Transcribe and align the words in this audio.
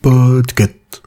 Podcast. 0.00 1.02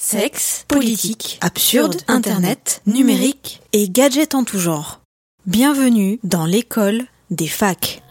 Sexe, 0.00 0.64
politique, 0.66 1.38
absurde, 1.42 1.96
internet, 2.08 2.80
numérique 2.86 3.60
et 3.72 3.88
gadgets 3.88 4.34
en 4.34 4.44
tout 4.44 4.58
genre. 4.58 5.00
Bienvenue 5.46 6.18
dans 6.22 6.46
l'école 6.46 7.02
des 7.30 7.48
facs. 7.48 8.02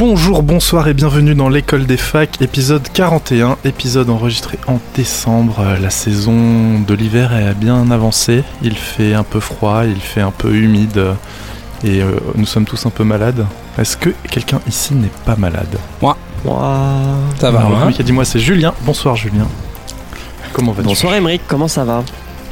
Bonjour, 0.00 0.42
bonsoir 0.42 0.88
et 0.88 0.94
bienvenue 0.94 1.34
dans 1.34 1.50
l'école 1.50 1.84
des 1.84 1.98
facs, 1.98 2.40
épisode 2.40 2.88
41, 2.90 3.58
épisode 3.66 4.08
enregistré 4.08 4.58
en 4.66 4.78
décembre. 4.94 5.62
La 5.78 5.90
saison 5.90 6.80
de 6.80 6.94
l'hiver 6.94 7.34
est 7.36 7.52
bien 7.52 7.90
avancée, 7.90 8.42
il 8.62 8.78
fait 8.78 9.12
un 9.12 9.24
peu 9.24 9.40
froid, 9.40 9.84
il 9.84 10.00
fait 10.00 10.22
un 10.22 10.30
peu 10.30 10.54
humide 10.54 11.04
et 11.84 12.00
euh, 12.00 12.12
nous 12.34 12.46
sommes 12.46 12.64
tous 12.64 12.86
un 12.86 12.88
peu 12.88 13.04
malades. 13.04 13.44
Est-ce 13.76 13.98
que 13.98 14.08
quelqu'un 14.30 14.62
ici 14.66 14.94
n'est 14.94 15.12
pas 15.26 15.36
malade? 15.36 15.76
Ça 17.38 17.50
va, 17.50 17.60
hein 17.60 17.80
Le 17.80 17.86
mec 17.88 18.00
a 18.00 18.02
dit 18.02 18.12
moi 18.12 18.24
c'est 18.24 18.40
Julien. 18.40 18.72
Bonsoir 18.86 19.16
Julien. 19.16 19.48
Comment 20.54 20.72
vas-tu? 20.72 20.88
Bonsoir 20.88 21.12
Emeric, 21.12 21.42
comment 21.46 21.68
ça 21.68 21.84
va? 21.84 22.02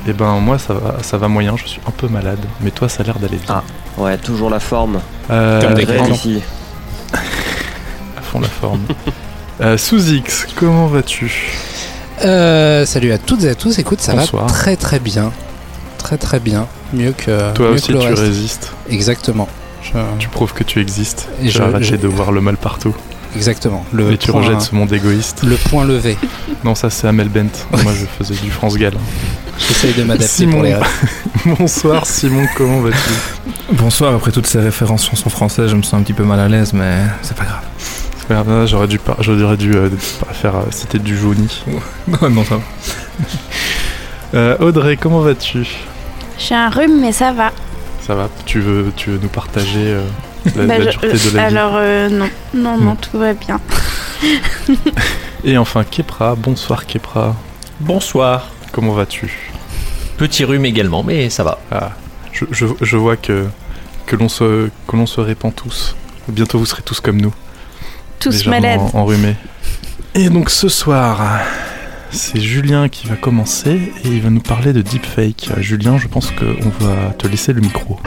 Eh 0.06 0.12
ben 0.12 0.38
moi 0.38 0.58
ça 0.58 0.74
va, 0.74 0.96
ça 1.00 1.16
va 1.16 1.28
moyen, 1.28 1.56
je 1.56 1.66
suis 1.66 1.80
un 1.88 1.92
peu 1.92 2.08
malade, 2.08 2.44
mais 2.60 2.72
toi 2.72 2.90
ça 2.90 3.02
a 3.02 3.06
l'air 3.06 3.18
d'aller 3.18 3.38
bien. 3.38 3.62
Ah. 3.62 3.62
Ouais, 3.96 4.18
toujours 4.18 4.50
la 4.50 4.60
forme. 4.60 5.00
Euh, 5.30 5.62
Comme 5.62 5.72
des 5.72 5.86
ici. 6.12 6.42
À 7.14 8.20
fond 8.22 8.40
la 8.40 8.48
forme. 8.48 8.80
Euh, 9.60 9.76
Sous 9.76 10.10
X, 10.12 10.46
comment 10.54 10.86
vas-tu 10.86 11.50
Euh, 12.24 12.86
salut 12.86 13.10
à 13.10 13.18
toutes 13.18 13.42
et 13.42 13.48
à 13.48 13.56
tous. 13.56 13.76
Écoute, 13.80 14.00
ça 14.00 14.12
Bonsoir. 14.14 14.44
va 14.46 14.48
très 14.48 14.76
très 14.76 15.00
bien. 15.00 15.32
Très 15.98 16.16
très 16.16 16.38
bien. 16.38 16.68
Mieux 16.92 17.10
que, 17.10 17.52
Toi 17.54 17.66
mieux 17.70 17.74
aussi 17.74 17.88
que 17.88 17.92
le 17.94 17.98
tu 17.98 18.06
reste. 18.06 18.22
résistes. 18.22 18.72
Exactement. 18.88 19.48
Je- 19.82 19.98
Tu 20.20 20.28
prouves 20.28 20.52
que 20.52 20.62
tu 20.62 20.80
existes. 20.80 21.28
Et 21.42 21.48
j'ai 21.48 21.60
arrêté 21.60 21.84
je- 21.86 21.96
de 21.96 22.06
voir 22.06 22.30
le 22.30 22.40
mal 22.40 22.56
partout. 22.56 22.94
Exactement. 23.36 23.84
Le 23.92 24.12
et 24.12 24.18
tu 24.18 24.30
point, 24.32 24.40
rejettes 24.40 24.62
ce 24.62 24.74
monde 24.74 24.92
égoïste. 24.92 25.42
le 25.44 25.56
point 25.56 25.84
levé. 25.84 26.16
Non, 26.64 26.74
ça 26.74 26.90
c'est 26.90 27.06
Amel 27.06 27.28
Bent. 27.28 27.46
Moi 27.82 27.92
je 27.94 28.04
faisais 28.06 28.34
du 28.42 28.50
France 28.50 28.76
Gall. 28.76 28.94
J'essaye 29.58 29.92
de 29.94 30.02
m'adapter 30.04 30.26
Simon. 30.26 30.52
pour 30.52 30.62
les 30.62 30.74
rêves. 30.74 30.86
Bonsoir 31.58 32.06
Simon, 32.06 32.46
comment 32.56 32.80
vas-tu? 32.80 33.74
Bonsoir, 33.74 34.14
après 34.14 34.32
toutes 34.32 34.46
ces 34.46 34.60
références 34.60 35.06
chansons 35.08 35.30
françaises, 35.30 35.70
je 35.70 35.76
me 35.76 35.82
sens 35.82 35.94
un 35.94 36.02
petit 36.02 36.12
peu 36.14 36.24
mal 36.24 36.40
à 36.40 36.48
l'aise, 36.48 36.72
mais 36.72 36.98
c'est 37.22 37.36
pas 37.36 37.44
grave. 37.44 37.62
Merde, 38.30 38.48
là, 38.48 38.66
J'aurais 38.66 38.88
dû, 38.88 38.98
par- 38.98 39.22
j'aurais 39.22 39.56
dû 39.56 39.74
euh, 39.74 39.88
pas 40.24 40.32
faire 40.34 40.56
euh, 40.56 40.62
citer 40.70 40.98
du 40.98 41.16
jauni. 41.16 41.62
Non, 42.08 42.28
non, 42.30 42.44
ça 42.44 42.56
va. 42.56 42.62
Euh, 44.34 44.56
Audrey, 44.60 44.96
comment 44.96 45.20
vas-tu? 45.20 45.66
J'ai 46.38 46.54
un 46.54 46.68
rhume, 46.68 47.00
mais 47.00 47.12
ça 47.12 47.32
va. 47.32 47.52
Ça 48.06 48.14
va 48.14 48.28
tu 48.46 48.60
veux, 48.60 48.92
tu 48.96 49.10
veux 49.10 49.18
nous 49.22 49.28
partager 49.28 49.92
euh, 49.92 50.02
la, 50.56 50.64
Bah, 50.66 50.78
la 50.78 50.84
je- 50.90 50.98
dureté 50.98 51.08
de 51.30 51.36
la 51.36 51.48
vie 51.48 51.56
alors, 51.56 51.72
euh, 51.76 52.08
non. 52.08 52.28
Non, 52.54 52.76
Non. 52.78 52.84
non, 52.84 52.94
tout 52.96 53.18
va 53.18 53.32
bien. 53.34 53.60
Et 55.44 55.56
enfin 55.56 55.84
Kepra, 55.84 56.34
bonsoir 56.34 56.86
Kepra. 56.86 57.34
Bonsoir. 57.80 58.48
Comment 58.72 58.92
vas-tu? 58.92 59.32
Petit 60.16 60.44
rhume 60.44 60.64
également, 60.64 61.02
mais 61.04 61.30
ça 61.30 61.44
va. 61.44 61.58
Ah, 61.70 61.90
je, 62.32 62.44
je, 62.50 62.66
je 62.80 62.96
vois 62.96 63.16
que, 63.16 63.46
que 64.06 64.16
l'on 64.16 64.28
se, 64.28 64.68
que 64.88 64.96
l'on 64.96 65.06
se 65.06 65.20
répand 65.20 65.54
tous. 65.54 65.94
Bientôt 66.28 66.58
vous 66.58 66.66
serez 66.66 66.82
tous 66.82 67.00
comme 67.00 67.20
nous. 67.20 67.32
Tous 68.18 68.46
malades. 68.46 68.80
en- 68.92 68.98
enrhumés. 69.00 69.36
Et 70.14 70.28
donc 70.28 70.50
ce 70.50 70.68
soir, 70.68 71.20
c'est 72.10 72.40
Julien 72.40 72.88
qui 72.88 73.06
va 73.06 73.14
commencer 73.14 73.92
et 74.04 74.08
il 74.08 74.20
va 74.22 74.30
nous 74.30 74.40
parler 74.40 74.72
de 74.72 74.82
deepfake. 74.82 75.50
Euh, 75.56 75.60
Julien, 75.62 75.98
je 75.98 76.08
pense 76.08 76.32
qu'on 76.32 76.84
va 76.84 77.12
te 77.16 77.28
laisser 77.28 77.52
le 77.52 77.60
micro. 77.60 78.00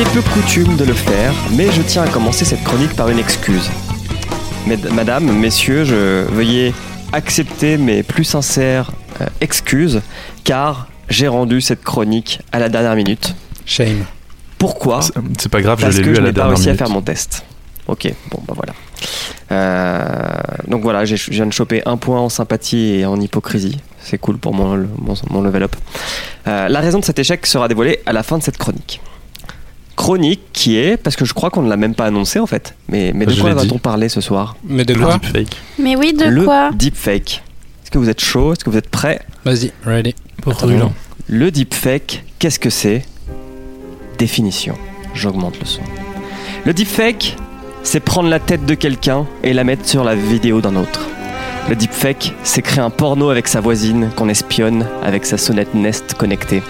Est 0.00 0.12
peu 0.14 0.22
coutume 0.22 0.76
de 0.76 0.84
le 0.84 0.92
faire, 0.94 1.32
mais 1.52 1.70
je 1.72 1.82
tiens 1.82 2.02
à 2.02 2.08
commencer 2.08 2.44
cette 2.44 2.62
chronique 2.64 2.94
par 2.96 3.08
une 3.08 3.18
excuse. 3.18 3.70
Madame, 4.92 5.30
messieurs, 5.32 5.84
je 5.84 6.22
veuillez 6.30 6.72
accepter 7.12 7.76
mes 7.76 8.02
plus 8.02 8.24
sincères 8.24 8.92
euh, 9.20 9.26
excuses, 9.40 10.00
car 10.44 10.88
j'ai 11.08 11.28
rendu 11.28 11.60
cette 11.60 11.82
chronique 11.82 12.40
à 12.52 12.58
la 12.58 12.68
dernière 12.68 12.94
minute. 12.94 13.34
Shame. 13.66 14.04
Pourquoi 14.58 15.02
C'est- 15.02 15.12
C'est 15.38 15.48
pas 15.48 15.60
grave, 15.60 15.80
Parce 15.80 15.92
je 15.94 15.98
l'ai 15.98 16.04
que 16.04 16.08
lu 16.10 16.14
je 16.14 16.20
à 16.20 16.24
la 16.24 16.28
n'ai 16.30 16.34
pas 16.34 16.46
réussi 16.46 16.70
à 16.70 16.74
faire 16.74 16.90
mon 16.90 17.02
test. 17.02 17.44
Ok, 17.88 18.12
bon 18.30 18.40
bah 18.46 18.54
voilà. 18.56 18.72
Euh, 19.52 20.38
donc 20.68 20.82
voilà, 20.82 21.04
j'ai- 21.04 21.16
je 21.16 21.30
viens 21.30 21.46
de 21.46 21.52
choper 21.52 21.82
un 21.86 21.96
point 21.96 22.20
en 22.20 22.28
sympathie 22.28 22.94
et 23.00 23.04
en 23.06 23.20
hypocrisie. 23.20 23.78
C'est 24.02 24.18
cool 24.18 24.38
pour 24.38 24.54
mon, 24.54 24.76
mon, 24.98 25.14
mon 25.30 25.42
level 25.42 25.64
up. 25.64 25.76
Euh, 26.46 26.68
la 26.68 26.80
raison 26.80 27.00
de 27.00 27.04
cet 27.04 27.18
échec 27.18 27.44
sera 27.46 27.66
dévoilée 27.68 28.00
à 28.06 28.12
la 28.12 28.22
fin 28.22 28.38
de 28.38 28.42
cette 28.42 28.58
chronique. 28.58 29.00
Chronique 29.96 30.40
qui 30.52 30.76
est, 30.78 30.96
parce 30.96 31.16
que 31.16 31.24
je 31.24 31.34
crois 31.34 31.50
qu'on 31.50 31.62
ne 31.62 31.68
l'a 31.68 31.76
même 31.76 31.94
pas 31.94 32.06
annoncé 32.06 32.38
en 32.38 32.46
fait, 32.46 32.74
mais, 32.88 33.12
mais 33.14 33.26
de 33.26 33.32
Je 33.32 33.40
quoi 33.40 33.52
va-t-on 33.54 33.78
parler 33.78 34.08
ce 34.08 34.20
soir 34.20 34.56
Mais 34.64 34.84
de 34.84 34.94
Le 34.94 35.00
quoi 35.04 35.18
deepfake. 35.18 35.56
Mais 35.78 35.94
oui, 35.96 36.12
de 36.14 36.24
Le 36.24 36.44
quoi 36.44 36.70
deepfake. 36.72 37.42
Est-ce 37.82 37.90
que 37.90 37.98
vous 37.98 38.08
êtes 38.08 38.20
chaud 38.20 38.52
Est-ce 38.52 38.64
que 38.64 38.70
vous 38.70 38.78
êtes 38.78 38.88
prêts 38.88 39.20
Vas-y, 39.44 39.72
ready. 39.84 40.14
Attends. 40.46 40.92
Le 41.28 41.50
deepfake, 41.50 42.24
qu'est-ce 42.38 42.58
que 42.58 42.70
c'est 42.70 43.04
Définition. 44.18 44.76
J'augmente 45.14 45.58
le 45.60 45.66
son. 45.66 45.82
Le 46.64 46.72
deepfake, 46.72 47.36
c'est 47.82 48.00
prendre 48.00 48.28
la 48.28 48.38
tête 48.38 48.66
de 48.66 48.74
quelqu'un 48.74 49.26
et 49.42 49.52
la 49.52 49.64
mettre 49.64 49.86
sur 49.88 50.04
la 50.04 50.14
vidéo 50.14 50.60
d'un 50.60 50.76
autre. 50.76 51.06
Le 51.68 51.76
deepfake, 51.76 52.34
c'est 52.42 52.62
créer 52.62 52.80
un 52.82 52.90
porno 52.90 53.30
avec 53.30 53.48
sa 53.48 53.60
voisine 53.60 54.10
qu'on 54.16 54.28
espionne 54.28 54.86
avec 55.02 55.24
sa 55.26 55.38
sonnette 55.38 55.74
Nest 55.74 56.14
connectée. 56.14 56.62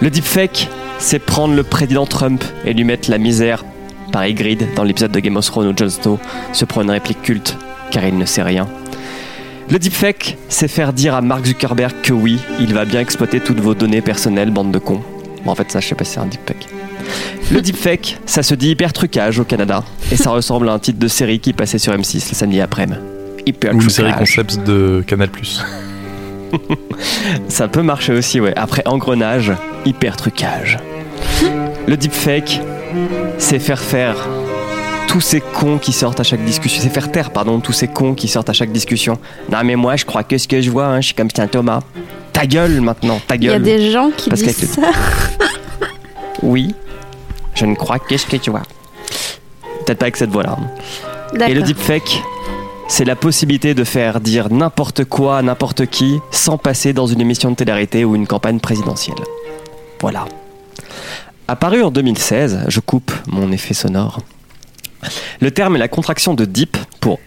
Le 0.00 0.10
deepfake, 0.10 0.68
c'est 1.02 1.18
prendre 1.18 1.54
le 1.54 1.64
président 1.64 2.06
Trump 2.06 2.42
et 2.64 2.72
lui 2.72 2.84
mettre 2.84 3.10
la 3.10 3.18
misère 3.18 3.64
par 4.12 4.24
Ygritte 4.26 4.74
dans 4.74 4.84
l'épisode 4.84 5.10
de 5.10 5.18
Game 5.18 5.36
of 5.36 5.44
Thrones 5.44 5.68
où 5.68 5.76
Jon 5.76 5.90
Snow 5.90 6.20
se 6.52 6.64
prend 6.64 6.82
une 6.82 6.90
réplique 6.90 7.20
culte 7.22 7.58
car 7.90 8.04
il 8.04 8.16
ne 8.16 8.24
sait 8.24 8.42
rien. 8.42 8.68
Le 9.68 9.78
deepfake, 9.78 10.38
c'est 10.48 10.68
faire 10.68 10.92
dire 10.92 11.14
à 11.14 11.20
Mark 11.20 11.44
Zuckerberg 11.44 11.92
que 12.02 12.12
oui, 12.12 12.38
il 12.60 12.72
va 12.72 12.84
bien 12.84 13.00
exploiter 13.00 13.40
toutes 13.40 13.58
vos 13.58 13.74
données 13.74 14.00
personnelles, 14.00 14.50
bande 14.50 14.70
de 14.70 14.78
cons. 14.78 15.02
Bon, 15.44 15.50
en 15.50 15.54
fait, 15.54 15.70
ça, 15.72 15.80
je 15.80 15.88
sais 15.88 15.94
pas 15.94 16.04
si 16.04 16.12
c'est 16.12 16.20
un 16.20 16.26
deepfake. 16.26 16.68
Le 17.50 17.60
deepfake, 17.60 18.18
ça 18.24 18.42
se 18.42 18.54
dit 18.54 18.70
hyper 18.70 18.92
trucage 18.92 19.38
au 19.40 19.44
Canada, 19.44 19.82
et 20.10 20.16
ça 20.16 20.30
ressemble 20.30 20.68
à 20.68 20.72
un 20.72 20.78
titre 20.78 20.98
de 20.98 21.08
série 21.08 21.40
qui 21.40 21.52
passait 21.52 21.78
sur 21.78 21.92
M6 21.92 22.14
le 22.14 22.34
samedi 22.34 22.60
après-midi. 22.60 23.00
Hyper 23.44 23.74
Ou 23.74 23.82
une 23.82 23.90
série 23.90 24.12
concept 24.12 24.58
de 24.64 25.02
Canal+. 25.06 25.30
Ça 27.48 27.68
peut 27.68 27.82
marcher 27.82 28.12
aussi, 28.12 28.40
ouais. 28.40 28.52
Après 28.56 28.82
engrenage, 28.86 29.52
hyper 29.84 30.16
trucage. 30.16 30.78
Le 31.86 31.96
deepfake, 31.96 32.60
c'est 33.38 33.58
faire 33.58 33.80
faire 33.80 34.16
tous 35.08 35.20
ces 35.20 35.40
cons 35.40 35.78
qui 35.78 35.92
sortent 35.92 36.20
à 36.20 36.22
chaque 36.22 36.44
discussion. 36.44 36.80
C'est 36.82 36.88
faire 36.88 37.10
taire, 37.10 37.30
pardon, 37.30 37.60
tous 37.60 37.72
ces 37.72 37.88
cons 37.88 38.14
qui 38.14 38.28
sortent 38.28 38.48
à 38.50 38.52
chaque 38.54 38.72
discussion. 38.72 39.18
Non, 39.50 39.58
mais 39.64 39.76
moi, 39.76 39.96
je 39.96 40.04
crois 40.04 40.22
que 40.22 40.38
ce 40.38 40.48
que 40.48 40.60
je 40.60 40.70
vois, 40.70 40.86
hein, 40.86 41.00
je 41.00 41.06
suis 41.06 41.14
comme 41.14 41.28
Saint 41.34 41.48
Thomas. 41.48 41.80
Ta 42.32 42.46
gueule 42.46 42.80
maintenant, 42.80 43.20
ta 43.26 43.34
Il 43.36 43.44
y 43.44 43.48
a 43.48 43.52
gueule. 43.52 43.62
des 43.62 43.90
gens 43.90 44.10
qui 44.16 44.30
Parce 44.30 44.42
disent 44.42 44.70
ça. 44.70 44.82
Oui, 46.42 46.74
je 47.54 47.66
ne 47.66 47.74
crois 47.76 47.98
que 48.00 48.16
ce 48.16 48.26
que 48.26 48.36
tu 48.36 48.50
vois. 48.50 48.62
Peut-être 49.84 49.98
pas 49.98 50.06
avec 50.06 50.16
cette 50.16 50.30
voix-là. 50.30 50.56
Et 51.46 51.54
le 51.54 51.62
deepfake, 51.62 52.20
c'est 52.88 53.04
la 53.04 53.16
possibilité 53.16 53.74
de 53.74 53.84
faire 53.84 54.20
dire 54.20 54.52
n'importe 54.52 55.04
quoi 55.04 55.38
à 55.38 55.42
n'importe 55.42 55.86
qui 55.86 56.20
sans 56.30 56.58
passer 56.58 56.92
dans 56.92 57.06
une 57.06 57.20
émission 57.20 57.50
de 57.50 57.56
télé-réalité 57.56 58.04
ou 58.04 58.14
une 58.14 58.26
campagne 58.26 58.60
présidentielle. 58.60 59.16
Voilà. 60.00 60.26
Apparu 61.48 61.82
en 61.82 61.90
2016, 61.90 62.64
je 62.68 62.80
coupe 62.80 63.12
mon 63.26 63.50
effet 63.52 63.74
sonore. 63.74 64.20
Le 65.40 65.50
terme 65.50 65.76
est 65.76 65.78
la 65.78 65.88
contraction 65.88 66.34
de 66.34 66.44
deep 66.44 66.76
pour 67.00 67.18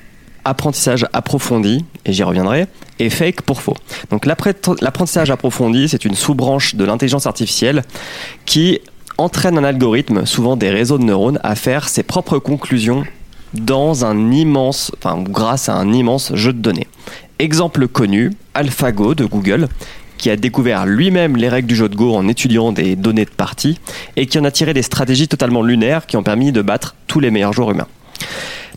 apprentissage 0.45 1.07
approfondi, 1.11 1.83
et 2.05 2.13
j'y 2.13 2.23
reviendrai, 2.23 2.67
et 2.99 3.09
fake 3.09 3.41
pour 3.41 3.61
faux. 3.61 3.75
Donc 4.11 4.25
l'apprentissage 4.25 5.31
approfondi, 5.31 5.89
c'est 5.89 6.05
une 6.05 6.15
sous-branche 6.15 6.75
de 6.75 6.85
l'intelligence 6.85 7.25
artificielle 7.25 7.83
qui 8.45 8.79
entraîne 9.17 9.57
un 9.57 9.63
algorithme, 9.63 10.25
souvent 10.25 10.55
des 10.55 10.69
réseaux 10.69 10.99
de 10.99 11.03
neurones, 11.03 11.39
à 11.43 11.55
faire 11.55 11.89
ses 11.89 12.03
propres 12.03 12.37
conclusions 12.37 13.03
dans 13.53 14.05
un 14.05 14.31
immense, 14.31 14.91
enfin 14.97 15.21
grâce 15.21 15.69
à 15.69 15.75
un 15.75 15.93
immense 15.93 16.33
jeu 16.35 16.53
de 16.53 16.59
données. 16.59 16.87
Exemple 17.39 17.87
connu, 17.87 18.31
AlphaGo 18.53 19.15
de 19.15 19.25
Google, 19.25 19.67
qui 20.17 20.29
a 20.29 20.35
découvert 20.35 20.85
lui-même 20.85 21.35
les 21.35 21.49
règles 21.49 21.67
du 21.67 21.75
jeu 21.75 21.89
de 21.89 21.95
Go 21.95 22.15
en 22.15 22.27
étudiant 22.27 22.71
des 22.71 22.95
données 22.95 23.25
de 23.25 23.29
parties 23.29 23.79
et 24.15 24.25
qui 24.25 24.39
en 24.39 24.43
a 24.45 24.51
tiré 24.51 24.73
des 24.73 24.81
stratégies 24.81 25.27
totalement 25.27 25.61
lunaires 25.61 26.05
qui 26.05 26.17
ont 26.17 26.23
permis 26.23 26.51
de 26.51 26.61
battre 26.61 26.95
tous 27.07 27.19
les 27.19 27.31
meilleurs 27.31 27.53
joueurs 27.53 27.71
humains. 27.71 27.87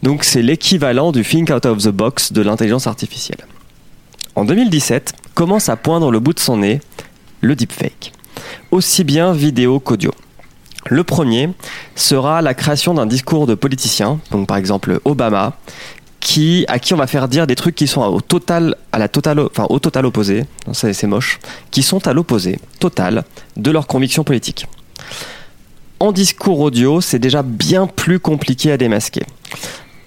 Donc 0.03 0.25
c'est 0.25 0.43
l'équivalent 0.43 1.13
du 1.13 1.23
think 1.23 1.51
out 1.51 1.67
of 1.67 1.83
the 1.83 1.89
box 1.89 2.33
de 2.33 2.43
l'intelligence 2.43 2.87
artificielle. 2.87 3.45
En 4.35 4.45
2017, 4.45 5.15
commence 5.35 5.69
à 5.69 5.77
poindre 5.77 6.11
le 6.11 6.21
bout 6.21 6.33
de 6.33 6.41
son 6.41 6.59
nez 6.59 6.81
le 7.41 7.55
deepfake, 7.55 8.13
aussi 8.71 9.05
bien 9.05 9.33
vidéo 9.33 9.81
qu'audio. 9.81 10.13
Le 10.89 11.05
premier 11.05 11.51
sera 11.95 12.41
la 12.41 12.55
création 12.55 12.95
d'un 12.95 13.07
discours 13.07 13.47
de 13.47 13.55
politicien, 13.55 14.21
donc 14.31 14.47
par 14.47 14.57
exemple 14.57 15.01
Obama, 15.05 15.55
à 16.69 16.79
qui 16.79 16.95
on 16.95 16.97
va 16.97 17.07
faire 17.07 17.29
dire 17.29 17.47
des 17.47 17.55
trucs 17.57 17.75
qui 17.75 17.87
sont 17.87 18.03
au 18.03 18.21
total, 18.21 18.77
à 18.93 18.99
la 18.99 19.09
total 19.09 19.39
opposé, 20.05 20.45
c'est 20.73 21.07
moche, 21.07 21.41
qui 21.71 21.83
sont 21.83 22.07
à 22.07 22.13
l'opposé 22.13 22.59
total 22.81 23.25
de 23.57 23.71
leurs 23.71 23.87
convictions 23.87 24.25
politiques. 24.25 24.67
En 26.01 26.13
discours 26.13 26.61
audio, 26.61 27.01
c'est 27.01 27.19
déjà 27.19 27.43
bien 27.43 27.87
plus 27.87 28.21
compliqué 28.21 28.73
à 28.73 28.77
démasquer. 28.77 29.23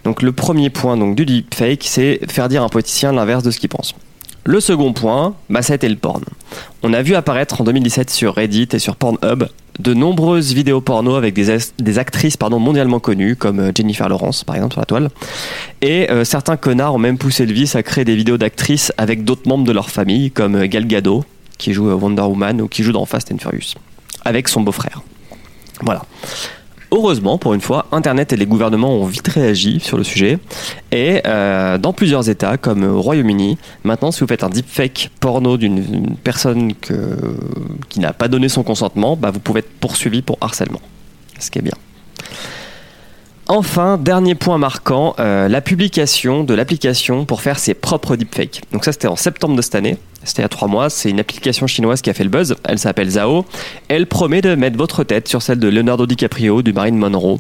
Donc 0.04 0.22
le 0.22 0.31
premier 0.31 0.69
point 0.69 0.98
donc, 0.98 1.16
du 1.16 1.25
deepfake, 1.25 1.84
c'est 1.86 2.19
faire 2.30 2.50
dire 2.50 2.62
à 2.62 2.66
un 2.66 2.69
politicien 2.69 3.12
l'inverse 3.12 3.44
de 3.44 3.51
ce 3.51 3.60
qu'il 3.60 3.69
pense. 3.69 3.94
Le 4.44 4.60
second 4.60 4.94
point, 4.94 5.36
bah, 5.50 5.60
été 5.69 5.88
le 5.88 5.95
porn. 5.95 6.24
On 6.81 6.94
a 6.94 7.01
vu 7.04 7.13
apparaître 7.13 7.62
en 7.62 7.63
2017 7.63 8.10
sur 8.10 8.36
Reddit 8.36 8.69
et 8.74 8.80
sur 8.80 8.95
Pornhub 8.95 9.44
de 9.80 9.94
nombreuses 9.94 10.54
vidéos 10.54 10.82
porno 10.82 11.16
avec 11.16 11.34
des, 11.34 11.98
actrices 12.00 12.38
pardon, 12.38 12.60
mondialement 12.60 13.00
connues, 13.00 13.36
comme 13.36 13.60
euh, 13.60 13.72
Jennifer 13.76 14.08
Lawrence 14.10 14.44
par 14.44 14.56
exemple 14.56 14.74
sur 14.74 14.82
la 14.82 14.86
toile. 14.86 15.10
Et 15.82 16.10
euh, 16.12 16.24
certains 16.24 16.58
connards 16.58 16.96
ont 16.96 17.00
même 17.00 17.18
poussé 17.18 17.46
le 17.46 17.54
vice 17.54 17.76
à 17.76 17.84
créer 17.84 18.06
des 18.06 18.16
vidéos 18.16 18.38
d'actrices 18.38 18.92
avec 18.98 19.24
d'autres 19.24 19.48
membres 19.48 19.66
de 19.66 19.72
leur 19.72 19.90
famille, 19.90 20.32
comme 20.32 20.56
euh, 20.56 20.68
Gal 20.68 20.86
Gadot, 20.86 21.24
qui 21.58 21.74
joue 21.74 21.90
Wonder 21.90 22.24
Woman 22.24 22.62
ou 22.62 22.68
qui 22.68 22.84
joue 22.84 22.92
dans 22.92 23.06
Fast 23.06 23.32
and 23.32 23.38
Furious, 23.38 23.76
avec 24.26 24.48
son 24.48 24.62
beau-frère. 24.62 25.02
Voilà. 25.82 26.04
Heureusement, 26.94 27.38
pour 27.38 27.54
une 27.54 27.62
fois, 27.62 27.86
Internet 27.94 28.34
et 28.34 28.36
les 28.36 28.46
gouvernements 28.46 28.94
ont 28.94 29.06
vite 29.06 29.30
réagi 29.30 29.80
sur 29.80 29.98
le 29.98 30.04
sujet. 30.04 30.40
Et 30.92 31.22
euh, 31.26 31.78
dans 31.78 31.94
plusieurs 31.94 32.30
États, 32.30 32.58
comme 32.58 32.84
au 32.84 33.02
Royaume-Uni, 33.02 33.58
maintenant, 33.86 34.12
si 34.12 34.20
vous 34.20 34.28
faites 34.28 34.44
un 34.44 34.50
deepfake 34.50 35.10
porno 35.22 35.56
d'une 35.56 35.78
une 35.78 36.18
personne 36.18 36.74
qui 36.76 38.00
n'a 38.00 38.12
pas 38.12 38.28
donné 38.28 38.50
son 38.50 38.64
consentement, 38.64 39.16
bah, 39.16 39.32
vous 39.32 39.40
pouvez 39.40 39.60
être 39.60 39.72
poursuivi 39.80 40.22
pour 40.22 40.38
harcèlement. 40.42 40.82
Ce 41.40 41.50
qui 41.50 41.60
est 41.60 41.64
bien. 41.64 41.78
Enfin, 43.53 43.98
dernier 43.98 44.33
point 44.33 44.57
marquant, 44.57 45.13
euh, 45.19 45.50
la 45.50 45.59
publication 45.59 46.45
de 46.45 46.53
l'application 46.53 47.25
pour 47.25 47.42
faire 47.42 47.59
ses 47.59 47.74
propres 47.74 48.15
deepfakes. 48.15 48.62
Donc 48.71 48.86
ça, 48.86 48.94
c'était 48.94 49.09
en 49.09 49.18
septembre 49.18 49.57
de 49.57 49.62
cette 49.62 49.75
année. 49.75 49.98
C'était 50.24 50.42
il 50.42 50.44
y 50.44 50.45
a 50.45 50.48
trois 50.48 50.69
mois. 50.69 50.89
C'est 50.89 51.09
une 51.09 51.19
application 51.19 51.68
chinoise 51.68 52.01
qui 52.01 52.09
a 52.09 52.13
fait 52.13 52.24
le 52.24 52.30
buzz. 52.30 52.56
Elle 52.63 52.80
s'appelle 52.80 53.09
Zao. 53.09 53.44
Elle 53.89 54.07
promet 54.07 54.42
de 54.42 54.56
mettre 54.56 54.77
votre 54.77 55.03
tête 55.03 55.27
sur 55.27 55.42
celle 55.42 55.59
de 55.59 55.68
Leonardo 55.68 56.06
DiCaprio, 56.06 56.62
du 56.62 56.71
Marine 56.71 56.95
Monroe. 56.95 57.39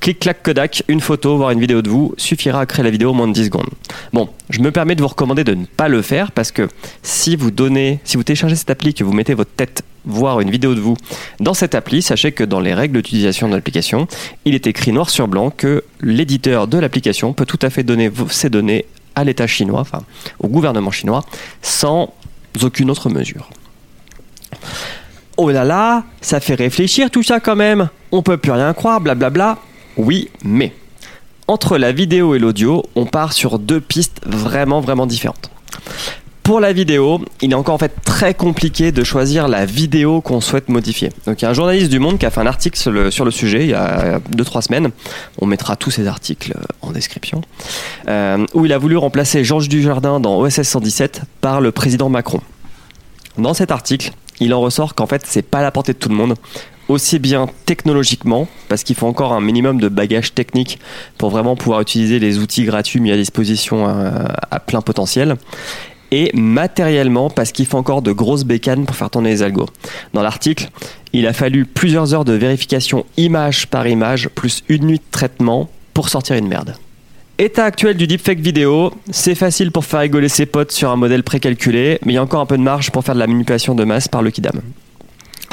Clic, 0.00 0.20
clac, 0.20 0.42
Kodak, 0.42 0.82
une 0.88 1.02
photo, 1.02 1.36
voire 1.36 1.50
une 1.50 1.60
vidéo 1.60 1.82
de 1.82 1.90
vous, 1.90 2.14
suffira 2.16 2.60
à 2.60 2.64
créer 2.64 2.82
la 2.82 2.90
vidéo 2.90 3.10
en 3.10 3.14
moins 3.14 3.28
de 3.28 3.34
10 3.34 3.44
secondes. 3.44 3.68
Bon, 4.14 4.30
je 4.48 4.60
me 4.60 4.70
permets 4.70 4.94
de 4.94 5.02
vous 5.02 5.08
recommander 5.08 5.44
de 5.44 5.52
ne 5.52 5.66
pas 5.66 5.88
le 5.88 6.00
faire 6.00 6.32
parce 6.32 6.52
que 6.52 6.68
si 7.02 7.36
vous 7.36 7.50
donnez, 7.50 8.00
si 8.04 8.16
vous 8.16 8.22
téléchargez 8.22 8.56
cette 8.56 8.70
appli, 8.70 8.94
que 8.94 9.04
vous 9.04 9.12
mettez 9.12 9.34
votre 9.34 9.50
tête, 9.50 9.84
voire 10.04 10.40
une 10.40 10.50
vidéo 10.50 10.74
de 10.74 10.80
vous 10.80 10.96
dans 11.38 11.54
cette 11.54 11.74
appli, 11.74 12.02
sachez 12.02 12.32
que 12.32 12.44
dans 12.44 12.60
les 12.60 12.74
règles 12.74 12.96
d'utilisation 12.96 13.48
de 13.48 13.54
l'application, 13.54 14.06
il 14.44 14.54
est 14.54 14.66
écrit 14.66 14.92
noir 14.92 15.10
sur 15.10 15.28
blanc 15.28 15.50
que 15.50 15.84
l'éditeur 16.00 16.68
de 16.68 16.78
l'application 16.78 17.32
peut 17.32 17.46
tout 17.46 17.58
à 17.62 17.70
fait 17.70 17.82
donner 17.82 18.10
ces 18.30 18.50
données 18.50 18.86
à 19.14 19.24
l'État 19.24 19.46
chinois, 19.46 19.80
enfin 19.80 20.02
au 20.38 20.48
gouvernement 20.48 20.90
chinois, 20.90 21.24
sans 21.62 22.12
aucune 22.62 22.90
autre 22.90 23.10
mesure. 23.10 23.50
Oh 25.36 25.50
là 25.50 25.64
là, 25.64 26.04
ça 26.20 26.40
fait 26.40 26.54
réfléchir 26.54 27.10
tout 27.10 27.22
ça 27.22 27.40
quand 27.40 27.56
même. 27.56 27.88
On 28.12 28.22
peut 28.22 28.36
plus 28.36 28.52
rien 28.52 28.72
croire, 28.74 29.00
blablabla. 29.00 29.58
Oui, 29.96 30.28
mais 30.44 30.74
entre 31.46 31.78
la 31.78 31.92
vidéo 31.92 32.34
et 32.34 32.38
l'audio, 32.38 32.84
on 32.94 33.06
part 33.06 33.32
sur 33.32 33.58
deux 33.58 33.80
pistes 33.80 34.20
vraiment 34.26 34.80
vraiment 34.80 35.06
différentes. 35.06 35.50
Pour 36.50 36.58
la 36.58 36.72
vidéo, 36.72 37.20
il 37.42 37.52
est 37.52 37.54
encore 37.54 37.76
en 37.76 37.78
fait 37.78 37.94
très 38.04 38.34
compliqué 38.34 38.90
de 38.90 39.04
choisir 39.04 39.46
la 39.46 39.64
vidéo 39.66 40.20
qu'on 40.20 40.40
souhaite 40.40 40.68
modifier. 40.68 41.10
Donc 41.24 41.40
il 41.40 41.44
y 41.44 41.46
a 41.46 41.50
un 41.50 41.54
journaliste 41.54 41.92
du 41.92 42.00
Monde 42.00 42.18
qui 42.18 42.26
a 42.26 42.30
fait 42.32 42.40
un 42.40 42.46
article 42.46 42.76
sur 42.76 42.90
le, 42.90 43.30
sujet 43.30 43.62
il 43.62 43.70
y 43.70 43.74
a 43.74 44.18
2-3 44.18 44.62
semaines. 44.62 44.90
On 45.40 45.46
mettra 45.46 45.76
tous 45.76 45.92
ces 45.92 46.08
articles 46.08 46.54
en 46.82 46.90
description. 46.90 47.42
Euh, 48.08 48.44
où 48.52 48.64
il 48.64 48.72
a 48.72 48.78
voulu 48.78 48.96
remplacer 48.96 49.44
Georges 49.44 49.68
Dujardin 49.68 50.18
dans 50.18 50.40
OSS 50.40 50.62
117 50.62 51.22
par 51.40 51.60
le 51.60 51.70
président 51.70 52.08
Macron. 52.08 52.40
Dans 53.38 53.54
cet 53.54 53.70
article, 53.70 54.10
il 54.40 54.52
en 54.52 54.60
ressort 54.60 54.96
qu'en 54.96 55.06
fait, 55.06 55.22
c'est 55.26 55.42
pas 55.42 55.60
à 55.60 55.62
la 55.62 55.70
portée 55.70 55.92
de 55.92 55.98
tout 55.98 56.08
le 56.08 56.16
monde, 56.16 56.34
aussi 56.88 57.20
bien 57.20 57.46
technologiquement, 57.64 58.48
parce 58.68 58.82
qu'il 58.82 58.96
faut 58.96 59.06
encore 59.06 59.32
un 59.32 59.40
minimum 59.40 59.80
de 59.80 59.88
bagage 59.88 60.34
technique 60.34 60.80
pour 61.16 61.30
vraiment 61.30 61.54
pouvoir 61.54 61.80
utiliser 61.80 62.18
les 62.18 62.40
outils 62.40 62.64
gratuits 62.64 62.98
mis 62.98 63.12
à 63.12 63.16
disposition 63.16 63.86
à, 63.86 64.34
à 64.50 64.58
plein 64.58 64.80
potentiel, 64.80 65.36
et 66.10 66.30
matériellement, 66.34 67.30
parce 67.30 67.52
qu'il 67.52 67.66
faut 67.66 67.78
encore 67.78 68.02
de 68.02 68.12
grosses 68.12 68.44
bécanes 68.44 68.84
pour 68.84 68.96
faire 68.96 69.10
tourner 69.10 69.30
les 69.30 69.42
algos. 69.42 69.68
Dans 70.12 70.22
l'article, 70.22 70.70
il 71.12 71.26
a 71.26 71.32
fallu 71.32 71.64
plusieurs 71.64 72.14
heures 72.14 72.24
de 72.24 72.32
vérification 72.32 73.06
image 73.16 73.66
par 73.68 73.86
image, 73.86 74.28
plus 74.28 74.62
une 74.68 74.86
nuit 74.86 74.98
de 74.98 75.10
traitement 75.10 75.68
pour 75.94 76.08
sortir 76.08 76.36
une 76.36 76.48
merde. 76.48 76.74
État 77.38 77.64
actuel 77.64 77.96
du 77.96 78.06
deepfake 78.06 78.40
vidéo, 78.40 78.92
c'est 79.10 79.34
facile 79.34 79.72
pour 79.72 79.86
faire 79.86 80.00
rigoler 80.00 80.28
ses 80.28 80.44
potes 80.44 80.72
sur 80.72 80.90
un 80.90 80.96
modèle 80.96 81.22
précalculé, 81.22 81.98
mais 82.04 82.12
il 82.12 82.16
y 82.16 82.18
a 82.18 82.22
encore 82.22 82.40
un 82.40 82.46
peu 82.46 82.58
de 82.58 82.62
marge 82.62 82.90
pour 82.90 83.02
faire 83.02 83.14
de 83.14 83.20
la 83.20 83.26
manipulation 83.26 83.74
de 83.74 83.84
masse 83.84 84.08
par 84.08 84.20
le 84.20 84.30
Kidam. 84.30 84.60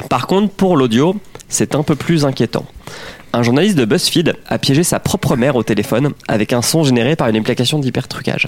Par 0.10 0.28
contre, 0.28 0.54
pour 0.54 0.76
l'audio, 0.76 1.16
c'est 1.48 1.76
un 1.76 1.84
peu 1.84 1.96
plus 1.96 2.26
inquiétant. 2.26 2.66
Un 3.34 3.44
journaliste 3.44 3.78
de 3.78 3.86
BuzzFeed 3.86 4.36
a 4.48 4.58
piégé 4.58 4.84
sa 4.84 5.00
propre 5.00 5.36
mère 5.36 5.56
au 5.56 5.64
téléphone 5.64 6.14
avec 6.28 6.54
un 6.54 6.62
son 6.62 6.84
généré 6.84 7.16
par 7.16 7.28
une 7.28 7.36
application 7.36 7.78
d'hypertrucage. 7.80 8.48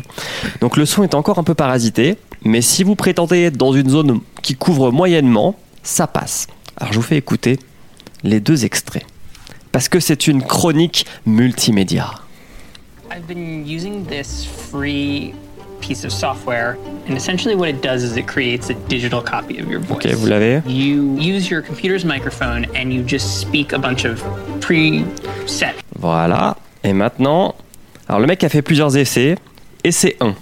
Donc 0.62 0.78
le 0.78 0.86
son 0.86 1.04
est 1.04 1.14
encore 1.14 1.38
un 1.38 1.44
peu 1.44 1.54
parasité, 1.54 2.18
mais 2.44 2.62
si 2.62 2.84
vous 2.84 2.96
prétendez 2.96 3.44
être 3.44 3.58
dans 3.58 3.74
une 3.74 3.90
zone 3.90 4.22
qui 4.42 4.56
couvre 4.56 4.92
moyennement, 4.92 5.56
ça 5.84 6.08
passe. 6.08 6.48
Alors 6.78 6.94
je 6.94 7.00
vous 7.00 7.06
fais 7.06 7.18
écouter 7.18 7.60
les 8.24 8.40
deux 8.40 8.66
extraits. 8.66 9.06
Parce 9.72 9.90
que 9.90 10.00
c'est 10.00 10.28
une 10.28 10.42
chronique 10.42 11.06
multimédia. 11.26 12.12
Piece 15.80 16.04
of 16.04 16.12
software, 16.12 16.78
and 17.08 17.16
essentially 17.16 17.56
what 17.56 17.70
it 17.70 17.82
does 17.82 18.04
is 18.04 18.18
it 18.18 18.28
creates 18.28 18.70
a 18.70 18.74
digital 18.88 19.22
copy 19.22 19.60
of 19.60 19.68
your 19.68 19.80
voice. 19.80 20.06
Ok, 20.06 20.14
vous 20.16 20.28
l'avez? 20.28 20.62
You 20.68 21.16
use 21.18 21.50
your 21.50 21.62
computer's 21.62 22.06
microphone 22.06 22.66
and 22.76 22.92
you 22.94 23.04
just 23.04 23.40
speak 23.40 23.74
a 23.74 23.80
bunch 23.80 24.06
of 24.06 24.22
preset 24.60 25.76
Voilà. 25.98 26.58
Et 26.84 26.94
maintenant, 26.94 27.56
alors 28.08 28.20
le 28.20 28.28
mec 28.28 28.44
a 28.44 28.50
fait 28.50 28.62
plusieurs 28.62 28.96
essais. 28.98 29.36
Essai 29.84 30.16
1. 30.20 30.36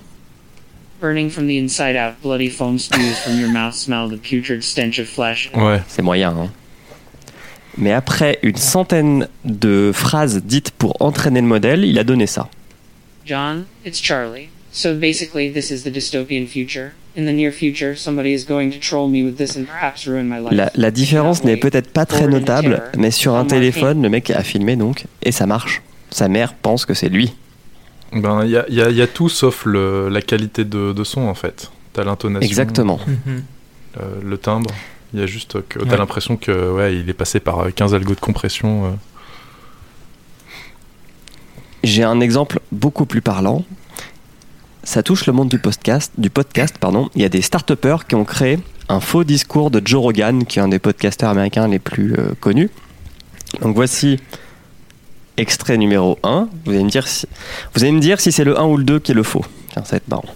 Burning 1.00 1.30
from 1.30 1.48
the 1.48 1.58
inside 1.58 1.96
out, 1.96 2.16
bloody 2.24 2.50
foam 2.50 2.80
spews 2.80 3.20
from 3.24 3.40
your 3.40 3.50
mouth, 3.50 3.76
smell 3.76 4.10
the 4.10 4.18
putrid 4.18 4.64
stench 4.64 5.00
of 5.00 5.08
flesh. 5.08 5.52
Ouais. 5.54 5.80
C'est 5.88 6.02
moyen, 6.02 6.36
hein. 6.36 6.50
Mais 7.78 7.94
après 7.94 8.40
une 8.42 8.56
centaine 8.56 9.28
de 9.46 9.92
phrases 9.94 10.42
dites 10.44 10.72
pour 10.72 11.00
entraîner 11.00 11.42
le 11.42 11.48
modèle, 11.48 11.86
il 11.86 12.00
a 12.00 12.04
donné 12.04 12.26
ça. 12.26 12.50
John, 13.26 13.66
it's 13.86 14.02
Charlie. 14.02 14.50
So 14.78 14.94
basically, 14.94 15.50
this 15.52 15.72
is 15.72 15.82
the 15.84 15.90
dystopian 15.90 16.46
future. 16.48 16.92
In 17.16 17.26
the 17.26 17.34
near 17.34 17.52
future, 17.52 17.96
somebody 17.96 18.32
is 18.32 18.46
going 18.48 18.70
to 18.72 18.78
troll 18.80 19.08
me 19.10 19.24
with 19.24 19.38
this 19.38 19.56
and 19.58 19.66
perhaps 19.66 20.06
ruin 20.06 20.26
my 20.28 20.38
life. 20.40 20.52
La, 20.54 20.70
la 20.76 20.92
différence 20.92 21.44
n'est 21.44 21.58
peut-être 21.58 21.90
pas 21.92 22.06
très 22.06 22.28
notable, 22.28 22.84
mais 22.96 23.10
sur 23.10 23.34
un 23.36 23.46
téléphone, 23.46 24.04
le 24.04 24.10
mec 24.10 24.30
a 24.30 24.44
filmé 24.44 24.76
donc, 24.76 25.06
et 25.24 25.32
ça 25.32 25.48
marche. 25.48 25.82
Sa 26.12 26.28
mère 26.28 26.54
pense 26.54 26.86
que 26.86 26.94
c'est 26.94 27.10
lui. 27.10 27.34
Ben, 28.14 28.44
il 28.46 28.52
y 28.52 28.58
a, 28.58 28.66
y 28.70 29.02
y 29.02 29.08
tout 29.08 29.30
sauf 29.30 29.66
le- 29.66 30.10
la 30.10 30.22
qualité 30.22 30.64
de, 30.64 30.94
de 30.94 31.04
son 31.04 31.22
en 31.22 31.34
fait. 31.34 31.72
T'as 31.94 32.04
l'intonation. 32.04 32.48
Exactement. 32.48 33.00
euh, 34.00 34.04
le 34.24 34.38
timbre. 34.38 34.70
Il 35.16 35.20
y 35.20 35.24
a 35.24 35.26
juste 35.26 35.58
que 35.68 35.80
t'as 35.80 35.90
Ouais. 35.92 35.98
l'impression 35.98 36.38
que 36.38 36.72
ouais, 36.72 36.96
il 36.98 37.10
est 37.10 37.14
passé 37.14 37.40
par 37.40 37.62
euh, 37.62 37.70
15 37.72 37.96
algos 37.96 38.14
de 38.14 38.20
compression. 38.20 38.86
euh. 38.86 38.90
J'ai 41.84 42.04
un 42.04 42.20
exemple 42.20 42.60
beaucoup 42.72 43.08
plus 43.08 43.22
parlant. 43.22 43.66
Ça 44.88 45.04
touche 45.04 45.26
le 45.26 45.34
monde 45.34 45.50
du 45.50 45.60
podcast. 45.60 46.14
Du 46.18 46.30
podcast 46.30 46.78
pardon. 46.80 47.10
Il 47.14 47.22
y 47.22 47.26
a 47.26 47.30
des 47.30 47.42
start 47.42 47.74
qui 48.08 48.16
ont 48.16 48.24
créé 48.24 48.58
un 48.88 49.02
faux 49.02 49.26
discours 49.26 49.70
de 49.70 49.82
Joe 49.84 50.02
Rogan, 50.02 50.46
qui 50.46 50.60
est 50.60 50.62
un 50.62 50.70
des 50.70 50.80
podcasteurs 50.80 51.30
américains 51.30 51.68
les 51.68 51.78
plus 51.78 52.14
euh, 52.14 52.32
connus. 52.40 52.70
Donc 53.62 53.76
voici 53.76 54.18
extrait 55.36 55.78
numéro 55.78 56.18
1. 56.24 56.48
Vous 56.64 56.72
allez 56.72 56.86
me 56.86 56.90
dire 56.90 57.06
si, 57.06 57.28
vous 57.76 57.84
allez 57.84 57.92
me 57.92 58.00
dire 58.00 58.22
si 58.22 58.32
c'est 58.32 58.46
le 58.46 58.58
1 58.58 58.64
ou 58.64 58.78
le 58.78 58.86
2 58.86 59.00
qui 59.00 59.12
est 59.12 59.16
le 59.16 59.24
faux. 59.24 59.44
Tiens, 59.74 59.84
ça 59.84 59.92
va 59.92 59.98
être 59.98 60.08
marrant. 60.08 60.30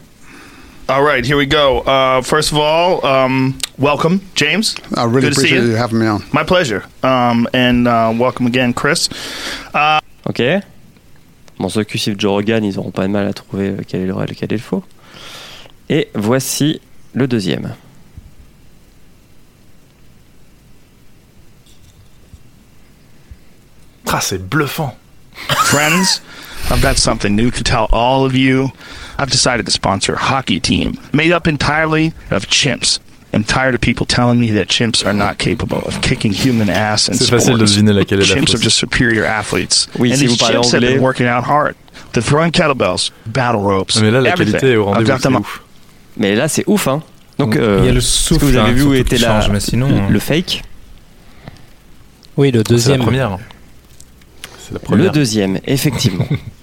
All 0.89 1.01
right, 1.01 1.25
here 1.25 1.37
we 1.37 1.47
go. 1.47 1.81
Uh, 1.87 2.21
first 2.21 2.51
of 2.51 2.57
all, 2.59 2.99
um, 3.05 3.53
welcome, 3.79 4.19
James. 4.35 4.75
I 4.97 5.05
really 5.05 5.29
Good 5.29 5.37
appreciate 5.37 5.61
you. 5.63 5.69
you 5.69 5.77
having 5.77 5.97
me 5.99 6.07
on. 6.09 6.19
My 6.33 6.43
pleasure. 6.43 6.83
Um, 7.03 7.47
and 7.53 7.87
uh, 7.87 8.11
welcome 8.13 8.47
again, 8.47 8.73
Chris. 8.73 9.07
Uh, 9.73 10.01
Ok. 10.25 10.41
Bon, 11.61 11.69
ceux 11.69 11.83
qui 11.83 11.99
suivent 11.99 12.19
Joe 12.19 12.31
Rogan, 12.31 12.65
ils 12.65 12.79
auront 12.79 12.89
pas 12.89 13.03
de 13.03 13.11
mal 13.11 13.27
à 13.27 13.33
trouver 13.33 13.69
euh, 13.69 13.81
quel 13.87 14.01
est 14.01 14.07
le 14.07 14.15
réel 14.15 14.31
et 14.31 14.35
quel 14.35 14.51
est 14.51 14.55
le 14.55 14.61
faux. 14.61 14.83
Et 15.89 16.09
voici 16.15 16.81
le 17.13 17.27
deuxième. 17.27 17.75
Ah, 24.07 24.19
c'est 24.21 24.43
bluffant. 24.49 24.97
friends, 25.65 26.21
I've 26.71 26.81
got 26.81 26.97
something 26.97 27.35
new 27.35 27.51
to 27.51 27.63
tell 27.63 27.87
all 27.91 28.25
of 28.25 28.35
you. 28.35 28.71
I've 29.19 29.29
decided 29.29 29.67
to 29.67 29.71
sponsor 29.71 30.15
a 30.15 30.19
hockey 30.19 30.59
team 30.59 30.97
made 31.13 31.31
up 31.31 31.47
entirely 31.47 32.11
of 32.31 32.47
chimps. 32.47 32.99
I'm 33.33 33.43
tired 33.45 33.73
of 33.75 33.79
people 33.81 34.05
telling 34.05 34.39
me 34.39 34.51
that 34.51 34.67
chimps 34.67 35.05
are 35.05 35.13
not 35.13 35.37
capable 35.37 35.77
of 35.87 36.01
kicking 36.01 36.33
human 36.33 36.69
ass 36.69 37.07
in 37.07 37.13
C'est 37.13 37.25
sports. 37.25 37.45
facile 37.45 37.57
de 37.57 37.65
deviner 37.65 37.93
laquelle 37.93 38.19
est 38.21 38.27
la 38.27 38.35
Chimps 38.35 38.53
are 38.53 38.61
just 38.61 38.77
superior 38.77 39.23
athletes. 39.25 39.87
Oui, 39.97 40.11
and 40.11 40.17
si 40.19 40.27
these 40.27 40.37
chimps 40.37 40.71
have 40.73 40.81
been 40.81 41.01
working 41.01 41.27
out 41.27 41.43
hard. 41.45 41.75
They're 42.11 42.21
throwing 42.23 42.51
kettlebells, 42.51 43.11
battle 43.25 43.61
ropes, 43.61 44.01
Mais 44.01 44.11
là, 44.11 44.19
la 44.21 44.31
everything. 44.31 44.59
qualité 44.59 44.73
est 44.73 44.75
au 44.75 44.85
rendez-vous. 44.85 45.45
Mais 46.17 46.35
là, 46.35 46.49
c'est 46.49 46.65
ouf, 46.67 46.87
hein. 46.89 47.01
Donc, 47.37 47.55
Il 47.55 47.61
y 47.61 47.63
a 47.63 47.67
euh, 47.67 47.91
le 47.93 48.01
souffle. 48.01 48.41
que 48.41 48.45
vous 48.51 48.57
avez 48.57 48.69
hein, 48.69 48.73
vu 48.73 48.83
où 48.83 48.93
était 48.93 49.17
la, 49.17 49.39
change, 49.41 49.49
mais 49.49 49.59
sinon, 49.61 49.87
hein. 49.89 50.09
le 50.09 50.19
fake? 50.19 50.61
Oui, 52.37 52.51
le 52.51 52.59
C'est 52.59 52.69
la 52.69 52.75
deuxième. 52.75 53.01
première. 53.01 53.37
C'est 54.59 54.73
la 54.73 54.79
Le 54.79 54.85
première. 54.85 55.11
deuxième, 55.13 55.59
effectivement. 55.65 56.25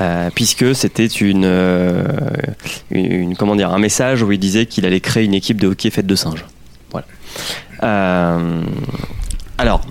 Euh, 0.00 0.30
puisque 0.34 0.74
c'était 0.74 1.06
une, 1.06 1.44
euh, 1.44 2.04
une, 2.90 3.12
une- 3.12 3.36
comment 3.36 3.54
dire, 3.56 3.70
un 3.70 3.78
message 3.78 4.22
où 4.22 4.32
il 4.32 4.38
disait 4.38 4.66
qu'il 4.66 4.86
allait 4.86 5.00
créer 5.00 5.24
une 5.24 5.34
équipe 5.34 5.60
de 5.60 5.68
hockey 5.68 5.90
faite 5.90 6.06
de 6.06 6.14
singes. 6.14 6.44
Voilà. 6.90 7.06
Euh, 7.82 8.62
alors, 9.58 9.82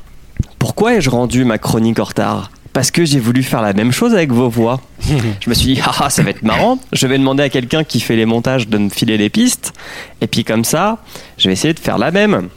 pourquoi 0.58 0.96
ai-je 0.96 1.10
rendu 1.10 1.46
ma 1.46 1.58
chronique 1.58 2.00
en 2.00 2.04
retard? 2.06 2.52
Parce 2.74 2.92
que 2.92 3.04
j'ai 3.04 3.20
voulu 3.20 3.44
faire 3.44 3.62
la 3.62 3.74
même 3.74 3.92
chose 3.92 4.14
avec 4.14 4.32
vos 4.32 4.48
voix. 4.50 4.80
je 5.40 5.50
me 5.50 5.54
suis 5.56 5.74
dit, 5.76 5.82
ah, 5.84 5.92
ah, 6.00 6.10
ça 6.10 6.22
va 6.24 6.30
être 6.32 6.44
marrant. 6.44 6.80
Je 6.94 7.08
vais 7.08 7.18
demander 7.18 7.44
à 7.44 7.50
quelqu'un 7.50 7.84
qui 7.84 8.00
fait 8.00 8.16
les 8.16 8.26
montages 8.26 8.68
de 8.68 8.78
me 8.78 8.90
filer 8.90 9.18
les 9.18 9.30
pistes. 9.30 9.74
Et 10.22 10.28
puis 10.28 10.44
comme 10.44 10.64
ça, 10.64 11.00
je 11.38 11.48
vais 11.50 11.54
essayer 11.54 11.74
de 11.74 11.80
faire 11.80 11.98
la 11.98 12.12
même. 12.12 12.50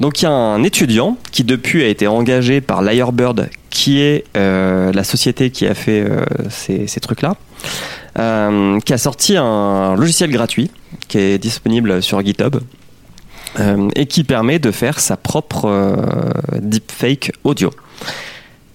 Donc 0.00 0.20
il 0.20 0.24
y 0.24 0.28
a 0.28 0.30
un 0.30 0.62
étudiant 0.62 1.16
qui 1.32 1.44
depuis 1.44 1.82
a 1.82 1.88
été 1.88 2.06
engagé 2.06 2.60
par 2.60 2.82
Lyrebird, 2.82 3.48
qui 3.70 4.00
est 4.00 4.24
euh, 4.36 4.92
la 4.92 5.04
société 5.04 5.50
qui 5.50 5.66
a 5.66 5.74
fait 5.74 6.00
euh, 6.00 6.24
ces, 6.50 7.00
trucs-là, 7.00 7.36
euh, 8.18 8.78
qui 8.80 8.92
a 8.92 8.98
sorti 8.98 9.36
un 9.36 9.94
logiciel 9.96 10.30
gratuit 10.30 10.70
qui 11.08 11.18
est 11.18 11.38
disponible 11.38 12.02
sur 12.02 12.24
GitHub 12.24 12.56
et 13.94 14.04
qui 14.04 14.22
permet 14.22 14.58
de 14.58 14.70
faire 14.70 15.00
sa 15.00 15.16
propre 15.16 15.96
deepfake 16.60 17.32
audio. 17.42 17.70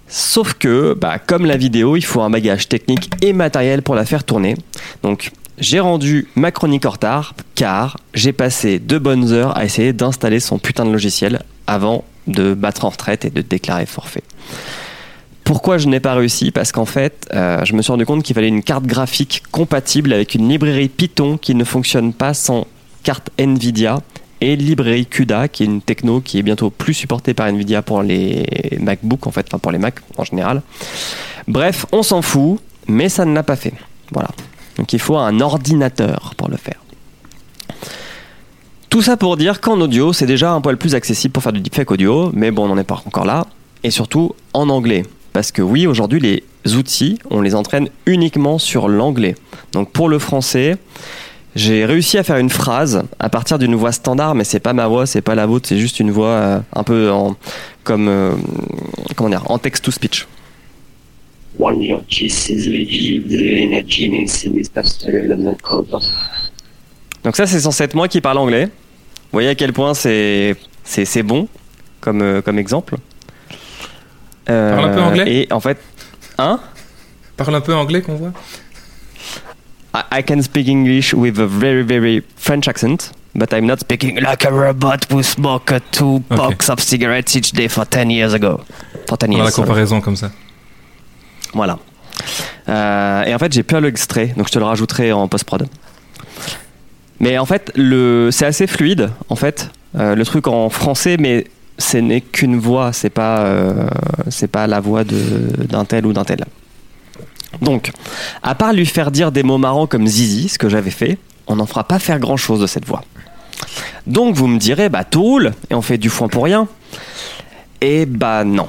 Sauf 0.08 0.56
que, 0.56 0.98
bah, 1.00 1.20
comme 1.20 1.46
la 1.46 1.56
vidéo, 1.56 1.96
il 1.98 2.04
faut 2.04 2.22
un 2.22 2.32
bagage 2.32 2.68
technique 2.68 3.12
et 3.22 3.32
matériel 3.32 3.84
pour 3.84 3.94
la 3.94 4.06
faire 4.06 4.24
tourner. 4.24 4.56
J'ai 5.62 5.80
rendu 5.80 6.28
ma 6.36 6.52
chronique 6.52 6.86
en 6.86 6.90
retard 6.90 7.36
car 7.56 7.98
j'ai 8.14 8.34
passé 8.34 8.80
deux 8.80 9.00
bonnes 9.00 9.32
heures 9.32 9.56
à 9.56 9.64
essayer 9.64 9.94
d'installer 9.94 10.40
son 10.40 10.58
putain 10.58 10.86
de 10.86 10.92
logiciel 10.92 11.44
avant 11.68 12.04
de 12.28 12.54
battre 12.54 12.84
en 12.84 12.90
retraite 12.90 13.26
et 13.26 13.30
de 13.30 13.42
déclarer 13.42 13.86
forfait. 13.86 14.24
Pourquoi 15.44 15.78
je 15.78 15.88
n'ai 15.88 16.00
pas 16.00 16.16
réussi? 16.16 16.52
Parce 16.52 16.72
qu'en 16.72 16.86
fait, 16.86 17.28
euh, 17.34 17.64
je 17.64 17.74
me 17.74 17.82
suis 17.82 17.92
rendu 17.92 18.06
compte 18.06 18.24
qu'il 18.24 18.34
fallait 18.34 18.48
une 18.48 18.64
carte 18.64 18.86
graphique 18.86 19.44
compatible 19.52 20.14
avec 20.14 20.34
une 20.34 20.50
librairie 20.50 20.90
Python 20.90 21.38
qui 21.38 21.54
ne 21.54 21.64
fonctionne 21.64 22.14
pas 22.14 22.34
sans 22.34 22.66
carte 23.04 23.30
Nvidia 23.38 24.00
et 24.40 24.56
librairie 24.56 25.06
CUDA 25.06 25.48
qui 25.48 25.64
est 25.64 25.68
une 25.68 25.82
techno 25.82 26.22
qui 26.22 26.40
est 26.40 26.44
bientôt 26.44 26.72
plus 26.72 26.96
supportée 26.96 27.36
par 27.36 27.48
Nvidia 27.48 27.84
pour 27.84 28.02
les 28.02 28.46
MacBook 28.80 29.28
en 29.28 29.32
fait, 29.32 29.46
enfin 29.48 29.60
pour 29.60 29.72
les 29.72 29.78
Mac 29.78 29.96
en 30.18 30.24
général. 30.24 30.64
Bref, 31.48 31.86
on 31.92 32.02
s'en 32.02 32.24
fout, 32.24 32.60
mais 32.88 33.10
ça 33.10 33.26
ne 33.26 33.36
l'a 33.36 33.44
pas 33.44 33.56
fait. 33.56 33.74
Voilà. 34.12 34.30
Donc 34.82 34.94
il 34.94 35.00
faut 35.00 35.16
un 35.16 35.42
ordinateur 35.42 36.34
pour 36.36 36.50
le 36.50 36.58
faire. 36.58 36.82
Tout 38.90 39.04
ça 39.04 39.16
pour 39.16 39.38
dire 39.38 39.62
qu'en 39.62 39.80
audio, 39.80 40.12
c'est 40.12 40.26
déjà 40.26 40.54
un 40.54 40.60
poil 40.60 40.76
plus 40.76 40.96
accessible 40.96 41.32
pour 41.32 41.44
faire 41.44 41.54
du 41.54 41.60
deepfake 41.60 41.92
audio, 41.92 42.32
mais 42.34 42.50
bon, 42.50 42.66
on 42.66 42.70
n'en 42.70 42.80
est 42.80 42.84
pas 42.84 43.00
encore 43.06 43.26
là. 43.26 43.46
Et 43.84 43.92
surtout 43.92 44.34
en 44.54 44.70
anglais. 44.70 45.06
Parce 45.34 45.52
que 45.52 45.62
oui, 45.62 45.86
aujourd'hui, 45.86 46.20
les 46.20 46.76
outils, 46.76 47.20
on 47.30 47.42
les 47.42 47.54
entraîne 47.54 47.90
uniquement 48.08 48.58
sur 48.58 48.90
l'anglais. 48.90 49.36
Donc 49.72 49.92
pour 49.92 50.10
le 50.10 50.18
français, 50.18 50.78
j'ai 51.56 51.86
réussi 51.86 52.18
à 52.18 52.24
faire 52.24 52.38
une 52.38 52.50
phrase 52.50 53.04
à 53.20 53.30
partir 53.30 53.60
d'une 53.60 53.76
voix 53.76 53.92
standard, 53.92 54.34
mais 54.34 54.46
c'est 54.46 54.60
pas 54.60 54.74
ma 54.74 54.88
voix, 54.88 55.06
c'est 55.06 55.22
pas 55.22 55.36
la 55.36 55.46
vôtre, 55.46 55.70
c'est 55.70 55.78
juste 55.78 56.00
une 56.00 56.10
voix 56.10 56.26
euh, 56.26 56.60
un 56.74 56.82
peu 56.82 57.12
en, 57.12 57.36
comme 57.84 58.08
euh, 58.08 58.34
comment 59.16 59.30
dire, 59.30 59.44
en 59.46 59.60
text 64.74 65.02
to 65.02 65.10
speech. 65.10 66.12
Donc 67.24 67.36
ça, 67.36 67.46
c'est 67.46 67.60
censé 67.60 67.84
être 67.84 67.94
moi 67.96 68.08
qui 68.08 68.20
parle 68.22 68.38
anglais. 68.40 68.66
Vous 68.66 69.34
voyez 69.38 69.50
à 69.50 69.56
quel 69.56 69.74
point 69.74 69.94
c'est 69.94 70.56
bon 71.24 71.48
comme 72.00 72.22
euh, 72.22 72.42
comme 72.42 72.58
exemple. 72.60 72.96
Euh, 74.50 74.76
Parle 74.76 74.90
un 74.90 74.94
peu 74.94 75.02
anglais 75.02 75.32
Et 75.32 75.54
en 75.54 75.60
fait, 75.60 75.78
hein? 76.40 76.60
Parle 77.38 77.56
un 77.56 77.62
peu 77.62 77.76
anglais 77.76 78.02
qu'on 78.02 78.16
voit. 78.16 78.34
I, 79.94 80.20
I 80.20 80.24
can 80.24 80.42
speak 80.42 80.68
English 80.68 81.14
with 81.14 81.38
a 81.40 81.46
very 81.46 81.84
very 81.84 82.24
French 82.38 82.68
accent, 82.68 83.12
but 83.36 83.54
I'm 83.54 83.66
not 83.68 83.78
speaking 83.82 84.20
like 84.20 84.44
a 84.46 84.50
robot 84.52 85.06
who 85.12 85.22
smoked 85.22 85.80
two 85.92 86.24
Ok. 86.32 86.38
box 86.38 86.70
of 86.70 86.80
cigarettes 86.80 87.36
each 87.36 87.52
day 87.52 87.68
for 87.68 87.86
10 87.86 88.10
years 88.10 88.34
ago. 88.34 88.62
For 89.08 89.18
10 89.18 89.30
On 89.30 89.34
a 89.34 89.38
years. 89.38 89.46
la 89.46 89.52
sorry. 89.52 89.68
comparaison 89.68 90.02
comme 90.02 90.16
ça. 90.16 90.32
Voilà. 91.54 91.80
Euh, 92.70 93.24
et 93.24 93.34
en 93.34 93.40
fait, 93.40 93.52
j'ai 93.52 93.64
pas 93.64 93.80
l'extrait, 93.80 94.34
donc 94.38 94.48
je 94.48 94.54
te 94.54 94.60
le 94.60 94.66
rajouterai 94.66 95.12
en 95.12 95.28
post-prod. 95.28 95.68
Mais 97.20 97.38
en 97.38 97.46
fait, 97.46 97.72
le, 97.76 98.30
c'est 98.32 98.46
assez 98.46 98.68
fluide, 98.68 99.12
en 99.30 99.36
fait, 99.36 99.70
euh, 99.98 100.16
le 100.16 100.26
truc 100.26 100.48
en 100.48 100.70
français, 100.70 101.18
mais 101.20 101.46
ce 101.78 101.98
n'est 101.98 102.22
qu'une 102.22 102.58
voix, 102.58 102.94
c'est 102.94 103.10
pas, 103.10 103.42
euh, 103.42 103.88
c'est 104.30 104.48
pas 104.48 104.68
la 104.68 104.80
voix 104.80 105.04
de, 105.04 105.18
d'un 105.68 105.86
tel 105.86 106.06
ou 106.06 106.14
d'un 106.14 106.24
tel. 106.24 106.46
Donc, 107.62 107.92
à 108.44 108.56
part 108.56 108.74
lui 108.74 108.86
faire 108.86 109.12
dire 109.12 109.32
des 109.32 109.44
mots 109.44 109.58
marrants 109.58 109.88
comme 109.88 110.08
zizi, 110.08 110.50
ce 110.50 110.58
que 110.58 110.70
j'avais 110.70 110.92
fait, 110.92 111.18
on 111.48 111.58
n'en 111.58 111.66
fera 111.66 111.84
pas 111.84 112.00
faire 112.00 112.20
grand 112.20 112.38
chose 112.38 112.62
de 112.62 112.68
cette 112.68 112.86
voix. 112.86 113.04
Donc, 114.08 114.36
vous 114.36 114.48
me 114.48 114.58
direz, 114.58 114.90
bah, 114.90 115.04
tout 115.04 115.22
roule, 115.22 115.52
et 115.70 115.76
on 115.76 115.82
fait 115.82 115.98
du 115.98 116.10
foin 116.10 116.28
pour 116.28 116.46
rien. 116.46 116.68
Et 117.82 118.06
bah, 118.06 118.44
non. 118.44 118.68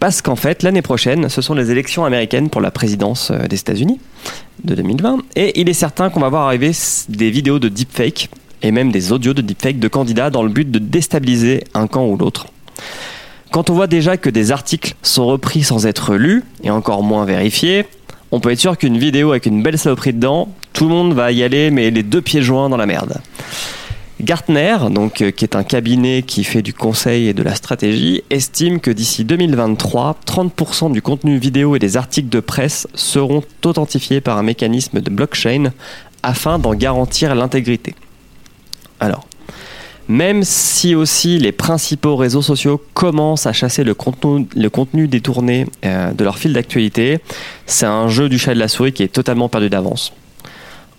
Parce 0.00 0.22
qu'en 0.22 0.36
fait, 0.36 0.62
l'année 0.62 0.82
prochaine, 0.82 1.28
ce 1.28 1.42
sont 1.42 1.54
les 1.54 1.70
élections 1.70 2.04
américaines 2.04 2.50
pour 2.50 2.60
la 2.60 2.70
présidence 2.70 3.30
euh, 3.30 3.46
des 3.48 3.58
États-Unis 3.58 4.00
de 4.62 4.74
2020. 4.74 5.18
Et 5.36 5.60
il 5.60 5.68
est 5.68 5.74
certain 5.74 6.10
qu'on 6.10 6.20
va 6.20 6.28
voir 6.28 6.46
arriver 6.46 6.70
des 7.08 7.30
vidéos 7.30 7.58
de 7.58 7.68
deepfake 7.68 8.30
et 8.62 8.70
même 8.70 8.92
des 8.92 9.12
audios 9.12 9.34
de 9.34 9.42
deepfake 9.42 9.78
de 9.78 9.88
candidats 9.88 10.30
dans 10.30 10.42
le 10.42 10.48
but 10.48 10.70
de 10.70 10.78
déstabiliser 10.78 11.64
un 11.74 11.86
camp 11.86 12.06
ou 12.06 12.16
l'autre. 12.16 12.46
Quand 13.50 13.70
on 13.70 13.74
voit 13.74 13.86
déjà 13.86 14.16
que 14.16 14.30
des 14.30 14.52
articles 14.52 14.94
sont 15.02 15.26
repris 15.26 15.62
sans 15.62 15.86
être 15.86 16.14
lus 16.14 16.44
et 16.62 16.70
encore 16.70 17.02
moins 17.02 17.24
vérifiés, 17.24 17.86
on 18.30 18.40
peut 18.40 18.50
être 18.50 18.60
sûr 18.60 18.76
qu'une 18.76 18.98
vidéo 18.98 19.30
avec 19.30 19.46
une 19.46 19.62
belle 19.62 19.78
saloperie 19.78 20.12
dedans, 20.12 20.48
tout 20.74 20.84
le 20.84 20.90
monde 20.90 21.14
va 21.14 21.32
y 21.32 21.42
aller 21.42 21.70
mais 21.70 21.90
les 21.90 22.02
deux 22.02 22.20
pieds 22.20 22.42
joints 22.42 22.68
dans 22.68 22.76
la 22.76 22.86
merde. 22.86 23.20
Gartner, 24.20 24.76
donc, 24.90 25.22
euh, 25.22 25.30
qui 25.30 25.44
est 25.44 25.54
un 25.54 25.62
cabinet 25.62 26.22
qui 26.22 26.42
fait 26.42 26.62
du 26.62 26.74
conseil 26.74 27.28
et 27.28 27.34
de 27.34 27.42
la 27.44 27.54
stratégie, 27.54 28.22
estime 28.30 28.80
que 28.80 28.90
d'ici 28.90 29.24
2023, 29.24 30.18
30% 30.26 30.90
du 30.90 31.00
contenu 31.02 31.38
vidéo 31.38 31.76
et 31.76 31.78
des 31.78 31.96
articles 31.96 32.28
de 32.28 32.40
presse 32.40 32.88
seront 32.94 33.44
authentifiés 33.64 34.20
par 34.20 34.36
un 34.36 34.42
mécanisme 34.42 35.00
de 35.00 35.10
blockchain 35.10 35.72
afin 36.24 36.58
d'en 36.58 36.74
garantir 36.74 37.36
l'intégrité. 37.36 37.94
Alors, 38.98 39.28
même 40.08 40.42
si 40.42 40.96
aussi 40.96 41.38
les 41.38 41.52
principaux 41.52 42.16
réseaux 42.16 42.42
sociaux 42.42 42.82
commencent 42.94 43.46
à 43.46 43.52
chasser 43.52 43.84
le 43.84 43.94
contenu, 43.94 45.06
détourné 45.06 45.66
euh, 45.84 46.12
de 46.12 46.24
leur 46.24 46.38
fil 46.38 46.54
d'actualité, 46.54 47.20
c'est 47.66 47.86
un 47.86 48.08
jeu 48.08 48.28
du 48.28 48.38
chat 48.38 48.54
de 48.54 48.58
la 48.58 48.68
souris 48.68 48.92
qui 48.92 49.04
est 49.04 49.12
totalement 49.12 49.48
perdu 49.48 49.70
d'avance. 49.70 50.12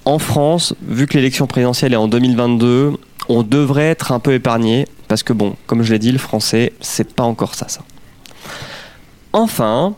En 0.06 0.20
France, 0.20 0.74
vu 0.88 1.08
que 1.08 1.18
l'élection 1.18 1.48
présidentielle 1.48 1.94
est 1.94 1.98
en 1.98 2.08
2022, 2.08 2.94
on 3.30 3.44
devrait 3.44 3.90
être 3.90 4.12
un 4.12 4.20
peu 4.20 4.34
épargné 4.34 4.88
parce 5.08 5.24
que 5.24 5.34
bon, 5.34 5.56
comme 5.68 5.84
je 5.84 5.94
l'ai 5.94 6.00
dit, 6.00 6.12
le 6.12 6.18
français, 6.18 6.74
c'est 6.82 7.14
pas 7.14 7.24
encore 7.24 7.56
ça, 7.56 7.68
ça. 7.68 7.82
Enfin, 9.32 9.96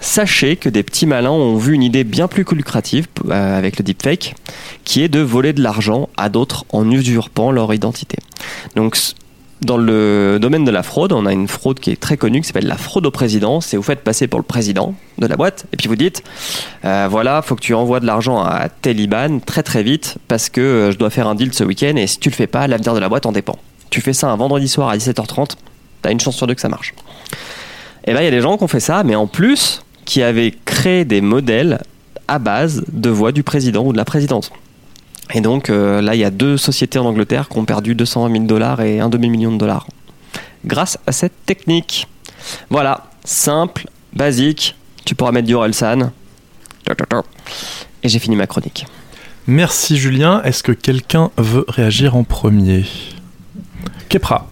sachez 0.00 0.56
que 0.56 0.68
des 0.68 0.82
petits 0.82 1.06
malins 1.06 1.30
ont 1.30 1.56
vu 1.56 1.74
une 1.74 1.82
idée 1.82 2.04
bien 2.04 2.26
plus 2.26 2.44
lucrative 2.52 3.06
euh, 3.28 3.58
avec 3.58 3.78
le 3.78 3.84
deepfake, 3.84 4.34
qui 4.84 5.02
est 5.02 5.08
de 5.08 5.20
voler 5.20 5.52
de 5.52 5.62
l'argent 5.62 6.08
à 6.16 6.28
d'autres 6.28 6.64
en 6.70 6.90
usurpant 6.90 7.52
leur 7.52 7.72
identité. 7.72 8.18
Donc, 8.76 8.96
dans 9.62 9.76
le 9.76 10.38
domaine 10.40 10.64
de 10.64 10.70
la 10.70 10.82
fraude, 10.82 11.12
on 11.12 11.26
a 11.26 11.32
une 11.32 11.48
fraude 11.48 11.80
qui 11.80 11.90
est 11.90 12.00
très 12.00 12.16
connue 12.16 12.40
qui 12.40 12.46
s'appelle 12.46 12.66
la 12.66 12.78
fraude 12.78 13.04
au 13.04 13.10
président. 13.10 13.60
C'est 13.60 13.76
vous 13.76 13.82
faites 13.82 14.00
passer 14.00 14.26
pour 14.26 14.40
le 14.40 14.44
président 14.44 14.94
de 15.18 15.26
la 15.26 15.36
boîte 15.36 15.66
et 15.72 15.76
puis 15.76 15.88
vous 15.88 15.96
dites 15.96 16.22
euh, 16.84 17.08
voilà, 17.10 17.42
faut 17.42 17.56
que 17.56 17.60
tu 17.60 17.74
envoies 17.74 18.00
de 18.00 18.06
l'argent 18.06 18.42
à 18.42 18.68
Taliban 18.68 19.38
très 19.44 19.62
très 19.62 19.82
vite 19.82 20.16
parce 20.28 20.48
que 20.48 20.60
euh, 20.60 20.92
je 20.92 20.98
dois 20.98 21.10
faire 21.10 21.28
un 21.28 21.34
deal 21.34 21.52
ce 21.52 21.64
week-end 21.64 21.96
et 21.96 22.06
si 22.06 22.18
tu 22.18 22.30
le 22.30 22.34
fais 22.34 22.46
pas, 22.46 22.66
l'avenir 22.66 22.94
de 22.94 23.00
la 23.00 23.08
boîte 23.08 23.26
en 23.26 23.32
dépend. 23.32 23.58
Tu 23.90 24.00
fais 24.00 24.12
ça 24.12 24.30
un 24.30 24.36
vendredi 24.36 24.68
soir 24.68 24.88
à 24.88 24.96
17h30, 24.96 25.56
t'as 26.00 26.10
une 26.10 26.20
chance 26.20 26.36
sur 26.36 26.46
deux 26.46 26.54
que 26.54 26.60
ça 26.60 26.68
marche. 26.68 26.94
Et 28.04 28.12
là, 28.12 28.22
il 28.22 28.24
y 28.24 28.28
a 28.28 28.30
des 28.30 28.40
gens 28.40 28.56
qui 28.56 28.64
ont 28.64 28.68
fait 28.68 28.80
ça, 28.80 29.02
mais 29.04 29.14
en 29.14 29.26
plus, 29.26 29.82
qui 30.06 30.22
avaient 30.22 30.54
créé 30.64 31.04
des 31.04 31.20
modèles 31.20 31.80
à 32.28 32.38
base 32.38 32.84
de 32.92 33.10
voix 33.10 33.32
du 33.32 33.42
président 33.42 33.84
ou 33.84 33.92
de 33.92 33.98
la 33.98 34.04
présidente. 34.04 34.52
Et 35.32 35.40
donc 35.40 35.70
euh, 35.70 36.00
là, 36.00 36.14
il 36.14 36.20
y 36.20 36.24
a 36.24 36.30
deux 36.30 36.56
sociétés 36.56 36.98
en 36.98 37.06
Angleterre 37.06 37.48
qui 37.48 37.58
ont 37.58 37.64
perdu 37.64 37.94
220 37.94 38.32
000 38.32 38.44
dollars 38.44 38.80
et 38.80 39.00
un 39.00 39.08
demi-million 39.08 39.52
de 39.52 39.58
dollars 39.58 39.86
grâce 40.64 40.98
à 41.06 41.12
cette 41.12 41.44
technique. 41.46 42.06
Voilà, 42.68 43.06
simple, 43.24 43.86
basique. 44.12 44.76
Tu 45.04 45.14
pourras 45.14 45.32
mettre 45.32 45.46
du 45.46 45.54
Orelsan. 45.54 46.12
Et 48.02 48.08
j'ai 48.08 48.18
fini 48.18 48.36
ma 48.36 48.46
chronique. 48.46 48.86
Merci 49.46 49.96
Julien. 49.96 50.42
Est-ce 50.42 50.62
que 50.62 50.72
quelqu'un 50.72 51.30
veut 51.36 51.64
réagir 51.68 52.16
en 52.16 52.24
premier? 52.24 52.84
Kepra. 54.08 54.48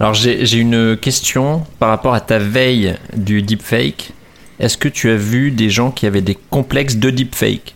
Alors 0.00 0.14
j'ai 0.14 0.46
j'ai 0.46 0.58
une 0.58 0.96
question 0.96 1.64
par 1.78 1.88
rapport 1.88 2.14
à 2.14 2.20
ta 2.20 2.38
veille 2.38 2.94
du 3.16 3.42
deepfake. 3.42 4.12
Est-ce 4.60 4.76
que 4.76 4.88
tu 4.88 5.10
as 5.10 5.16
vu 5.16 5.50
des 5.50 5.70
gens 5.70 5.90
qui 5.90 6.06
avaient 6.06 6.20
des 6.20 6.36
complexes 6.50 6.96
de 6.96 7.10
deepfake? 7.10 7.74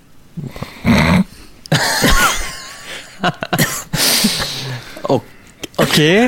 Ok. 5.79 5.99
euh, 5.99 6.27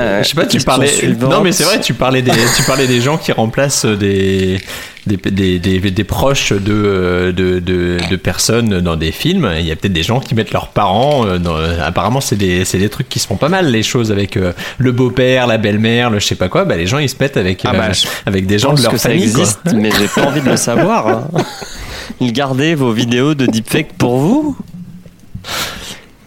euh, 0.00 0.22
Je 0.22 0.28
sais 0.28 0.34
pas, 0.34 0.46
tu 0.46 0.60
parlais. 0.60 0.90
Non, 1.18 1.40
mais 1.42 1.52
c'est 1.52 1.64
vrai, 1.64 1.80
tu 1.80 1.94
parlais 1.94 2.22
des, 2.22 2.32
tu 2.56 2.62
parlais 2.64 2.86
des 2.86 3.00
gens 3.00 3.16
qui 3.16 3.32
remplacent 3.32 3.86
des 3.86 4.60
des, 5.06 5.16
des, 5.16 5.58
des, 5.58 5.80
des 5.80 6.04
proches 6.04 6.52
de, 6.52 7.32
de, 7.34 7.60
de, 7.60 7.96
de 8.10 8.16
personnes 8.16 8.80
dans 8.80 8.96
des 8.96 9.10
films. 9.10 9.50
Il 9.58 9.64
y 9.64 9.72
a 9.72 9.76
peut-être 9.76 9.94
des 9.94 10.02
gens 10.02 10.20
qui 10.20 10.34
mettent 10.34 10.52
leurs 10.52 10.68
parents. 10.68 11.24
euh, 11.26 11.38
Dans, 11.38 11.56
apparemment, 11.82 12.20
c'est 12.20 12.36
des, 12.36 12.66
c'est 12.66 12.76
des 12.76 12.90
trucs 12.90 13.08
qui 13.08 13.18
se 13.18 13.26
font 13.26 13.36
pas 13.36 13.48
mal, 13.48 13.70
les 13.70 13.82
choses 13.82 14.12
avec 14.12 14.36
euh, 14.36 14.52
le 14.76 14.92
beau-père, 14.92 15.46
la 15.46 15.56
belle-mère, 15.56 16.10
le 16.10 16.18
je 16.18 16.26
sais 16.26 16.34
pas 16.34 16.48
quoi. 16.50 16.66
Bah, 16.66 16.76
les 16.76 16.86
gens, 16.86 16.98
ils 16.98 17.08
se 17.08 17.14
mettent 17.18 17.38
avec, 17.38 17.62
Ah 17.64 17.72
bah, 17.72 17.88
avec 18.26 18.46
des 18.46 18.58
gens 18.58 18.74
de 18.74 18.82
leur 18.82 18.92
que 18.92 18.98
ça 18.98 19.08
famille. 19.08 19.32
quoi. 19.32 19.40
existe, 19.40 19.60
mais 19.72 19.90
j'ai 19.98 20.08
pas 20.08 20.26
envie 20.26 20.42
de 20.42 20.50
le 20.50 20.56
savoir. 20.58 21.06
hein. 21.08 21.28
Ils 22.20 22.32
gardaient 22.32 22.74
vos 22.74 22.92
vidéos 22.92 23.34
de 23.34 23.46
deepfake 23.46 23.92
pour 23.94 24.18
vous 24.18 24.56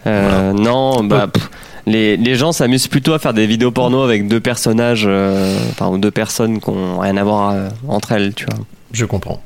Euh, 0.06 0.52
Non, 0.52 1.04
bah. 1.04 1.28
pff, 1.28 1.48
les, 1.86 2.16
les 2.16 2.34
gens 2.36 2.52
s'amusent 2.52 2.88
plutôt 2.88 3.12
à 3.12 3.18
faire 3.18 3.34
des 3.34 3.46
vidéos 3.46 3.70
porno 3.70 4.02
avec 4.02 4.28
deux 4.28 4.40
personnages, 4.40 5.04
euh, 5.06 5.56
enfin, 5.70 5.88
ou 5.88 5.98
deux 5.98 6.10
personnes 6.10 6.60
qui 6.60 6.70
ont 6.70 6.98
rien 7.00 7.16
à 7.16 7.24
voir 7.24 7.50
euh, 7.50 7.68
entre 7.88 8.12
elles, 8.12 8.34
tu 8.34 8.44
vois. 8.46 8.64
Je 8.92 9.04
comprends. 9.04 9.40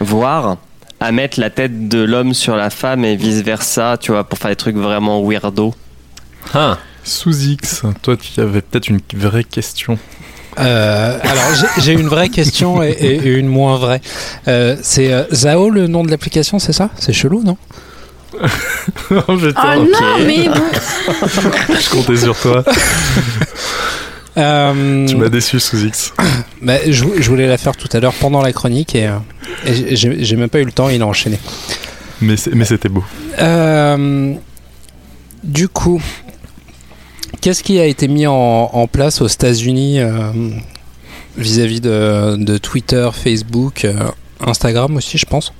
Voire 0.00 0.56
à 1.00 1.12
mettre 1.12 1.38
la 1.40 1.50
tête 1.50 1.88
de 1.88 1.98
l'homme 2.02 2.32
sur 2.34 2.56
la 2.56 2.70
femme 2.70 3.04
et 3.04 3.16
vice 3.16 3.42
versa, 3.42 3.96
tu 4.00 4.12
vois, 4.12 4.24
pour 4.24 4.38
faire 4.38 4.50
des 4.50 4.56
trucs 4.56 4.76
vraiment 4.76 5.22
weirdo. 5.26 5.74
Ah, 6.54 6.78
Sous 7.04 7.36
X, 7.48 7.82
toi 8.02 8.16
tu 8.16 8.40
avais 8.40 8.62
peut-être 8.62 8.88
une 8.88 9.00
vraie 9.14 9.44
question. 9.44 9.98
Euh, 10.58 11.18
alors, 11.22 11.44
j'ai- 11.78 11.92
une 11.92 12.08
vraie 12.08 12.28
question 12.30 12.82
et, 12.82 12.90
et 12.90 13.28
une 13.28 13.46
moins 13.46 13.76
vraie. 13.78 14.00
Euh, 14.48 14.76
c'est 14.82 15.12
euh, 15.12 15.24
Zao 15.32 15.68
le 15.70 15.86
nom 15.86 16.02
de 16.04 16.10
l'application, 16.10 16.58
c'est 16.58 16.72
ça? 16.72 16.90
C'est 16.98 17.12
chelou, 17.12 17.42
non? 17.42 17.56
J'étais- 18.32 18.48
Oh 19.10 19.34
non, 19.36 20.24
mais 20.26 20.48
bon. 20.48 20.54
Je 21.80 21.90
comptais 21.90 22.16
sur 22.16 22.36
toi. 22.38 22.64
Tu 24.36 25.16
m'as 25.16 25.28
déçu 25.30 25.58
sous 25.60 25.78
X. 25.78 26.12
bah, 26.62 26.74
je, 26.86 27.04
je 27.18 27.28
voulais 27.30 27.46
la 27.46 27.56
faire 27.56 27.74
tout 27.74 27.88
à 27.94 28.00
l'heure 28.00 28.12
pendant 28.12 28.42
la 28.42 28.52
chronique 28.52 28.94
et, 28.94 29.08
et 29.64 29.96
j'ai 29.96 30.36
même 30.36 30.50
pas 30.50 30.60
eu 30.60 30.64
le 30.64 30.72
temps, 30.72 30.90
il 30.90 31.00
a 31.00 31.06
enchaîné. 31.06 31.38
Mais 32.20 32.36
c'était 32.36 32.90
beau. 32.90 33.02
Du 35.42 35.68
coup, 35.68 36.02
qu'est-ce 37.40 37.62
qui 37.62 37.78
a 37.78 37.86
été 37.86 38.08
mis 38.08 38.26
en, 38.26 38.34
en 38.34 38.86
place 38.86 39.20
aux 39.20 39.26
États-Unis 39.26 40.00
euh, 40.00 40.10
vis-à-vis 41.36 41.80
de, 41.80 42.36
de 42.36 42.58
Twitter, 42.58 43.08
Facebook, 43.12 43.84
euh, 43.84 43.94
Instagram 44.40 44.96
aussi, 44.96 45.18
je 45.18 45.26
pense? 45.26 45.52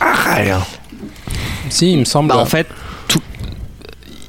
Rien. 0.00 0.60
Si, 1.68 1.92
il 1.92 1.98
me 1.98 2.04
semble. 2.04 2.28
Bah, 2.28 2.38
en 2.38 2.46
fait, 2.46 2.66
tout, 3.08 3.22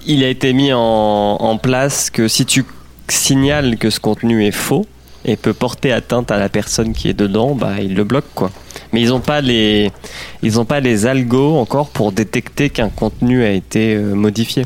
il 0.06 0.24
a 0.24 0.28
été 0.28 0.54
mis 0.54 0.74
en, 0.74 0.80
en 0.80 1.58
place 1.58 2.10
que 2.10 2.28
si 2.28 2.46
tu 2.46 2.66
signales 3.08 3.78
que 3.78 3.90
ce 3.90 4.00
contenu 4.00 4.46
est 4.46 4.52
faux 4.52 4.86
et 5.26 5.36
peut 5.36 5.54
porter 5.54 5.92
atteinte 5.92 6.32
à 6.32 6.38
la 6.38 6.50
personne 6.50 6.94
qui 6.94 7.10
est 7.10 7.14
dedans, 7.14 7.56
bah 7.56 7.82
ils 7.82 7.94
le 7.94 8.04
bloquent 8.04 8.32
quoi. 8.34 8.52
Mais 8.92 9.02
ils 9.02 9.10
n'ont 9.10 9.20
pas 9.20 9.42
les 9.42 9.92
ils 10.42 10.60
ont 10.60 10.66
pas 10.66 10.80
les 10.80 11.06
algos 11.06 11.58
encore 11.58 11.90
pour 11.90 12.12
détecter 12.12 12.70
qu'un 12.70 12.90
contenu 12.90 13.44
a 13.44 13.52
été 13.52 13.96
euh, 13.96 14.16
modifié. 14.16 14.66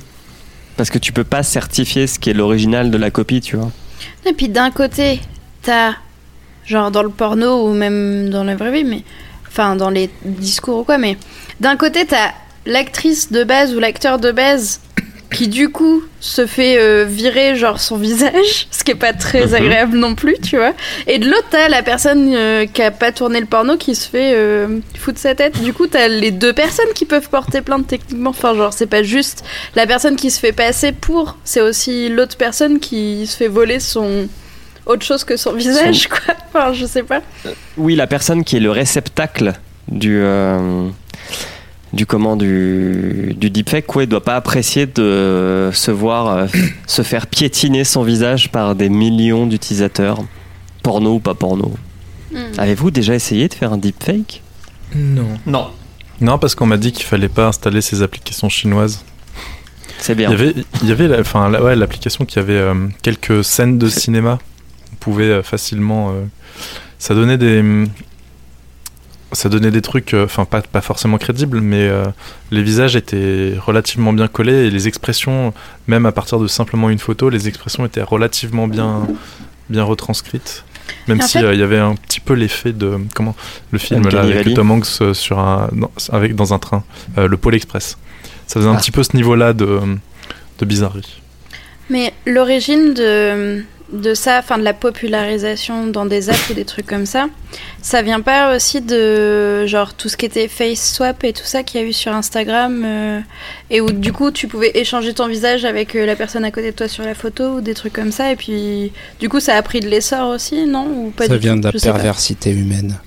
Parce 0.77 0.89
que 0.89 0.97
tu 0.97 1.11
peux 1.13 1.23
pas 1.23 1.43
certifier 1.43 2.07
ce 2.07 2.19
qui 2.19 2.29
est 2.29 2.33
l'original 2.33 2.91
de 2.91 2.97
la 2.97 3.11
copie, 3.11 3.41
tu 3.41 3.55
vois. 3.55 3.71
Et 4.25 4.33
puis 4.33 4.49
d'un 4.49 4.71
côté, 4.71 5.21
t'as, 5.61 5.93
genre 6.65 6.91
dans 6.91 7.03
le 7.03 7.09
porno 7.09 7.67
ou 7.67 7.73
même 7.73 8.29
dans 8.29 8.43
la 8.43 8.55
vraie 8.55 8.71
vie, 8.71 8.83
mais. 8.83 9.03
Enfin, 9.47 9.77
dans 9.77 9.89
les 9.89 10.09
discours 10.25 10.79
ou 10.79 10.83
quoi, 10.83 10.97
mais. 10.97 11.17
D'un 11.61 11.77
côté, 11.77 12.05
t'as 12.05 12.31
l'actrice 12.65 13.31
de 13.31 13.43
base 13.43 13.73
ou 13.73 13.79
l'acteur 13.79 14.19
de 14.19 14.31
base 14.31 14.81
qui, 15.33 15.47
du 15.47 15.69
coup, 15.69 16.03
se 16.19 16.45
fait 16.47 16.77
euh, 16.77 17.05
virer, 17.07 17.55
genre, 17.55 17.79
son 17.79 17.97
visage, 17.97 18.67
ce 18.71 18.83
qui 18.83 18.91
est 18.91 18.95
pas 18.95 19.13
très 19.13 19.47
Mhm. 19.47 19.53
agréable 19.55 19.97
non 19.97 20.15
plus, 20.15 20.35
tu 20.41 20.57
vois. 20.57 20.73
Et 21.07 21.19
de 21.19 21.25
l'autre, 21.29 21.47
t'as 21.51 21.67
la 21.69 21.83
personne 21.83 22.33
euh, 22.35 22.65
qui 22.65 22.81
a 22.81 22.91
pas 22.91 23.11
tourné 23.11 23.39
le 23.39 23.45
porno 23.45 23.77
qui 23.77 23.95
se 23.95 24.07
fait 24.09 24.33
euh, 24.35 24.79
foutre 24.97 25.19
sa 25.19 25.35
tête. 25.35 25.61
Du 25.61 25.73
coup, 25.73 25.87
t'as 25.87 26.07
les 26.07 26.31
deux 26.31 26.53
personnes 26.53 26.91
qui 26.95 27.05
peuvent 27.05 27.29
porter 27.29 27.61
plainte 27.61 27.87
techniquement. 27.87 28.29
Enfin, 28.31 28.55
genre, 28.55 28.73
c'est 28.73 28.87
pas 28.87 29.03
juste 29.03 29.43
la 29.75 29.85
personne 29.87 30.15
qui 30.15 30.31
se 30.31 30.39
fait 30.39 30.51
passer 30.53 30.91
pour, 30.91 31.37
c'est 31.43 31.61
aussi 31.61 32.09
l'autre 32.09 32.37
personne 32.37 32.79
qui 32.79 33.27
se 33.27 33.35
fait 33.37 33.47
voler 33.47 33.79
son 33.79 34.27
autre 34.85 35.03
chose 35.03 35.23
que 35.23 35.35
son 35.37 35.53
visage, 35.53 36.07
quoi. 36.07 36.19
Enfin, 36.53 36.71
je 36.73 36.85
sais 36.85 37.03
pas. 37.03 37.21
Oui, 37.75 37.95
la 37.95 38.07
personne 38.07 38.43
qui 38.43 38.57
est 38.57 38.59
le 38.61 38.71
réceptacle 38.71 39.53
du 39.89 40.19
euh, 40.21 40.87
du 41.95 42.05
comment 42.05 42.35
du 42.35 43.33
du 43.37 43.49
deepfake, 43.49 43.95
ouais, 43.95 44.05
doit 44.05 44.23
pas 44.23 44.35
apprécier 44.35 44.85
de 44.85 45.69
se 45.73 45.91
voir 45.91 46.27
euh, 46.27 46.47
se 46.87 47.01
faire 47.01 47.25
piétiner 47.27 47.83
son 47.83 48.03
visage 48.03 48.51
par 48.51 48.75
des 48.75 48.89
millions 48.89 49.47
d'utilisateurs, 49.47 50.19
porno 50.83 51.15
ou 51.15 51.19
pas 51.19 51.33
porno. 51.33 51.73
Hmm. 52.31 52.37
Avez-vous 52.57 52.91
déjà 52.91 53.15
essayé 53.15 53.47
de 53.47 53.53
faire 53.53 53.71
un 53.73 53.77
deepfake? 53.77 54.41
Non. 54.95 55.27
non. 55.45 55.67
Non, 56.21 56.37
parce 56.37 56.55
qu'on 56.55 56.65
m'a 56.65 56.77
dit 56.77 56.91
qu'il 56.91 57.05
fallait 57.05 57.27
pas 57.29 57.47
installer 57.47 57.81
ces 57.81 58.01
applications 58.01 58.47
chinoises. 58.49 59.03
C'est 59.97 60.13
Il 60.13 60.17
bien. 60.17 60.29
y 60.29 60.33
avait, 60.33 60.53
il 60.81 60.89
y 60.89 60.91
avait 60.91 61.07
la- 61.07 61.19
enfin, 61.19 61.49
la- 61.49 61.61
ouais, 61.63 61.75
l'application 61.75 62.25
qui 62.25 62.39
avait 62.39 62.53
euh, 62.53 62.73
quelques 63.01 63.43
scènes 63.43 63.77
de 63.77 63.87
cinéma. 63.89 64.39
On 64.93 64.95
pouvait 64.97 65.25
euh, 65.25 65.43
facilement. 65.43 66.11
euh, 66.11 66.23
ça 66.99 67.15
donnait 67.15 67.37
des. 67.37 67.63
Ça 69.35 69.49
donnait 69.49 69.69
des 69.71 69.81
trucs, 69.81 70.13
euh, 70.13 70.25
enfin 70.25 70.45
pas, 70.45 70.61
pas 70.61 70.81
forcément 70.81 71.17
crédibles, 71.17 71.59
mais 71.61 71.87
euh, 71.87 72.05
les 72.51 72.63
visages 72.63 72.95
étaient 72.95 73.53
relativement 73.59 74.13
bien 74.13 74.27
collés 74.27 74.65
et 74.65 74.69
les 74.71 74.87
expressions, 74.87 75.53
même 75.87 76.05
à 76.07 76.11
partir 76.11 76.39
de 76.39 76.47
simplement 76.47 76.89
une 76.89 76.99
photo, 76.99 77.29
les 77.29 77.47
expressions 77.47 77.85
étaient 77.85 78.01
relativement 78.01 78.67
bien, 78.67 79.07
bien 79.69 79.83
retranscrites. 79.83 80.63
Même 81.07 81.19
En 81.21 81.25
si 81.27 81.37
fait- 81.39 81.43
euh, 81.43 81.53
il 81.53 81.59
y 81.59 81.63
avait 81.63 81.77
un 81.79 81.95
petit 81.95 82.19
peu 82.19 82.33
l'effet 82.33 82.71
de 82.71 82.97
comment 83.13 83.35
le 83.71 83.77
film 83.79 84.07
là, 84.07 84.21
avec. 84.21 84.53
Tom 84.53 84.71
Hanks 84.71 84.87
euh, 85.01 85.13
sur 85.13 85.37
un 85.39 85.69
dans, 85.73 85.91
avec 86.11 86.35
dans 86.35 86.53
un 86.53 86.59
train, 86.59 86.83
euh, 87.17 87.27
le 87.27 87.37
Pôle 87.37 87.55
Express. 87.55 87.97
Ça 88.47 88.59
faisait 88.59 88.69
un 88.69 88.75
Ah. 88.75 88.79
petit 88.79 88.91
peu 88.91 89.03
ce 89.03 89.15
niveau-là 89.15 89.53
de, 89.53 89.79
de 90.59 90.65
bizarrerie. 90.65 91.21
Mais 91.89 92.13
l'origine 92.25 92.93
de, 92.93 93.63
de 93.93 94.13
ça, 94.15 94.39
enfin 94.39 94.57
de 94.57 94.63
la 94.63 94.73
popularisation 94.73 95.87
dans 95.87 96.05
des 96.05 96.29
apps 96.29 96.49
ou 96.49 96.53
des 96.53 96.65
trucs 96.65 96.87
comme 96.87 97.05
ça, 97.05 97.27
ça 97.81 98.01
vient 98.01 98.21
pas 98.21 98.55
aussi 98.55 98.81
de 98.81 99.65
genre 99.67 99.93
tout 99.93 100.09
ce 100.09 100.17
qui 100.17 100.25
était 100.25 100.47
face 100.47 100.93
swap 100.93 101.23
et 101.23 101.33
tout 101.33 101.43
ça 101.45 101.61
qu'il 101.63 101.79
y 101.79 101.83
a 101.83 101.87
eu 101.87 101.93
sur 101.93 102.11
Instagram 102.11 102.83
euh, 102.83 103.19
et 103.69 103.81
où 103.81 103.91
du 103.91 104.11
coup 104.11 104.31
tu 104.31 104.47
pouvais 104.47 104.71
échanger 104.73 105.13
ton 105.13 105.27
visage 105.27 105.65
avec 105.65 105.95
euh, 105.95 106.05
la 106.05 106.15
personne 106.15 106.43
à 106.45 106.51
côté 106.51 106.71
de 106.71 106.75
toi 106.75 106.87
sur 106.87 107.03
la 107.03 107.13
photo 107.13 107.57
ou 107.57 107.61
des 107.61 107.75
trucs 107.75 107.93
comme 107.93 108.11
ça 108.11 108.31
et 108.31 108.35
puis 108.35 108.91
du 109.19 109.29
coup 109.29 109.39
ça 109.39 109.55
a 109.55 109.61
pris 109.61 109.79
de 109.81 109.87
l'essor 109.87 110.29
aussi, 110.29 110.65
non? 110.65 110.85
Ou 110.87 111.11
pas 111.11 111.27
Ça 111.27 111.33
du 111.33 111.39
vient 111.39 111.55
tout? 111.55 111.61
de 111.61 111.65
la 111.73 111.79
perversité 111.93 112.49
humaine. 112.51 112.97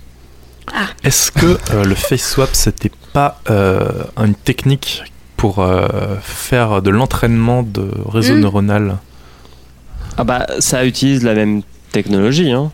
Est-ce 1.02 1.32
que 1.32 1.58
euh, 1.74 1.84
le 1.84 1.94
face 1.94 2.22
swap 2.22 2.50
c'était 2.52 2.92
pas 3.12 3.40
euh, 3.50 3.88
une 4.18 4.34
technique 4.34 5.02
pour 5.36 5.60
euh, 5.60 5.86
faire 6.22 6.82
de 6.82 6.90
l'entraînement 6.90 7.62
de 7.62 7.88
réseau 8.06 8.34
Mm. 8.34 8.40
neuronal? 8.40 8.96
Ah 10.18 10.24
bah 10.24 10.46
ça 10.59 10.85
utilise 10.85 11.22
la 11.22 11.33
même 11.33 11.62
technologie 11.92 12.50
hein, 12.50 12.72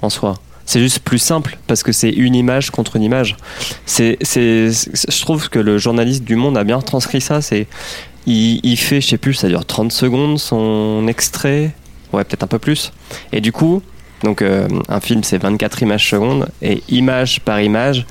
en 0.00 0.08
soi. 0.08 0.34
C'est 0.64 0.80
juste 0.80 1.00
plus 1.00 1.18
simple 1.18 1.58
parce 1.66 1.82
que 1.82 1.92
c'est 1.92 2.10
une 2.10 2.34
image 2.34 2.70
contre 2.70 2.96
une 2.96 3.02
image. 3.02 3.36
C'est, 3.84 4.16
c'est, 4.22 4.70
je 4.70 5.20
trouve 5.20 5.50
que 5.50 5.58
le 5.58 5.76
journaliste 5.76 6.24
du 6.24 6.36
Monde 6.36 6.56
a 6.56 6.64
bien 6.64 6.80
transcrit 6.80 7.20
ça. 7.20 7.42
C'est, 7.42 7.68
il, 8.26 8.60
il 8.64 8.76
fait, 8.78 9.02
je 9.02 9.08
sais 9.08 9.18
plus, 9.18 9.34
ça 9.34 9.46
dure 9.46 9.64
30 9.64 9.92
secondes 9.92 10.38
son 10.38 11.06
extrait, 11.06 11.72
ouais 12.14 12.24
peut-être 12.24 12.42
un 12.42 12.48
peu 12.48 12.58
plus. 12.58 12.92
Et 13.30 13.42
du 13.42 13.52
coup, 13.52 13.82
donc 14.24 14.40
euh, 14.40 14.66
un 14.88 15.00
film 15.00 15.22
c'est 15.22 15.38
24 15.38 15.82
images 15.82 16.08
secondes 16.08 16.48
et 16.62 16.82
image 16.88 17.40
par 17.40 17.60
image, 17.60 18.06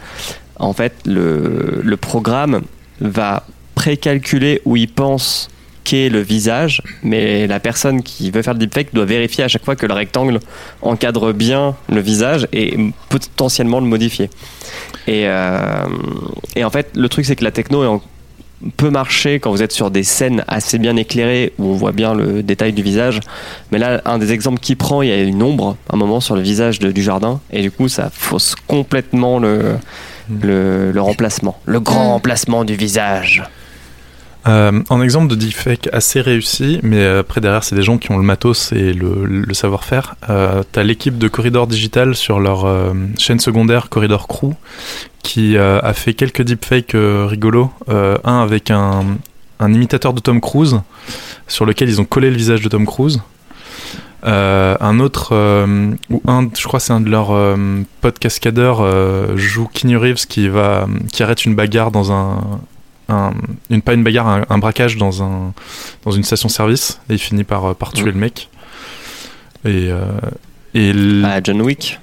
en 0.59 0.73
fait 0.73 0.93
le, 1.05 1.81
le 1.83 1.97
programme 1.97 2.61
va 3.01 3.47
précalculer 3.73 4.61
où 4.63 4.77
il 4.77 4.87
pense 4.87 5.49
le 5.93 6.19
visage, 6.19 6.81
mais 7.03 7.47
la 7.47 7.59
personne 7.59 8.01
qui 8.01 8.31
veut 8.31 8.41
faire 8.41 8.53
le 8.53 8.59
deepfake 8.59 8.93
doit 8.93 9.05
vérifier 9.05 9.43
à 9.43 9.47
chaque 9.47 9.63
fois 9.63 9.75
que 9.75 9.85
le 9.85 9.93
rectangle 9.93 10.39
encadre 10.81 11.31
bien 11.31 11.75
le 11.89 12.01
visage 12.01 12.47
et 12.53 12.75
potentiellement 13.09 13.79
le 13.79 13.85
modifier. 13.85 14.29
Et, 15.07 15.27
euh, 15.27 15.85
en 16.63 16.69
fait, 16.69 16.89
le 16.95 17.07
truc 17.07 17.25
c'est 17.25 17.35
que 17.35 17.43
la 17.43 17.51
techno 17.51 18.01
peut 18.77 18.89
marcher 18.89 19.39
quand 19.39 19.51
vous 19.51 19.61
êtes 19.61 19.73
sur 19.73 19.91
des 19.91 20.03
scènes 20.03 20.43
assez 20.47 20.79
bien 20.79 20.95
éclairées 20.95 21.53
où 21.59 21.67
on 21.67 21.75
voit 21.75 21.91
bien 21.91 22.15
le 22.15 22.41
détail 22.41 22.73
du 22.73 22.81
visage. 22.81 23.19
Mais 23.71 23.77
là, 23.77 24.01
un 24.05 24.17
des 24.17 24.31
exemples 24.31 24.59
qu'il 24.59 24.77
prend, 24.77 25.03
il 25.03 25.09
y 25.09 25.11
a 25.11 25.21
une 25.21 25.43
ombre 25.43 25.77
un 25.91 25.97
moment 25.97 26.19
sur 26.19 26.35
le 26.35 26.41
visage 26.41 26.79
du 26.79 27.03
jardin 27.03 27.39
et 27.51 27.61
du 27.61 27.69
coup, 27.69 27.89
ça 27.89 28.09
fausse 28.11 28.55
complètement 28.67 29.37
le 29.39 29.77
remplacement, 30.97 31.59
le 31.65 31.79
grand 31.79 32.13
remplacement 32.13 32.65
du 32.65 32.75
visage. 32.75 33.43
Euh, 34.47 34.81
en 34.89 35.01
exemple 35.01 35.27
de 35.27 35.35
deepfake 35.35 35.89
assez 35.91 36.21
réussi, 36.21 36.79
mais 36.83 37.03
après 37.03 37.41
derrière 37.41 37.63
c'est 37.63 37.75
des 37.75 37.81
gens 37.81 37.97
qui 37.97 38.11
ont 38.11 38.17
le 38.17 38.23
matos 38.23 38.71
et 38.73 38.93
le, 38.93 39.53
savoir-faire. 39.53 40.15
Euh, 40.29 40.61
T'as 40.71 40.83
l'équipe 40.83 41.17
de 41.17 41.27
Corridor 41.27 41.65
Digital 41.65 42.15
sur 42.15 42.39
leur 42.39 42.65
euh, 42.65 42.93
chaîne 43.17 43.39
secondaire 43.39 43.89
Corridor 43.89 44.27
Crew 44.27 44.53
qui 45.23 45.57
euh, 45.57 45.79
a 45.81 45.93
fait 45.93 46.13
quelques 46.13 46.43
deepfakes 46.43 46.93
euh, 46.93 47.25
rigolos. 47.25 47.71
Euh, 47.89 48.17
un 48.23 48.41
avec 48.41 48.69
un, 48.69 49.17
un 49.59 49.73
imitateur 49.73 50.13
de 50.13 50.19
Tom 50.19 50.39
Cruise 50.39 50.79
sur 51.47 51.65
lequel 51.65 51.89
ils 51.89 51.99
ont 51.99 52.05
collé 52.05 52.29
le 52.29 52.37
visage 52.37 52.61
de 52.61 52.69
Tom 52.69 52.85
Cruise. 52.85 53.21
Euh, 54.25 54.75
un 54.79 54.99
autre, 54.99 55.29
euh, 55.33 55.91
ou 56.09 56.21
un, 56.27 56.49
je 56.57 56.63
crois 56.67 56.79
c'est 56.79 56.93
un 56.93 57.01
de 57.01 57.09
leurs 57.09 57.31
euh, 57.31 57.83
cascadeurs, 58.19 58.79
euh, 58.81 59.35
joue 59.37 59.67
Keanu 59.67 59.97
Reeves 59.97 60.25
qui, 60.27 60.47
va, 60.47 60.87
qui 61.11 61.21
arrête 61.21 61.45
une 61.45 61.53
bagarre 61.53 61.91
dans 61.91 62.11
un, 62.11 62.41
un- 63.09 63.33
une 63.69 63.81
pas 63.81 63.93
une 63.93 64.03
bagarre, 64.03 64.27
un, 64.27 64.45
un 64.49 64.57
braquage 64.57 64.97
dans 64.97 65.21
un 65.23 65.53
dans 66.03 66.11
une 66.11 66.23
station-service 66.23 66.99
et 67.09 67.13
il 67.13 67.19
finit 67.19 67.43
par 67.43 67.65
euh, 67.65 67.73
par 67.73 67.91
tuer 67.93 68.11
le 68.11 68.19
mec. 68.19 68.49
Et 69.65 69.89
euh, 69.91 70.05
et 70.73 70.89
l- 70.89 71.23
Ah, 71.25 71.39
John 71.43 71.61
Wick? 71.61 71.99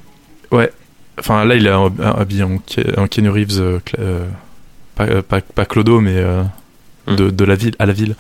ouais, 0.50 0.72
enfin 1.18 1.44
là 1.44 1.54
il 1.56 1.66
est 1.66 1.70
hab- 1.70 2.00
habillé 2.00 2.42
en, 2.44 2.54
en 2.96 3.06
Keanu 3.08 3.30
Reeves, 3.30 3.60
euh, 3.60 3.78
euh, 3.98 4.26
pas, 4.94 5.22
pas 5.22 5.40
pas 5.40 5.64
Clodo 5.64 6.00
mais 6.00 6.16
euh, 6.16 6.42
Mhm. 7.08 7.16
de, 7.16 7.30
de 7.30 7.44
la 7.44 7.56
ville 7.56 7.74
à 7.80 7.86
la 7.86 7.92
ville. 7.92 8.14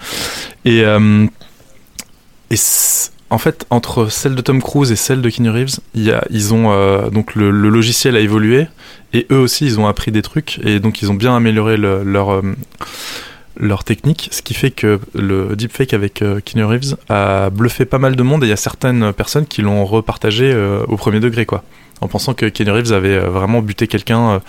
Et 0.64 0.82
en 3.32 3.38
fait, 3.38 3.66
entre 3.70 4.08
celle 4.08 4.34
de 4.34 4.40
Tom 4.42 4.60
Cruise 4.62 4.92
et 4.92 4.96
celle 4.96 5.22
de 5.22 5.30
Keanu 5.30 5.50
Reeves, 5.50 5.80
ils 5.94 6.54
ont 6.54 6.70
euh, 6.72 7.10
donc 7.10 7.34
le, 7.34 7.50
logiciel 7.50 8.14
a 8.16 8.20
évolué 8.20 8.66
et 9.12 9.26
eux 9.32 9.38
aussi 9.38 9.64
ils 9.66 9.80
ont 9.80 9.86
appris 9.86 10.12
des 10.12 10.22
trucs 10.22 10.60
et 10.64 10.78
donc 10.80 11.02
ils 11.02 11.10
ont 11.10 11.14
bien 11.14 11.34
amélioré 11.34 11.76
le- 11.76 12.02
leur 12.04 12.30
euh, 12.32 12.42
technique, 13.84 14.28
ce 14.32 14.42
qui 14.42 14.54
fait 14.54 14.70
que 14.70 14.98
le 15.14 15.54
deepfake 15.56 15.92
avec 15.94 16.22
euh, 16.22 16.40
Reeves 16.66 16.96
a 17.08 17.50
bluffé 17.50 17.84
pas 17.84 17.98
mal 17.98 18.16
de 18.16 18.22
monde 18.22 18.42
et 18.42 18.46
il 18.46 18.50
y 18.50 18.52
a 18.52 18.56
certaines 18.56 19.12
personnes 19.12 19.46
qui 19.46 19.62
l'ont 19.62 19.84
repartagé 19.84 20.50
euh, 20.52 20.84
au 20.88 20.96
premier 20.96 21.20
degré 21.20 21.46
quoi, 21.46 21.62
en 22.00 22.08
pensant 22.08 22.34
que 22.34 22.46
Keanu 22.46 22.70
Reeves 22.70 22.92
avait 22.92 23.18
vraiment 23.18 23.60
buté 23.62 23.86
quelqu'un 23.88 24.40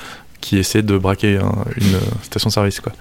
qui 0.41 0.57
essayait 0.57 0.83
de 0.83 0.97
braquer 0.97 1.37
un- 1.37 1.65
une 1.77 1.97
station-service 2.21 2.79
quoi. 2.81 2.91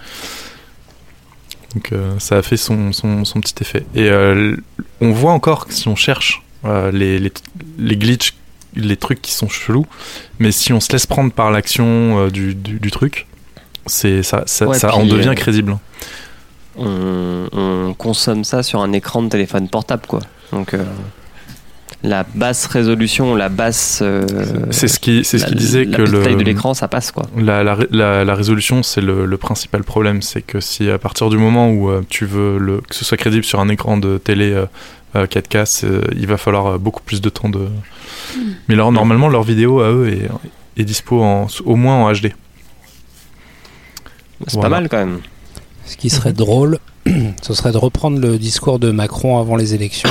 Donc 1.75 1.93
euh, 1.93 2.19
ça 2.19 2.37
a 2.39 2.43
fait 2.43 2.57
son, 2.57 2.93
son, 2.93 3.25
son 3.25 3.41
petit 3.41 3.55
effet. 3.61 3.85
Et 3.95 4.09
euh, 4.11 4.57
on 5.01 5.13
voit 5.13 5.33
encore 5.33 5.67
que 5.67 5.73
si 5.75 5.89
on 5.89 5.97
cherche 5.97 6.43
euh, 6.65 6.91
les, 6.93 7.19
les, 7.19 7.33
les 7.79 7.97
glitches, 7.97 8.35
les 8.75 8.97
trucs 8.97 9.21
qui 9.23 9.33
sont 9.33 9.49
chelous, 9.49 9.87
mais 10.39 10.53
si 10.53 10.73
on 10.73 10.81
se 10.81 10.93
laisse 10.93 11.07
prendre 11.07 11.33
par 11.33 11.51
l'action 11.51 11.85
euh, 12.27 12.31
du, 12.31 12.55
du, 12.55 12.79
du 12.79 12.91
truc, 12.91 13.27
c'est 13.87 14.23
ça, 14.23 14.45
ça, 14.47 14.67
Ouais, 14.67 14.79
ça 14.79 14.95
en 14.95 15.05
devient 15.07 15.29
euh, 15.31 15.35
crédible. 15.35 15.77
on, 16.77 17.49
on 17.53 17.95
consomme 17.95 18.45
ça 18.45 18.63
sur 18.63 18.81
un 18.81 18.93
écran 18.93 19.23
de 19.23 19.29
téléphone 19.29 19.69
portable, 19.69 20.07
quoi. 20.07 20.21
Donc, 20.53 20.75
euh, 20.75 20.85
la 22.05 22.25
basse 22.35 22.67
résolution, 22.67 23.35
la 23.37 23.49
basse. 23.49 24.01
euh, 24.03 24.27
C'est 24.71 24.89
ce 24.89 24.99
qui, 24.99 25.25
c'est 25.25 25.39
ce 25.39 25.45
la- 25.45 25.49
qui 25.51 25.55
disait 25.57 25.85
la 25.85 25.97
que 25.97 26.03
le 26.03 26.23
taille 26.23 26.37
de 26.37 26.43
l'écran, 26.43 26.75
ça 26.75 26.89
passe, 26.89 27.13
quoi. 27.13 27.25
La, 27.37 27.63
la, 27.63 27.75
ré- 27.77 27.87
la, 27.91 28.25
la 28.25 28.35
résolution, 28.35 28.83
c'est 28.83 29.01
le, 29.01 29.25
le 29.25 29.37
principal 29.37 29.85
problème. 29.85 30.21
C'est 30.23 30.43
que 30.43 30.59
si 30.61 30.91
à 30.91 30.99
partir 30.99 31.31
du 31.31 31.39
moment 31.39 31.71
où 31.71 31.91
euh, 31.91 32.03
tu 32.09 32.27
veux 32.27 32.59
le, 32.59 32.81
que 32.81 32.95
ce 32.95 33.05
soit 33.05 33.17
crédible 33.17 33.45
sur 33.45 33.61
un 33.61 33.69
écran 33.69 33.97
de 33.99 34.19
télé 34.19 34.51
euh, 34.53 34.67
euh, 35.15 35.27
4K, 35.27 35.65
c'est- 35.67 35.87
il 36.17 36.27
va 36.27 36.39
falloir 36.39 36.67
euh, 36.67 36.79
beaucoup 36.79 37.03
plus 37.03 37.21
de 37.21 37.29
temps 37.29 37.49
de. 37.49 37.67
Mais 38.69 38.75
alors, 38.75 38.91
normalement, 38.93 39.29
leur 39.29 39.43
vidéo 39.45 39.81
à 39.81 39.91
eux 39.93 40.09
est, 40.09 40.29
est 40.81 40.85
dispo 40.85 41.23
en, 41.23 41.47
au 41.65 41.77
moins 41.77 41.97
en 41.97 42.13
HD. 42.13 42.33
C'est 44.49 44.55
Voilà. 44.55 44.69
pas 44.69 44.81
mal, 44.81 44.89
quand 44.89 44.99
même. 44.99 45.21
Ce 45.87 45.97
qui 45.97 46.11
serait 46.11 46.33
drôle, 46.33 46.79
ce 47.43 47.55
serait 47.55 47.71
de 47.73 47.77
reprendre 47.79 48.19
le 48.21 48.39
discours 48.39 48.79
de 48.81 48.91
Macron 48.91 49.39
avant 49.39 49.55
les 49.57 49.75
élections 49.75 50.11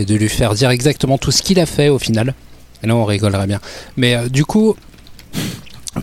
et 0.00 0.06
de 0.06 0.14
lui 0.14 0.28
faire 0.28 0.54
dire 0.54 0.70
exactement 0.70 1.18
tout 1.18 1.30
ce 1.30 1.42
qu'il 1.42 1.60
a 1.60 1.66
fait 1.66 1.90
au 1.90 1.98
final. 1.98 2.34
Et 2.82 2.86
là, 2.86 2.96
on 2.96 3.04
rigolerait 3.04 3.46
bien. 3.46 3.60
Mais 3.96 4.14
euh, 4.14 4.28
du 4.28 4.44
coup, 4.46 4.74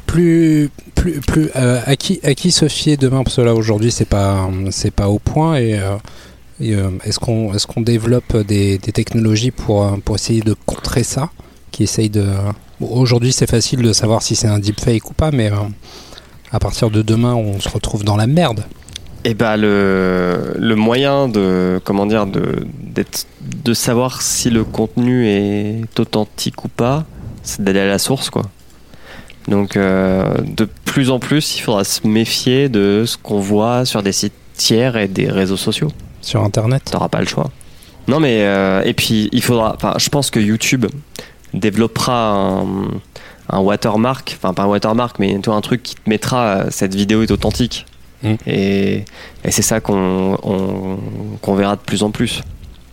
plus, 0.06 0.70
plus, 0.94 1.20
plus, 1.22 1.50
euh, 1.56 1.82
à 1.86 1.96
qui, 1.96 2.20
à 2.24 2.36
qui 2.36 2.52
se 2.52 2.68
fier 2.68 2.98
demain? 2.98 3.24
Parce 3.24 3.38
que 3.38 3.42
là, 3.42 3.56
aujourd'hui, 3.56 3.92
c'est 3.92 4.06
pas, 4.06 4.50
c'est 4.70 4.92
pas 4.92 5.10
au 5.10 5.18
point. 5.18 5.58
Et, 5.58 5.80
euh, 5.80 6.90
est-ce 7.04 7.20
qu'on, 7.20 7.54
est-ce 7.54 7.66
qu'on 7.66 7.82
développe 7.82 8.38
des, 8.38 8.78
technologies 8.78 9.52
pour, 9.52 9.98
pour 10.06 10.16
essayer 10.16 10.42
de 10.42 10.56
contrer 10.66 11.04
ça? 11.04 11.30
Qui 11.72 11.84
essaye 11.84 12.10
de. 12.10 12.26
Aujourd'hui, 12.80 13.34
c'est 13.34 13.50
facile 13.50 13.82
de 13.82 13.94
savoir 13.94 14.22
si 14.22 14.36
c'est 14.36 14.48
un 14.48 14.60
deepfake 14.60 15.10
ou 15.10 15.14
pas, 15.14 15.32
mais 15.32 15.52
à 16.52 16.60
partir 16.60 16.90
de 16.90 17.02
demain, 17.02 17.34
on 17.36 17.60
se 17.60 17.70
retrouve 17.70 18.04
dans 18.04 18.16
la 18.16 18.28
merde. 18.28 18.64
Et 19.28 19.34
bah 19.34 19.58
le, 19.58 20.54
le 20.58 20.76
moyen 20.78 21.28
de 21.28 21.82
comment 21.84 22.06
dire 22.06 22.26
de 22.28 22.66
d'être 22.82 23.28
de 23.44 23.74
savoir 23.74 24.22
si 24.22 24.50
le 24.50 24.64
contenu 24.64 25.28
est 25.28 26.00
authentique 26.00 26.64
ou 26.64 26.70
pas, 26.70 27.04
c'est 27.44 27.62
d'aller 27.62 27.82
à 27.82 27.88
la 27.88 28.00
source 28.00 28.30
quoi. 28.30 28.44
Donc 29.50 29.76
euh, 29.76 30.34
de 30.46 30.64
plus 30.86 31.10
en 31.10 31.20
plus, 31.20 31.58
il 31.58 31.60
faudra 31.60 31.84
se 31.84 32.08
méfier 32.08 32.70
de 32.70 33.04
ce 33.06 33.18
qu'on 33.18 33.42
voit 33.42 33.84
sur 33.84 34.02
des 34.02 34.14
sites 34.14 34.32
tiers 34.54 34.96
et 34.96 35.10
des 35.10 35.30
réseaux 35.30 35.58
sociaux. 35.58 35.92
Sur 36.22 36.42
Internet. 36.46 36.84
T'auras 36.90 37.10
pas 37.10 37.20
le 37.20 37.28
choix. 37.28 37.52
Non 38.08 38.22
mais 38.22 38.44
euh, 38.44 38.82
et 38.86 38.94
puis 38.94 39.28
il 39.34 39.44
faudra. 39.44 39.74
Enfin, 39.76 39.94
je 39.98 40.08
pense 40.08 40.32
que 40.32 40.40
YouTube 40.40 40.86
développera 41.54 42.32
un, 42.32 42.66
un 43.50 43.60
watermark, 43.60 44.38
enfin 44.38 44.54
pas 44.54 44.64
un 44.64 44.68
watermark, 44.68 45.20
mais 45.20 45.38
un 45.46 45.62
truc 45.62 45.84
qui 45.84 45.96
te 45.96 46.10
mettra 46.10 46.46
euh, 46.46 46.68
cette 46.70 46.96
vidéo 46.96 47.24
est 47.24 47.32
authentique. 47.32 47.86
Mm. 48.24 48.34
Et, 48.48 49.06
et 49.44 49.52
c'est 49.52 49.62
ça 49.62 49.80
qu'on 49.80 50.38
on- 50.44 50.98
qu'on 51.42 51.56
verra 51.56 51.76
de 51.76 51.82
plus 51.82 52.04
en 52.04 52.12
plus. 52.12 52.42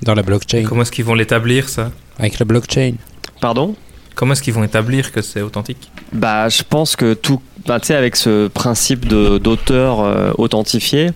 Dans 0.02 0.14
la 0.14 0.22
blockchain. 0.22 0.64
Comment 0.68 0.82
est-ce 0.82 0.92
qu'ils 0.92 1.04
vont 1.04 1.14
l'établir 1.14 1.68
ça? 1.68 1.90
Avec 2.18 2.38
la 2.38 2.44
blockchain. 2.44 2.94
Pardon? 3.40 3.74
Comment 4.14 4.32
est-ce 4.34 4.42
qu'ils 4.42 4.52
vont 4.54 4.62
établir 4.64 5.10
que 5.12 5.22
c'est 5.22 5.40
authentique? 5.40 5.90
Bah, 6.12 6.48
je 6.48 6.62
pense 6.62 6.94
que 6.94 7.14
tout, 7.14 7.40
bah, 7.66 7.80
tu 7.80 7.86
sais, 7.88 7.94
avec 7.94 8.16
ce 8.16 8.48
principe 8.48 9.06
de- 9.08 9.38
d'auteur 9.38 10.00
euh, 10.00 10.30
authentifié, 10.38 11.10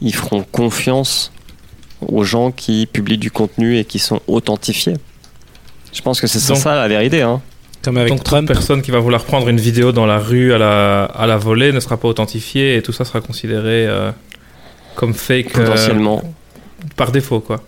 ils 0.00 0.14
feront 0.14 0.42
confiance 0.42 1.30
aux 2.00 2.24
gens 2.24 2.50
qui 2.50 2.86
publient 2.86 3.18
du 3.18 3.30
contenu 3.30 3.76
et 3.78 3.84
qui 3.84 3.98
sont 3.98 4.20
authentifiés. 4.26 4.96
Je 5.92 6.00
pense 6.02 6.20
que 6.20 6.26
c'est 6.26 6.44
Donc- 6.48 6.56
ça 6.56 6.74
la 6.76 6.88
vérité. 6.88 7.22
Hein. 7.22 7.40
Comme 7.82 7.96
avec 7.96 8.10
Donc 8.10 8.22
Trump. 8.24 8.46
toute 8.46 8.54
personne 8.56 8.82
qui 8.82 8.90
va 8.90 8.98
vouloir 8.98 9.24
prendre 9.24 9.48
une 9.48 9.58
vidéo 9.60 9.92
dans 9.92 10.06
la 10.06 10.18
rue 10.18 10.52
à 10.52 10.58
la, 10.58 11.04
à 11.04 11.26
la 11.26 11.36
volée 11.38 11.72
ne 11.72 11.80
sera 11.80 11.96
pas 11.96 12.08
authentifiée 12.08 12.76
et 12.76 12.82
tout 12.82 12.92
ça 12.92 13.04
sera 13.06 13.20
considéré 13.22 13.86
euh, 13.86 14.10
comme 14.96 15.14
fake 15.14 15.56
euh, 15.56 15.64
Potentiellement. 15.64 16.22
par 16.96 17.10
défaut 17.12 17.40
quoi. 17.40 17.62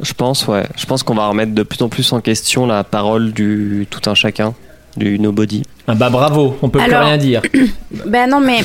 Je 0.00 0.12
pense, 0.12 0.46
ouais. 0.46 0.62
Je 0.76 0.86
pense 0.86 1.02
qu'on 1.02 1.16
va 1.16 1.26
remettre 1.26 1.52
de 1.52 1.62
plus 1.64 1.82
en 1.82 1.88
plus 1.88 2.12
en 2.12 2.20
question 2.20 2.66
la 2.66 2.84
parole 2.84 3.32
du 3.32 3.88
tout 3.90 4.08
un 4.08 4.14
chacun, 4.14 4.54
du 4.96 5.18
nobody. 5.18 5.64
Ah 5.88 5.94
bah 5.96 6.08
bravo, 6.10 6.56
on 6.62 6.68
peut 6.68 6.78
Alors- 6.80 7.00
plus 7.00 7.06
rien 7.08 7.16
dire. 7.18 7.42
Ben 8.06 8.30
non, 8.30 8.38
mais 8.40 8.60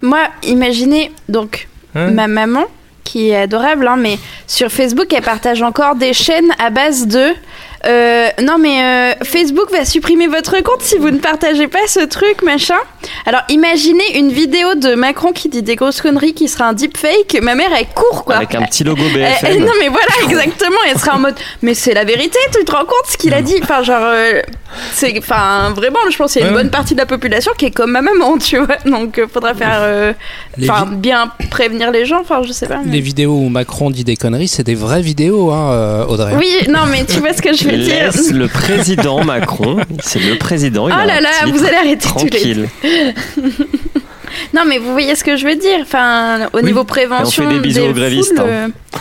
moi, 0.00 0.18
imaginez 0.42 1.12
donc 1.28 1.68
Hein 1.94 2.10
ma 2.10 2.26
maman 2.26 2.64
qui 3.04 3.28
est 3.28 3.36
adorable, 3.36 3.86
hein, 3.86 3.96
mais 3.96 4.18
sur 4.48 4.70
Facebook, 4.72 5.12
elle 5.14 5.22
partage 5.22 5.60
encore 5.62 5.94
des 5.94 6.14
chaînes 6.14 6.50
à 6.58 6.70
base 6.70 7.06
de 7.06 7.26
euh, 7.86 8.28
non 8.42 8.58
mais 8.58 8.82
euh, 8.82 9.24
Facebook 9.24 9.70
va 9.72 9.84
supprimer 9.84 10.26
votre 10.28 10.60
compte 10.62 10.82
si 10.82 10.98
vous 10.98 11.10
ne 11.10 11.18
partagez 11.18 11.66
pas 11.68 11.86
ce 11.88 12.00
truc 12.00 12.42
machin. 12.42 12.76
Alors 13.26 13.42
imaginez 13.48 14.18
une 14.18 14.30
vidéo 14.30 14.74
de 14.74 14.94
Macron 14.94 15.32
qui 15.32 15.48
dit 15.48 15.62
des 15.62 15.76
grosses 15.76 16.00
conneries 16.00 16.34
qui 16.34 16.48
sera 16.48 16.66
un 16.66 16.72
deepfake. 16.72 17.38
Ma 17.42 17.54
mère 17.54 17.70
elle 17.76 17.86
court 17.88 18.24
quoi. 18.24 18.36
Avec 18.36 18.54
un 18.54 18.62
petit 18.62 18.84
logo 18.84 19.02
eh, 19.10 19.18
BFM. 19.18 19.64
non 19.64 19.72
mais 19.80 19.88
voilà 19.88 20.06
exactement 20.24 20.78
elle 20.90 20.98
sera 20.98 21.16
en 21.16 21.20
mode 21.20 21.34
mais 21.62 21.74
c'est 21.74 21.94
la 21.94 22.04
vérité 22.04 22.38
tu 22.56 22.64
te 22.64 22.72
rends 22.72 22.84
compte 22.84 23.06
ce 23.08 23.16
qu'il 23.16 23.34
a 23.34 23.42
dit? 23.42 23.58
Enfin 23.62 23.82
genre 23.82 24.02
euh, 24.04 24.40
C'est, 24.94 25.12
enfin, 25.18 25.70
vraiment, 25.76 25.98
je 26.10 26.16
pense 26.16 26.32
qu'il 26.32 26.40
y 26.40 26.44
a 26.44 26.48
une 26.48 26.54
Ouais. 26.54 26.62
bonne 26.62 26.70
partie 26.70 26.94
de 26.94 26.98
la 27.00 27.04
population 27.06 27.52
qui 27.58 27.66
est 27.66 27.70
comme 27.70 27.90
ma 27.92 28.00
maman, 28.00 28.38
tu 28.38 28.56
vois. 28.56 28.76
Donc, 28.86 29.18
euh, 29.18 29.26
faudra 29.30 29.52
faire, 29.54 29.78
euh, 29.80 30.12
enfin, 30.62 30.86
bien 30.86 31.30
prévenir 31.50 31.90
les 31.90 32.06
gens. 32.06 32.20
Enfin, 32.20 32.40
je 32.42 32.52
sais 32.52 32.66
pas. 32.66 32.78
mais- 32.82 32.92
Les 32.92 33.00
vidéos 33.00 33.32
où 33.34 33.48
Macron 33.50 33.90
dit 33.90 34.02
des 34.04 34.16
conneries, 34.16 34.48
c'est 34.48 34.62
des 34.64 34.74
vraies 34.74 35.02
vidéos, 35.02 35.50
hein, 35.50 35.72
euh, 35.72 36.06
Audrey. 36.06 36.32
Oui, 36.38 36.50
non, 36.70 36.86
mais 36.90 37.04
tu 37.04 37.20
vois 37.20 37.34
ce 37.34 37.42
que 37.42 37.52
je 37.54 37.64
veux 37.64 37.71
Laisse 37.76 38.30
le 38.32 38.48
président 38.48 39.24
Macron. 39.24 39.78
C'est 40.02 40.20
le 40.20 40.36
président. 40.38 40.88
il 40.88 40.94
Oh 40.94 41.06
là 41.06 41.20
là, 41.20 41.30
vous 41.46 41.64
allez 41.64 41.76
arrêter 41.76 42.08
tous 42.08 42.24
les 42.24 42.30
Tranquille. 42.30 42.68
Non, 44.54 44.62
mais 44.66 44.78
vous 44.78 44.92
voyez 44.92 45.14
ce 45.14 45.24
que 45.24 45.36
je 45.36 45.46
veux 45.46 45.56
dire. 45.56 45.80
Enfin, 45.82 46.46
au 46.54 46.56
Oui. 46.58 46.64
niveau 46.64 46.80
Et 46.80 46.82
on 46.82 46.86
prévention, 46.86 47.48
fait 47.48 47.54
des 47.54 47.60
bisous 47.60 47.82
aux 47.82 47.92
grévistes, 47.92 48.30
foules, 48.30 48.40
hein. 48.40 48.70
euh, 48.94 48.98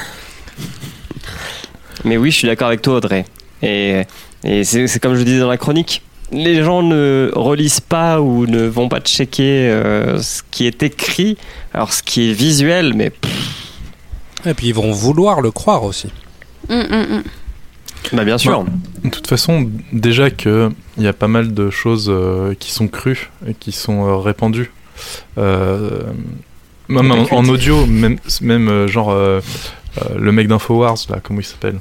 Mais 2.04 2.18
oui, 2.18 2.32
je 2.32 2.38
suis 2.38 2.48
d'accord 2.48 2.68
avec 2.68 2.82
toi, 2.82 2.96
Audrey. 2.96 3.26
Et, 3.62 4.02
et 4.44 4.64
c'est 4.64 5.00
comme 5.00 5.16
je 5.16 5.24
disais 5.24 5.40
dans 5.40 5.50
la 5.50 5.58
chronique. 5.58 6.02
Les 6.34 6.64
gens 6.64 6.82
ne 6.84 7.32
relisent 7.36 7.80
pas 7.82 8.22
ou 8.22 8.46
ne 8.46 8.66
vont 8.66 8.88
pas 8.90 9.00
checker 9.02 9.70
euh, 9.70 10.22
ce 10.22 10.42
qui 10.50 10.66
est 10.66 10.82
écrit. 10.84 11.38
Alors, 11.74 11.94
ce 11.94 12.04
qui 12.04 12.30
est 12.30 12.34
visuel, 12.34 12.94
mais 12.96 13.10
pff, 13.10 13.32
Et 14.48 14.54
puis 14.54 14.68
ils 14.68 14.74
vont 14.74 14.92
vouloir 14.92 15.42
le 15.42 15.52
croire 15.52 15.84
aussi. 15.84 16.08
hum, 16.70 16.86
hum, 16.92 17.06
hum. 17.12 17.24
Bah, 18.14 18.24
bien 18.24 18.38
sûr. 18.38 18.66
De 19.04 19.10
toute 19.10 19.28
façon, 19.28 19.70
déjà 19.92 20.30
que 20.30 20.70
il 20.98 21.04
y 21.04 21.08
a 21.08 21.14
pas 21.14 21.28
mal 21.28 21.54
de 21.54 21.70
choses 21.70 22.08
euh, 22.10 22.54
qui 22.56 22.72
sont 22.72 22.88
crues 22.88 23.30
et 23.48 23.54
qui 23.54 23.72
sont 23.72 24.08
euh, 24.08 24.16
répandues. 24.18 24.72
Euh, 25.38 26.02
même 26.88 27.12
en, 27.12 27.26
en 27.32 27.46
audio, 27.46 27.86
même, 27.86 28.18
même 28.42 28.88
genre 28.88 29.16
le 29.16 30.32
mec 30.32 30.48
d'Infowars, 30.48 30.98
là, 31.10 31.20
comment 31.24 31.40
il 31.40 31.46
s'appelle? 31.46 31.80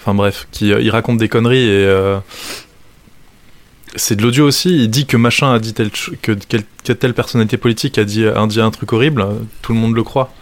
Enfin 0.00 0.14
bref, 0.14 0.46
qui 0.52 0.68
il 0.68 0.90
raconte 0.90 1.18
des 1.18 1.28
conneries 1.28 1.68
et 1.68 2.16
c'est 3.96 4.14
de 4.14 4.22
l'audio 4.22 4.46
aussi. 4.46 4.76
Il 4.76 4.90
dit 4.90 5.06
que 5.06 5.16
machin 5.16 5.54
a 5.54 5.58
dit 5.58 5.72
tel 5.72 5.90
que, 5.90 6.32
que 6.32 6.92
telle 6.92 7.14
personnalité 7.14 7.56
politique 7.56 7.96
a 7.96 8.04
dit, 8.04 8.26
a 8.26 8.46
dit 8.46 8.60
un 8.60 8.70
truc 8.70 8.92
horrible. 8.92 9.26
Tout 9.62 9.72
le 9.72 9.78
monde 9.78 9.94
le 9.94 10.02
croit. 10.02 10.32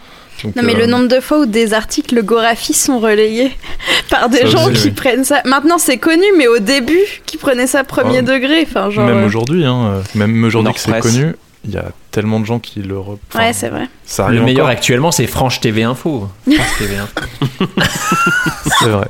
Donc, 0.43 0.55
Non, 0.55 0.63
mais 0.63 0.75
euh, 0.75 0.79
le 0.79 0.85
nombre 0.87 1.07
de 1.07 1.19
fois 1.19 1.39
où 1.39 1.45
des 1.45 1.73
articles 1.73 2.21
Gorafi 2.23 2.73
sont 2.73 2.99
relayés 2.99 3.51
par 4.09 4.29
des 4.29 4.39
Ça 4.39 4.45
gens 4.47 4.65
aussi, 4.69 4.81
qui 4.81 4.87
oui. 4.89 4.91
prennent 4.93 5.23
ça. 5.23 5.41
Maintenant, 5.45 5.77
c'est 5.77 5.97
connu, 5.97 6.25
mais 6.37 6.47
au 6.47 6.59
début, 6.59 6.99
qui 7.25 7.37
prenaient 7.37 7.67
ça 7.67 7.83
premier 7.83 8.19
Oh. 8.19 8.25
degré. 8.33 8.63
Enfin, 8.67 8.89
genre. 8.89 9.05
même 9.05 9.23
euh, 9.23 9.25
aujourd'hui, 9.25 9.65
hein, 9.65 9.85
euh, 9.95 10.01
même 10.15 10.43
aujourd'hui 10.43 10.73
que 10.73 10.79
c'est 10.79 10.99
connu, 10.99 11.35
il 11.63 11.71
y 11.73 11.77
a 11.77 11.85
tellement 12.11 12.39
de 12.39 12.45
gens 12.45 12.59
qui 12.59 12.81
le. 12.81 12.95
re- 12.95 13.17
enfin, 13.29 13.39
Ouais, 13.39 13.53
c'est 13.53 13.69
vrai. 13.69 13.87
Ça 14.05 14.29
Le 14.29 14.41
meilleur 14.41 14.65
encore, 14.65 14.69
actuellement, 14.77 15.11
c'est 15.11 15.25
Franche 15.27 15.59
TV 15.61 15.83
Info. 15.83 16.29
France 16.51 16.77
TV 16.77 16.95
Info. 16.97 17.65
c'est 18.79 18.89
vrai. 18.89 19.07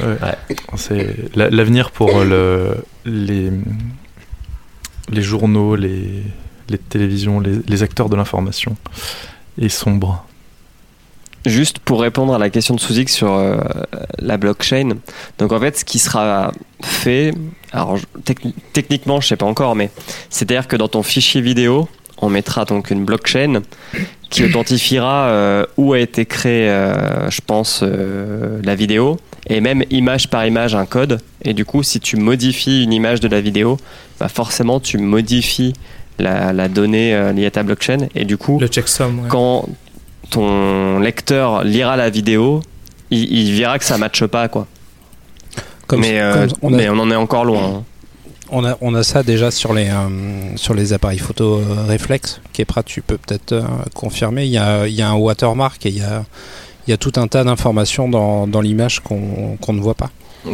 Ouais. 0.00 0.34
C'est 0.76 1.16
la- 1.36 1.50
l'avenir 1.50 1.90
pour 1.92 2.20
le, 2.24 2.76
les 3.04 3.50
les 5.08 5.22
journaux, 5.22 5.76
les 5.76 6.22
les 6.68 6.78
télévisions, 6.78 7.40
les, 7.40 7.82
acteurs 7.82 8.08
de 8.08 8.16
l'information 8.16 8.76
est 9.60 9.68
sombre. 9.68 10.24
Juste 11.44 11.78
pour 11.78 12.00
répondre 12.00 12.34
à 12.34 12.38
la 12.38 12.50
question 12.50 12.74
de 12.74 12.80
Suzik 12.80 13.08
sur 13.08 13.32
euh, 13.32 13.58
la 14.18 14.36
blockchain. 14.36 14.96
Donc 15.38 15.52
en 15.52 15.60
fait, 15.60 15.78
ce 15.78 15.84
qui 15.84 16.00
sera 16.00 16.52
fait, 16.82 17.32
alors 17.70 17.98
techniquement, 18.72 19.20
je 19.20 19.28
sais 19.28 19.36
pas 19.36 19.46
encore, 19.46 19.76
mais 19.76 19.90
c'est-à-dire 20.28 20.66
que 20.66 20.74
dans 20.74 20.88
ton 20.88 21.04
fichier 21.04 21.40
vidéo, 21.40 21.88
on 22.18 22.30
mettra 22.30 22.64
donc 22.64 22.90
une 22.90 23.04
blockchain 23.04 23.62
qui 24.28 24.42
authentifiera 24.42 25.28
euh, 25.28 25.66
où 25.76 25.92
a 25.92 26.00
été 26.00 26.26
créé, 26.26 26.68
euh, 26.68 27.30
je 27.30 27.40
pense, 27.46 27.82
la 27.82 28.74
vidéo, 28.74 29.18
et 29.48 29.60
même 29.60 29.84
image 29.90 30.28
par 30.28 30.44
image 30.46 30.74
un 30.74 30.86
code. 30.86 31.20
Et 31.44 31.54
du 31.54 31.64
coup, 31.64 31.84
si 31.84 32.00
tu 32.00 32.16
modifies 32.16 32.82
une 32.82 32.92
image 32.92 33.20
de 33.20 33.28
la 33.28 33.40
vidéo, 33.40 33.78
bah 34.18 34.28
forcément, 34.28 34.80
tu 34.80 34.98
modifies 34.98 35.74
la, 36.18 36.52
la 36.52 36.68
donnée 36.68 37.14
euh, 37.14 37.32
liée 37.32 37.46
à 37.46 37.50
ta 37.50 37.62
blockchain. 37.62 38.08
Et 38.14 38.24
du 38.24 38.36
coup, 38.36 38.58
Le 38.60 38.66
checksum, 38.68 39.20
ouais. 39.20 39.28
quand 39.28 39.68
ton 40.30 40.98
lecteur 40.98 41.62
lira 41.64 41.96
la 41.96 42.10
vidéo, 42.10 42.62
il, 43.10 43.32
il 43.32 43.52
verra 43.58 43.78
que 43.78 43.84
ça 43.84 43.98
matche 43.98 44.24
pas, 44.26 44.48
quoi. 44.48 44.66
Comme, 45.86 46.00
mais, 46.00 46.20
euh, 46.20 46.46
comme 46.48 46.58
on, 46.62 46.72
a, 46.74 46.76
mais 46.76 46.88
on 46.88 46.98
en 46.98 47.10
est 47.10 47.16
encore 47.16 47.44
loin. 47.44 47.64
hein. 47.64 47.82
on, 48.50 48.64
a, 48.64 48.76
on 48.80 48.94
a 48.94 49.02
ça 49.04 49.22
déjà 49.22 49.50
sur 49.52 49.72
les, 49.72 49.88
euh, 49.88 50.56
sur 50.56 50.74
les 50.74 50.92
appareils 50.92 51.18
photo 51.18 51.58
euh, 51.58 51.84
réflexes. 51.86 52.40
Kepra, 52.52 52.82
tu 52.82 53.02
peux 53.02 53.18
peut-être 53.18 53.52
euh, 53.52 53.62
confirmer. 53.94 54.44
Il 54.46 54.50
y 54.50 54.58
a, 54.58 54.88
il 54.88 54.94
y 54.94 55.02
a 55.02 55.08
un 55.08 55.14
watermark 55.14 55.86
et 55.86 55.90
il 55.90 55.98
y 55.98 56.02
a, 56.02 56.24
il 56.86 56.90
y 56.90 56.92
a 56.92 56.96
tout 56.96 57.12
un 57.16 57.28
tas 57.28 57.44
d'informations 57.44 58.08
dans, 58.08 58.48
dans 58.48 58.60
l'image 58.60 58.98
qu'on 59.00 59.56
qu'on 59.60 59.72
ne 59.72 59.80
voit 59.80 59.94
pas. 59.94 60.10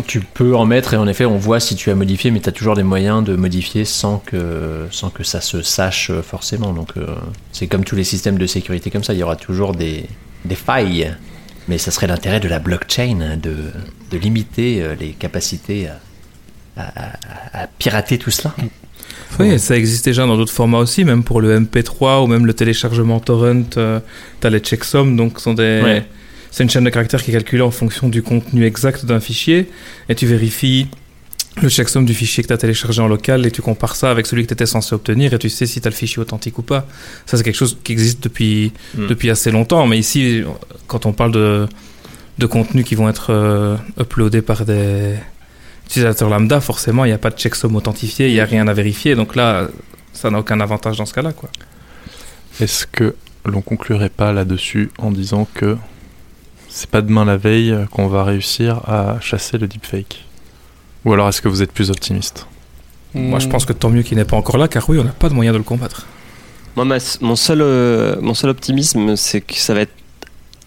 Tu 0.06 0.20
peux 0.20 0.54
en 0.56 0.64
mettre 0.64 0.94
et 0.94 0.96
en 0.96 1.06
effet, 1.06 1.24
on 1.24 1.36
voit 1.36 1.60
si 1.60 1.74
tu 1.76 1.90
as 1.90 1.94
modifié, 1.94 2.30
mais 2.30 2.40
tu 2.40 2.48
as 2.48 2.52
toujours 2.52 2.74
des 2.76 2.82
moyens 2.82 3.22
de 3.24 3.36
modifier 3.36 3.84
sans 3.84 4.18
que, 4.18 4.86
sans 4.90 5.10
que 5.10 5.22
ça 5.24 5.40
se 5.40 5.62
sache 5.62 6.10
euh, 6.10 6.22
forcément. 6.22 6.72
Donc, 6.72 6.90
euh, 6.96 7.06
c'est 7.52 7.66
comme 7.66 7.84
tous 7.84 7.96
les 7.96 8.04
systèmes 8.04 8.38
de 8.38 8.46
sécurité 8.46 8.90
comme 8.90 9.04
ça, 9.04 9.12
il 9.12 9.18
y 9.20 9.22
aura 9.22 9.36
toujours 9.36 9.74
des, 9.74 10.06
des 10.44 10.54
failles. 10.54 11.14
Mais 11.68 11.78
ça 11.78 11.90
serait 11.90 12.06
l'intérêt 12.08 12.40
de 12.40 12.48
la 12.48 12.58
blockchain 12.58 13.36
de, 13.40 13.54
de 14.10 14.18
limiter 14.18 14.82
euh, 14.82 14.94
les 14.98 15.10
capacités 15.10 15.88
à, 16.76 16.82
à- 17.62 17.66
pirater 17.78 18.18
tout 18.18 18.30
cela. 18.30 18.54
Oui, 19.38 19.58
ça 19.58 19.76
existe 19.76 20.04
déjà 20.04 20.26
dans 20.26 20.36
d'autres 20.36 20.52
formats 20.52 20.78
aussi, 20.78 21.04
même 21.04 21.22
pour 21.24 21.40
le 21.40 21.58
MP3 21.60 22.22
ou 22.24 22.26
même 22.26 22.46
le 22.46 22.54
téléchargement 22.54 23.20
torrent, 23.20 23.62
euh, 23.76 24.00
t'as 24.40 24.50
les 24.50 24.58
checksums, 24.60 25.16
donc 25.16 25.38
sont 25.40 25.54
des... 25.54 25.80
Ouais. 25.82 26.04
C'est 26.52 26.62
une 26.62 26.70
chaîne 26.70 26.84
de 26.84 26.90
caractères 26.90 27.22
qui 27.24 27.30
est 27.30 27.34
calculée 27.34 27.62
en 27.62 27.70
fonction 27.72 28.08
du 28.08 28.22
contenu 28.22 28.64
exact 28.64 29.04
d'un 29.04 29.18
fichier, 29.18 29.68
et 30.08 30.14
tu 30.14 30.26
vérifies 30.26 30.86
le 31.60 31.68
checksum 31.68 32.04
du 32.06 32.14
fichier 32.14 32.42
que 32.42 32.48
tu 32.48 32.54
as 32.54 32.58
téléchargé 32.58 33.02
en 33.02 33.08
local, 33.08 33.44
et 33.44 33.50
tu 33.50 33.60
compares 33.62 33.96
ça 33.96 34.10
avec 34.10 34.26
celui 34.26 34.42
que 34.44 34.48
tu 34.48 34.54
étais 34.54 34.66
censé 34.66 34.94
obtenir, 34.94 35.34
et 35.34 35.38
tu 35.38 35.48
sais 35.50 35.66
si 35.66 35.80
tu 35.80 35.88
as 35.88 35.90
le 35.90 35.96
fichier 35.96 36.20
authentique 36.20 36.58
ou 36.58 36.62
pas. 36.62 36.86
Ça, 37.26 37.36
c'est 37.36 37.42
quelque 37.42 37.56
chose 37.56 37.76
qui 37.82 37.92
existe 37.92 38.22
depuis, 38.22 38.72
Mm. 38.96 39.06
depuis 39.08 39.30
assez 39.30 39.50
longtemps, 39.50 39.86
mais 39.86 39.98
ici, 39.98 40.44
quand 40.86 41.04
on 41.06 41.12
parle 41.12 41.32
de, 41.32 41.66
de 42.38 42.46
contenus 42.46 42.84
qui 42.84 42.94
vont 42.94 43.08
être 43.08 43.30
euh, 43.30 43.76
uploadés 44.00 44.40
par 44.42 44.64
des 44.64 45.16
utilisateurs 45.86 46.30
lambda, 46.30 46.60
forcément, 46.60 47.04
il 47.04 47.08
n'y 47.08 47.14
a 47.14 47.18
pas 47.18 47.30
de 47.30 47.38
checksum 47.38 47.76
authentifié, 47.76 48.28
il 48.28 48.32
n'y 48.34 48.40
a 48.40 48.46
rien 48.46 48.66
à 48.68 48.72
vérifier, 48.72 49.14
donc 49.14 49.36
là, 49.36 49.68
ça 50.14 50.30
n'a 50.30 50.38
aucun 50.38 50.60
avantage 50.60 50.96
dans 50.98 51.06
ce 51.06 51.12
cas-là, 51.14 51.32
quoi. 51.32 51.50
Est-ce 52.60 52.86
que 52.86 53.14
l'on 53.44 53.60
conclurait 53.62 54.08
pas 54.10 54.32
là-dessus 54.32 54.90
en 54.98 55.10
disant 55.10 55.46
que 55.54 55.76
c'est 56.74 56.88
pas 56.90 57.02
demain 57.02 57.24
la 57.24 57.36
veille 57.36 57.76
qu'on 57.90 58.08
va 58.08 58.24
réussir 58.24 58.80
à 58.88 59.18
chasser 59.20 59.58
le 59.58 59.66
deepfake 59.68 60.24
Ou 61.04 61.12
alors 61.12 61.28
est-ce 61.28 61.42
que 61.42 61.48
vous 61.48 61.62
êtes 61.62 61.72
plus 61.72 61.90
optimiste? 61.90 62.46
Moi, 63.14 63.40
je 63.40 63.46
pense 63.48 63.66
que 63.66 63.74
tant 63.74 63.90
mieux 63.90 64.02
qu'il 64.02 64.16
n'est 64.16 64.24
pas 64.24 64.38
encore 64.38 64.56
là, 64.56 64.68
car 64.68 64.88
oui, 64.88 64.98
on 64.98 65.04
n'a 65.04 65.10
pas 65.10 65.28
de 65.28 65.34
moyen 65.34 65.52
de 65.52 65.58
le 65.58 65.62
combattre. 65.64 66.06
Moi, 66.76 66.86
ma- 66.86 66.96
mon, 67.20 67.36
seul, 67.36 67.60
euh, 67.60 68.16
mon 68.22 68.32
seul 68.32 68.48
optimisme, 68.48 69.16
c'est 69.16 69.42
que 69.42 69.54
ça 69.54 69.74
va 69.74 69.80
être. 69.82 69.92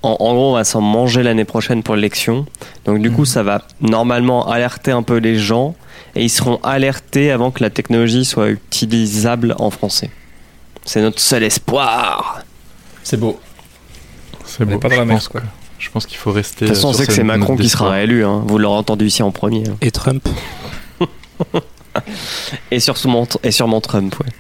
En, 0.03 0.15
en 0.19 0.33
gros, 0.35 0.51
on 0.51 0.53
va 0.53 0.63
s'en 0.63 0.79
manger 0.79 1.23
l'année 1.23 1.45
prochaine 1.45 1.81
pour 1.81 1.95
l'élection. 1.95 2.45
Donc, 2.85 3.01
du 3.01 3.09
coup, 3.11 3.25
ça 3.25 3.41
va 3.41 3.63
normalement 3.81 4.47
alerter 4.47 4.91
un 4.91 5.01
peu 5.01 5.17
les 5.17 5.39
gens. 5.39 5.75
Et 6.13 6.23
ils 6.23 6.29
seront 6.29 6.59
alertés 6.61 7.31
avant 7.31 7.49
que 7.49 7.63
la 7.63 7.71
technologie 7.71 8.25
soit 8.25 8.49
utilisable 8.49 9.55
en 9.57 9.71
français. 9.71 10.11
C'est 10.85 11.01
notre 11.01 11.19
seul 11.19 11.41
espoir. 11.41 12.43
C'est 13.01 13.19
beau. 13.19 13.39
C'est 14.45 14.65
beau. 14.65 14.77
pas 14.77 14.89
dans 14.89 14.97
la 14.97 15.05
merde, 15.05 15.17
pense 15.19 15.29
quoi. 15.29 15.41
que- 15.41 15.45
Je 15.85 15.91
pense 15.91 16.07
qu'il 16.07 16.17
faut 16.17 16.31
rester. 16.31 16.65
De 16.65 16.69
toute 16.71 16.75
façon, 16.77 16.87
on 16.87 16.91
euh, 16.91 16.97
sait 16.97 17.05
que 17.05 17.13
c'est 17.13 17.23
Macron 17.23 17.55
qui 17.55 17.69
sera 17.69 17.91
réélu. 17.91 18.25
hein. 18.25 18.43
Vous 18.47 18.57
l'aurez 18.57 18.77
entendu 18.77 19.05
ici 19.05 19.21
en 19.21 19.29
premier. 19.31 19.63
hein. 19.69 19.75
Et 19.81 19.91
Trump 19.91 20.27
Et, 22.71 22.79
sur 22.79 22.97
sûrement, 22.97 23.27
et 23.43 23.51
sûrement 23.51 23.79
Trump, 23.81 24.15
ouais. 24.19 24.31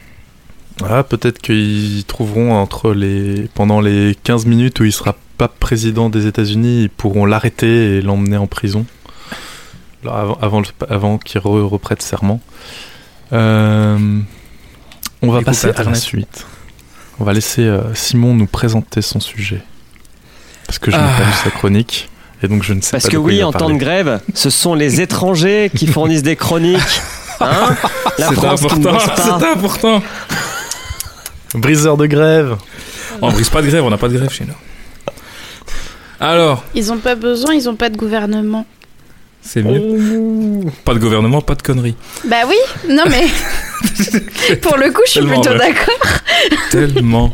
Ah, 0.89 1.03
peut-être 1.03 1.39
qu'ils 1.41 2.03
trouveront 2.05 2.53
entre 2.55 2.91
les 2.93 3.47
pendant 3.53 3.79
les 3.79 4.15
15 4.23 4.45
minutes 4.45 4.79
où 4.81 4.83
il 4.83 4.91
sera 4.91 5.15
pas 5.37 5.47
président 5.47 6.09
des 6.09 6.27
États-Unis, 6.27 6.83
ils 6.83 6.89
pourront 6.89 7.25
l'arrêter 7.25 7.97
et 7.97 8.01
l'emmener 8.01 8.35
en 8.37 8.47
prison 8.47 8.85
Alors, 10.03 10.37
avant, 10.41 10.63
avant, 10.89 11.17
qu'il 11.17 11.39
re- 11.39 11.61
reprête 11.65 12.01
serment. 12.01 12.41
Euh, 13.31 14.19
on 15.21 15.31
va 15.31 15.41
passer 15.41 15.69
à 15.69 15.83
la 15.83 15.93
suite. 15.95 16.45
On 17.19 17.23
va 17.23 17.31
laisser 17.33 17.61
euh, 17.61 17.93
Simon 17.93 18.33
nous 18.35 18.47
présenter 18.47 19.01
son 19.01 19.21
sujet 19.21 19.61
parce 20.67 20.79
que 20.79 20.91
je 20.91 20.95
n'ai 20.97 21.03
Ah. 21.03 21.17
pas 21.17 21.23
lu 21.25 21.31
sa 21.43 21.49
chronique 21.51 22.09
et 22.43 22.47
donc 22.47 22.63
je 22.63 22.73
ne 22.73 22.81
sais 22.81 22.91
Parce 22.91 23.05
pas. 23.05 23.09
que 23.11 23.17
oui, 23.17 23.43
en 23.43 23.51
temps 23.51 23.69
de 23.69 23.77
grève, 23.77 24.19
ce 24.33 24.49
sont 24.49 24.73
les 24.75 25.01
étrangers 25.01 25.71
qui 25.75 25.87
fournissent 25.95 26.23
des 26.23 26.35
chroniques. 26.35 27.01
Hein? 27.41 27.75
La 28.17 28.29
C'est 28.29 28.35
France 28.35 28.63
important, 28.63 28.97
c'est 29.15 29.45
important. 29.47 30.03
Briseur 31.55 31.97
de 31.97 32.05
grève. 32.07 32.55
On 33.21 33.31
brise 33.31 33.49
pas 33.49 33.61
de 33.61 33.67
grève, 33.67 33.83
on 33.83 33.89
n'a 33.89 33.97
pas 33.97 34.07
de 34.09 34.17
grève 34.17 34.29
chez 34.31 34.45
nous. 34.45 34.53
Alors, 36.19 36.63
Ils 36.73 36.91
ont 36.91 36.97
pas 36.97 37.15
besoin, 37.15 37.53
ils 37.53 37.67
ont 37.69 37.75
pas 37.75 37.89
de 37.89 37.97
gouvernement. 37.97 38.65
c'est 39.41 39.61
mieux. 39.63 40.61
Pas 40.85 40.93
de 40.93 40.99
gouvernement, 40.99 41.41
pas 41.41 41.55
de 41.55 41.61
conneries. 41.61 41.95
Bah 42.25 42.37
oui, 42.47 42.55
non 42.89 43.03
mais. 43.09 43.27
Pour 44.61 44.77
le 44.77 44.91
coup, 44.91 45.01
je 45.05 45.11
suis 45.11 45.21
plutôt 45.25 45.53
d'accord. 45.53 46.19
Tellement. 46.71 47.33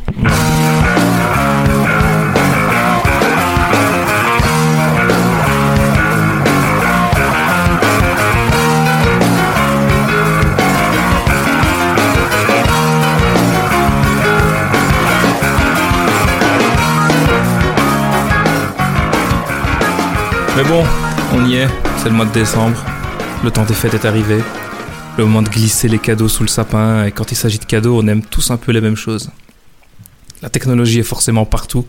Bon, 20.71 20.85
on 21.33 21.49
y 21.49 21.55
est, 21.55 21.67
c'est 21.97 22.07
le 22.07 22.15
mois 22.15 22.23
de 22.23 22.31
décembre. 22.31 22.81
Le 23.43 23.51
temps 23.51 23.65
des 23.65 23.73
fêtes 23.73 23.93
est 23.93 24.05
arrivé. 24.05 24.37
Le 25.17 25.25
moment 25.25 25.41
de 25.41 25.49
glisser 25.49 25.89
les 25.89 25.99
cadeaux 25.99 26.29
sous 26.29 26.43
le 26.43 26.47
sapin, 26.47 27.03
et 27.03 27.11
quand 27.11 27.29
il 27.29 27.35
s'agit 27.35 27.59
de 27.59 27.65
cadeaux, 27.65 27.99
on 28.01 28.07
aime 28.07 28.21
tous 28.21 28.51
un 28.51 28.55
peu 28.55 28.71
les 28.71 28.79
mêmes 28.79 28.95
choses. 28.95 29.31
La 30.41 30.49
technologie 30.49 30.99
est 30.99 31.03
forcément 31.03 31.43
partout. 31.43 31.85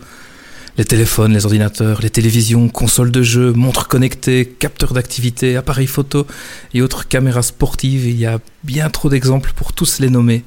Les 0.78 0.84
téléphones, 0.84 1.32
les 1.32 1.44
ordinateurs, 1.44 2.00
les 2.02 2.10
télévisions, 2.10 2.68
consoles 2.68 3.12
de 3.12 3.22
jeux, 3.22 3.52
montres 3.52 3.86
connectées, 3.86 4.46
capteurs 4.58 4.94
d'activité, 4.94 5.54
appareils 5.54 5.86
photo 5.86 6.26
et 6.74 6.82
autres 6.82 7.06
caméras 7.06 7.42
sportives, 7.42 8.06
il 8.06 8.16
y 8.16 8.26
a 8.26 8.40
bien 8.64 8.90
trop 8.90 9.08
d'exemples 9.08 9.52
pour 9.54 9.74
tous 9.74 10.00
les 10.00 10.10
nommer. 10.10 10.42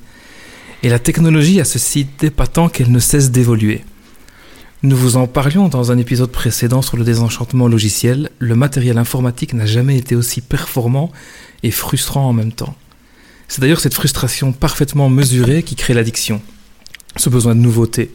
Et 0.84 0.90
la 0.90 1.00
technologie 1.00 1.62
a 1.62 1.64
ceci 1.64 2.06
d'épatant 2.20 2.68
qu'elle 2.68 2.92
ne 2.92 3.00
cesse 3.00 3.32
d'évoluer. 3.32 3.86
Nous 4.86 4.96
vous 4.96 5.18
en 5.18 5.26
parlions 5.26 5.68
dans 5.68 5.92
un 5.92 5.98
épisode 5.98 6.32
précédent 6.32 6.84
sur 6.84 6.96
le 6.96 7.04
désenchantement 7.04 7.68
logiciel, 7.68 8.30
le 8.38 8.54
matériel 8.54 9.00
informatique 9.00 9.56
n'a 9.56 9.66
jamais 9.66 9.98
été 9.98 10.16
aussi 10.16 10.42
performant 10.42 11.12
et 11.64 11.72
frustrant 11.72 12.30
en 12.30 12.34
même 12.34 12.52
temps. 12.52 12.76
C'est 13.48 13.62
d'ailleurs 13.62 13.80
cette 13.80 13.96
frustration 13.96 14.52
parfaitement 14.54 15.10
mesurée 15.10 15.64
qui 15.64 15.74
crée 15.74 15.96
l'addiction. 15.96 16.40
Ce 17.16 17.32
besoin 17.32 17.56
de 17.56 17.62
nouveauté, 17.62 18.14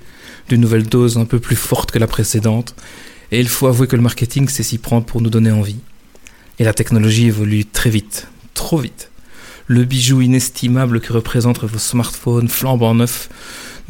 d'une 0.48 0.60
nouvelle 0.60 0.86
dose 0.86 1.18
un 1.18 1.24
peu 1.24 1.40
plus 1.40 1.56
forte 1.56 1.90
que 1.90 1.98
la 1.98 2.06
précédente, 2.06 2.76
et 3.32 3.40
il 3.40 3.48
faut 3.48 3.66
avouer 3.66 3.88
que 3.88 3.96
le 3.96 4.02
marketing 4.02 4.48
sait 4.48 4.62
s'y 4.62 4.78
prendre 4.78 5.06
pour 5.06 5.20
nous 5.20 5.30
donner 5.30 5.50
envie. 5.50 5.80
Et 6.60 6.64
la 6.64 6.72
technologie 6.72 7.26
évolue 7.26 7.64
très 7.64 7.90
vite, 7.90 8.28
trop 8.54 8.78
vite. 8.78 9.10
Le 9.66 9.84
bijou 9.84 10.20
inestimable 10.20 11.00
que 11.00 11.12
représentent 11.12 11.64
vos 11.64 11.78
smartphones 11.78 12.48
flambant 12.48 12.94
neufs 12.94 13.28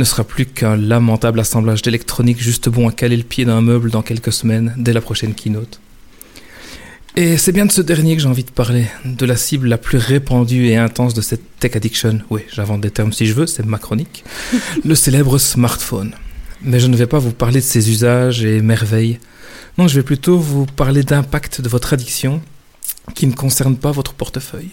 ne 0.00 0.04
sera 0.04 0.24
plus 0.24 0.46
qu'un 0.46 0.76
lamentable 0.76 1.38
assemblage 1.40 1.82
d'électronique 1.82 2.40
juste 2.42 2.70
bon 2.70 2.88
à 2.88 2.92
caler 2.92 3.18
le 3.18 3.22
pied 3.22 3.44
d'un 3.44 3.60
meuble 3.60 3.90
dans 3.90 4.02
quelques 4.02 4.32
semaines, 4.32 4.74
dès 4.78 4.94
la 4.94 5.02
prochaine 5.02 5.34
keynote. 5.34 5.78
Et 7.16 7.36
c'est 7.36 7.52
bien 7.52 7.66
de 7.66 7.72
ce 7.72 7.82
dernier 7.82 8.16
que 8.16 8.22
j'ai 8.22 8.28
envie 8.28 8.44
de 8.44 8.50
parler, 8.50 8.86
de 9.04 9.26
la 9.26 9.36
cible 9.36 9.68
la 9.68 9.76
plus 9.76 9.98
répandue 9.98 10.68
et 10.68 10.76
intense 10.76 11.12
de 11.12 11.20
cette 11.20 11.42
tech 11.58 11.76
addiction. 11.76 12.20
Oui, 12.30 12.42
j'invente 12.50 12.80
des 12.80 12.90
termes 12.90 13.12
si 13.12 13.26
je 13.26 13.34
veux, 13.34 13.46
c'est 13.46 13.66
ma 13.66 13.78
chronique. 13.78 14.24
le 14.84 14.94
célèbre 14.94 15.36
smartphone. 15.36 16.14
Mais 16.62 16.80
je 16.80 16.86
ne 16.86 16.96
vais 16.96 17.06
pas 17.06 17.18
vous 17.18 17.32
parler 17.32 17.60
de 17.60 17.64
ses 17.64 17.90
usages 17.90 18.42
et 18.42 18.62
merveilles. 18.62 19.18
Non, 19.76 19.86
je 19.86 19.96
vais 19.96 20.02
plutôt 20.02 20.38
vous 20.38 20.64
parler 20.64 21.02
d'impact 21.02 21.60
de 21.60 21.68
votre 21.68 21.92
addiction 21.92 22.40
qui 23.14 23.26
ne 23.26 23.34
concerne 23.34 23.76
pas 23.76 23.90
votre 23.90 24.14
portefeuille. 24.14 24.70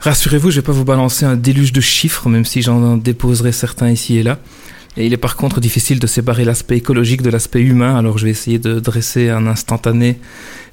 Rassurez-vous, 0.00 0.50
je 0.50 0.56
ne 0.56 0.60
vais 0.62 0.66
pas 0.66 0.72
vous 0.72 0.86
balancer 0.86 1.26
un 1.26 1.36
déluge 1.36 1.74
de 1.74 1.82
chiffres, 1.82 2.30
même 2.30 2.46
si 2.46 2.62
j'en 2.62 2.96
déposerai 2.96 3.52
certains 3.52 3.90
ici 3.90 4.16
et 4.16 4.22
là. 4.22 4.38
Et 4.96 5.04
il 5.04 5.12
est 5.12 5.18
par 5.18 5.36
contre 5.36 5.60
difficile 5.60 5.98
de 5.98 6.06
séparer 6.06 6.44
l'aspect 6.46 6.78
écologique 6.78 7.20
de 7.20 7.28
l'aspect 7.28 7.60
humain, 7.60 7.96
alors 7.96 8.16
je 8.16 8.24
vais 8.24 8.30
essayer 8.30 8.58
de 8.58 8.80
dresser 8.80 9.28
un 9.28 9.46
instantané, 9.46 10.18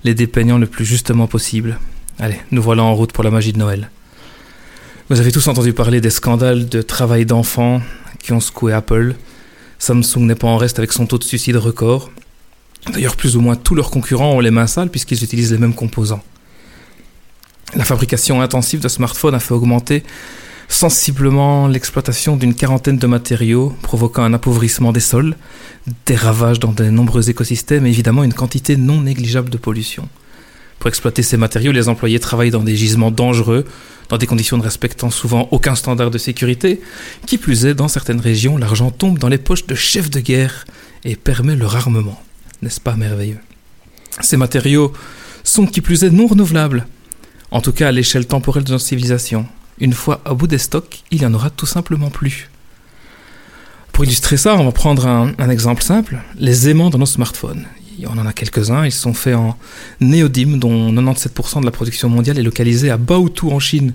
les 0.06 0.14
dépeignant 0.14 0.58
le 0.58 0.66
plus 0.66 0.86
justement 0.86 1.28
possible. 1.28 1.78
Allez, 2.20 2.40
nous 2.52 2.62
voilà 2.62 2.84
en 2.84 2.96
route 2.96 3.12
pour 3.12 3.26
la 3.26 3.30
magie 3.30 3.52
de 3.52 3.60
Noël. 3.60 3.92
Vous 5.10 5.20
avez 5.20 5.34
tous 5.34 5.46
entendu 5.50 5.74
parler 5.74 6.00
des 6.00 6.10
scandales 6.10 6.70
de 6.70 6.82
travail 6.82 7.26
d'enfants 7.26 7.82
qui 8.20 8.32
ont 8.32 8.40
secoué 8.40 8.72
Apple. 8.72 9.14
Samsung 9.78 10.22
n'est 10.22 10.36
pas 10.36 10.48
en 10.48 10.58
reste 10.58 10.80
avec 10.80 10.94
son 10.94 11.06
taux 11.06 11.18
de 11.18 11.26
suicide 11.26 11.58
record. 11.58 12.12
D'ailleurs, 12.94 13.18
plus 13.18 13.36
ou 13.36 13.42
moins 13.42 13.58
tous 13.58 13.76
leurs 13.76 13.92
concurrents 13.92 14.32
ont 14.32 14.40
les 14.40 14.52
mains 14.52 14.68
sales 14.68 14.90
puisqu'ils 14.90 15.22
utilisent 15.22 15.52
les 15.52 15.58
mêmes 15.58 15.76
composants. 15.76 16.24
La 17.76 17.84
fabrication 17.84 18.42
intensive 18.42 18.80
de 18.80 18.88
smartphones 18.88 19.36
a 19.36 19.40
fait 19.40 19.54
augmenter 19.54 20.04
sensiblement 20.70 21.68
l'exploitation 21.68 22.36
d'une 22.38 22.54
quarantaine 22.54 22.98
de 22.98 23.08
matériaux, 23.08 23.76
provoquant 23.82 24.24
un 24.24 24.34
appauvrissement 24.34 24.92
des 24.92 25.00
sols, 25.00 25.36
des 26.06 26.16
ravages 26.16 26.60
dans 26.60 26.72
de 26.72 26.86
nombreux 26.86 27.30
écosystèmes 27.30 27.86
et 27.86 27.90
évidemment 27.90 28.24
une 28.24 28.34
quantité 28.34 28.78
non 28.78 29.02
négligeable 29.02 29.50
de 29.50 29.58
pollution. 29.58 30.08
Pour 30.80 30.90
exploiter 30.90 31.24
ces 31.24 31.38
matériaux, 31.38 31.72
les 31.72 31.90
employés 31.90 32.20
travaillent 32.20 32.52
dans 32.52 32.64
des 32.64 32.76
gisements 32.76 33.12
dangereux, 33.12 33.66
dans 34.10 34.18
des 34.18 34.28
conditions 34.28 34.58
ne 34.58 34.64
respectant 34.64 35.10
souvent 35.10 35.48
aucun 35.52 35.76
standard 35.76 36.12
de 36.12 36.18
sécurité. 36.18 36.82
Qui 37.26 37.38
plus 37.38 37.66
est, 37.66 37.74
dans 37.74 37.88
certaines 37.88 38.20
régions, 38.20 38.58
l'argent 38.58 38.92
tombe 38.92 39.20
dans 39.20 39.28
les 39.28 39.38
poches 39.38 39.66
de 39.66 39.76
chefs 39.76 40.10
de 40.10 40.20
guerre 40.20 40.66
et 41.04 41.16
permet 41.16 41.56
leur 41.56 41.76
armement. 41.76 42.22
N'est-ce 42.62 42.80
pas 42.80 42.96
merveilleux? 42.96 43.40
Ces 44.22 44.38
matériaux 44.38 44.94
sont 45.44 45.66
qui 45.66 45.82
plus 45.82 46.04
est 46.04 46.12
non 46.12 46.28
renouvelables, 46.28 46.86
en 47.52 47.62
tout 47.62 47.72
cas 47.72 47.88
à 47.88 47.92
l'échelle 47.92 48.28
temporelle 48.28 48.64
de 48.64 48.72
notre 48.72 48.84
civilisation. 48.84 49.46
Une 49.80 49.94
fois 49.94 50.22
à 50.26 50.34
bout 50.34 50.48
des 50.48 50.58
stocks, 50.58 51.04
il 51.12 51.22
y 51.22 51.26
en 51.26 51.34
aura 51.34 51.50
tout 51.50 51.66
simplement 51.66 52.10
plus. 52.10 52.50
Pour 53.92 54.06
illustrer 54.06 54.38
ça, 54.38 54.56
on 54.56 54.64
va 54.64 54.72
prendre 54.72 55.08
un, 55.08 55.50
exemple 55.50 55.82
simple, 55.82 56.20
les 56.38 56.70
aimants 56.70 56.90
de 56.90 56.98
nos 56.98 57.06
smartphones. 57.06 57.66
On 58.06 58.18
en 58.18 58.28
a 58.28 58.34
quelques-uns, 58.34 58.86
ils 58.86 58.92
sont 58.92 59.14
faits 59.14 59.36
en 59.36 59.58
néodyme, 60.00 60.60
dont 60.60 60.92
97% 60.92 61.62
de 61.62 61.66
la 61.66 61.72
production 61.72 62.10
mondiale 62.10 62.38
est 62.38 62.44
localisée 62.44 62.92
à 62.92 62.98
Baotou 62.98 63.52
en 63.52 63.60
Chine. 63.60 63.94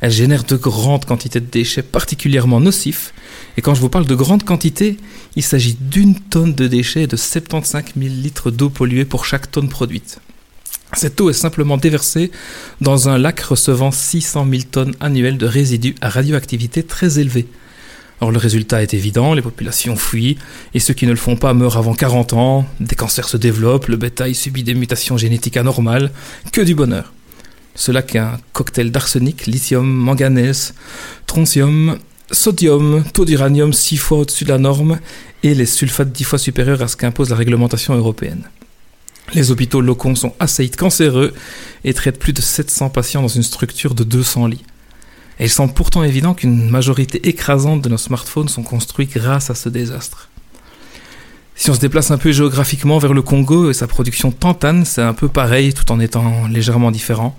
Elles 0.00 0.12
génèrent 0.12 0.44
de 0.44 0.56
grandes 0.56 1.04
quantités 1.04 1.40
de 1.40 1.46
déchets 1.46 1.82
particulièrement 1.82 2.60
nocifs. 2.60 3.12
Et 3.56 3.62
quand 3.62 3.74
je 3.74 3.80
vous 3.80 3.88
parle 3.88 4.06
de 4.06 4.14
grandes 4.14 4.44
quantités, 4.44 4.98
il 5.34 5.42
s'agit 5.42 5.76
d'une 5.80 6.14
tonne 6.14 6.54
de 6.54 6.68
déchets 6.68 7.02
et 7.02 7.06
de 7.08 7.16
75 7.16 7.84
000 7.96 8.14
litres 8.14 8.50
d'eau 8.50 8.70
polluée 8.70 9.04
pour 9.04 9.24
chaque 9.24 9.50
tonne 9.50 9.68
produite. 9.68 10.20
Cette 10.96 11.20
eau 11.20 11.30
est 11.30 11.34
simplement 11.34 11.76
déversée 11.76 12.30
dans 12.80 13.08
un 13.08 13.18
lac 13.18 13.40
recevant 13.40 13.90
600 13.90 14.46
000 14.48 14.62
tonnes 14.70 14.94
annuelles 15.00 15.38
de 15.38 15.46
résidus 15.46 15.94
à 16.00 16.08
radioactivité 16.08 16.82
très 16.82 17.18
élevée. 17.18 17.46
Or, 18.20 18.30
le 18.30 18.38
résultat 18.38 18.82
est 18.82 18.94
évident, 18.94 19.34
les 19.34 19.42
populations 19.42 19.96
fuient, 19.96 20.38
et 20.72 20.78
ceux 20.78 20.94
qui 20.94 21.06
ne 21.06 21.10
le 21.10 21.16
font 21.16 21.36
pas 21.36 21.52
meurent 21.52 21.76
avant 21.76 21.94
40 21.94 22.32
ans, 22.34 22.66
des 22.80 22.94
cancers 22.94 23.28
se 23.28 23.36
développent, 23.36 23.88
le 23.88 23.96
bétail 23.96 24.34
subit 24.34 24.62
des 24.62 24.74
mutations 24.74 25.16
génétiques 25.16 25.56
anormales, 25.56 26.12
que 26.52 26.60
du 26.60 26.74
bonheur. 26.74 27.12
Cela 27.74 28.02
qu'un 28.02 28.38
cocktail 28.52 28.92
d'arsenic, 28.92 29.46
lithium, 29.46 29.86
manganèse, 29.86 30.74
strontium, 31.24 31.98
sodium, 32.30 33.02
taux 33.12 33.24
d'uranium 33.24 33.72
6 33.72 33.96
fois 33.96 34.18
au-dessus 34.18 34.44
de 34.44 34.50
la 34.50 34.58
norme, 34.58 35.00
et 35.42 35.54
les 35.54 35.66
sulfates 35.66 36.12
10 36.12 36.24
fois 36.24 36.38
supérieurs 36.38 36.82
à 36.82 36.88
ce 36.88 36.96
qu'impose 36.96 37.30
la 37.30 37.36
réglementation 37.36 37.94
européenne. 37.94 38.44
Les 39.32 39.50
hôpitaux 39.50 39.80
locaux 39.80 40.14
sont 40.14 40.34
assaillis 40.38 40.70
cancéreux 40.70 41.32
et 41.84 41.94
traitent 41.94 42.18
plus 42.18 42.32
de 42.32 42.42
700 42.42 42.90
patients 42.90 43.22
dans 43.22 43.28
une 43.28 43.42
structure 43.42 43.94
de 43.94 44.04
200 44.04 44.48
lits. 44.48 44.64
Il 45.40 45.50
semble 45.50 45.72
pourtant 45.72 46.04
évident 46.04 46.34
qu'une 46.34 46.70
majorité 46.70 47.28
écrasante 47.28 47.82
de 47.82 47.88
nos 47.88 47.96
smartphones 47.96 48.48
sont 48.48 48.62
construits 48.62 49.06
grâce 49.06 49.50
à 49.50 49.54
ce 49.54 49.68
désastre. 49.68 50.28
Si 51.56 51.70
on 51.70 51.74
se 51.74 51.80
déplace 51.80 52.10
un 52.10 52.18
peu 52.18 52.32
géographiquement 52.32 52.98
vers 52.98 53.14
le 53.14 53.22
Congo 53.22 53.70
et 53.70 53.74
sa 53.74 53.86
production 53.86 54.30
tantane, 54.30 54.84
c'est 54.84 55.02
un 55.02 55.14
peu 55.14 55.28
pareil 55.28 55.72
tout 55.72 55.90
en 55.90 56.00
étant 56.00 56.46
légèrement 56.48 56.90
différent. 56.90 57.36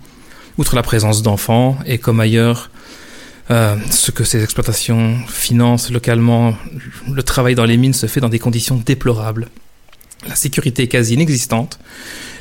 Outre 0.58 0.76
la 0.76 0.84
présence 0.84 1.22
d'enfants 1.22 1.78
et 1.86 1.98
comme 1.98 2.20
ailleurs, 2.20 2.70
euh, 3.52 3.76
ce 3.92 4.12
que 4.12 4.24
ces 4.24 4.44
exploitations 4.44 5.18
financent 5.28 5.92
localement, 5.92 6.56
le 7.12 7.24
travail 7.24 7.56
dans 7.56 7.66
les 7.66 7.78
mines 7.78 7.94
se 7.94 8.08
fait 8.08 8.22
dans 8.22 8.30
des 8.30 8.40
conditions 8.40 8.82
déplorables. 8.84 9.50
La 10.28 10.36
sécurité 10.36 10.84
est 10.84 10.88
quasi 10.88 11.14
inexistante, 11.14 11.80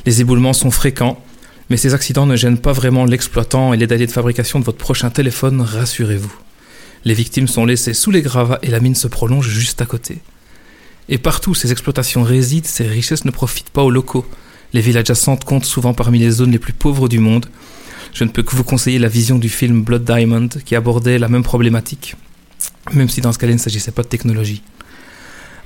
les 0.05 0.21
éboulements 0.21 0.53
sont 0.53 0.71
fréquents, 0.71 1.23
mais 1.69 1.77
ces 1.77 1.93
accidents 1.93 2.25
ne 2.25 2.35
gênent 2.35 2.57
pas 2.57 2.73
vraiment 2.73 3.05
l'exploitant 3.05 3.73
et 3.73 3.77
les 3.77 3.87
délais 3.87 4.07
de 4.07 4.11
fabrication 4.11 4.59
de 4.59 4.65
votre 4.65 4.77
prochain 4.77 5.09
téléphone, 5.09 5.61
rassurez-vous. 5.61 6.33
Les 7.05 7.13
victimes 7.13 7.47
sont 7.47 7.65
laissées 7.65 7.93
sous 7.93 8.11
les 8.11 8.21
gravats 8.21 8.59
et 8.63 8.69
la 8.69 8.79
mine 8.79 8.95
se 8.95 9.07
prolonge 9.07 9.47
juste 9.47 9.81
à 9.81 9.85
côté. 9.85 10.19
Et 11.07 11.19
partout 11.19 11.51
où 11.51 11.55
ces 11.55 11.71
exploitations 11.71 12.23
résident, 12.23 12.67
ces 12.67 12.87
richesses 12.87 13.25
ne 13.25 13.31
profitent 13.31 13.69
pas 13.69 13.83
aux 13.83 13.91
locaux. 13.91 14.25
Les 14.73 14.81
villes 14.81 14.97
adjacentes 14.97 15.43
comptent 15.43 15.65
souvent 15.65 15.93
parmi 15.93 16.17
les 16.17 16.31
zones 16.31 16.51
les 16.51 16.59
plus 16.59 16.73
pauvres 16.73 17.07
du 17.07 17.19
monde. 17.19 17.45
Je 18.13 18.23
ne 18.23 18.29
peux 18.29 18.41
que 18.41 18.55
vous 18.55 18.63
conseiller 18.63 18.97
la 18.97 19.07
vision 19.07 19.37
du 19.37 19.49
film 19.49 19.83
Blood 19.83 20.03
Diamond 20.03 20.49
qui 20.65 20.75
abordait 20.75 21.19
la 21.19 21.27
même 21.27 21.43
problématique, 21.43 22.15
même 22.93 23.09
si 23.09 23.21
dans 23.21 23.31
ce 23.31 23.37
cas-là 23.37 23.51
il 23.51 23.57
ne 23.57 23.59
s'agissait 23.61 23.91
pas 23.91 24.03
de 24.03 24.07
technologie. 24.07 24.63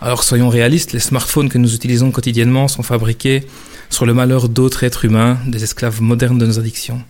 Alors 0.02 0.24
soyons 0.24 0.48
réalistes, 0.48 0.94
les 0.94 1.00
smartphones 1.00 1.50
que 1.50 1.58
nous 1.58 1.76
utilisons 1.76 2.12
quotidiennement 2.12 2.70
sont 2.70 2.84
fabriqués 2.84 3.44
sur 3.90 4.06
le 4.06 4.14
malheur 4.14 4.48
d'autres 4.48 4.86
êtres 4.86 5.04
humains, 5.04 5.38
des 5.46 5.66
esclaves 5.66 6.02
modernes 6.02 6.38
de 6.38 6.46
nos 6.46 6.58
addictions. 6.58 7.02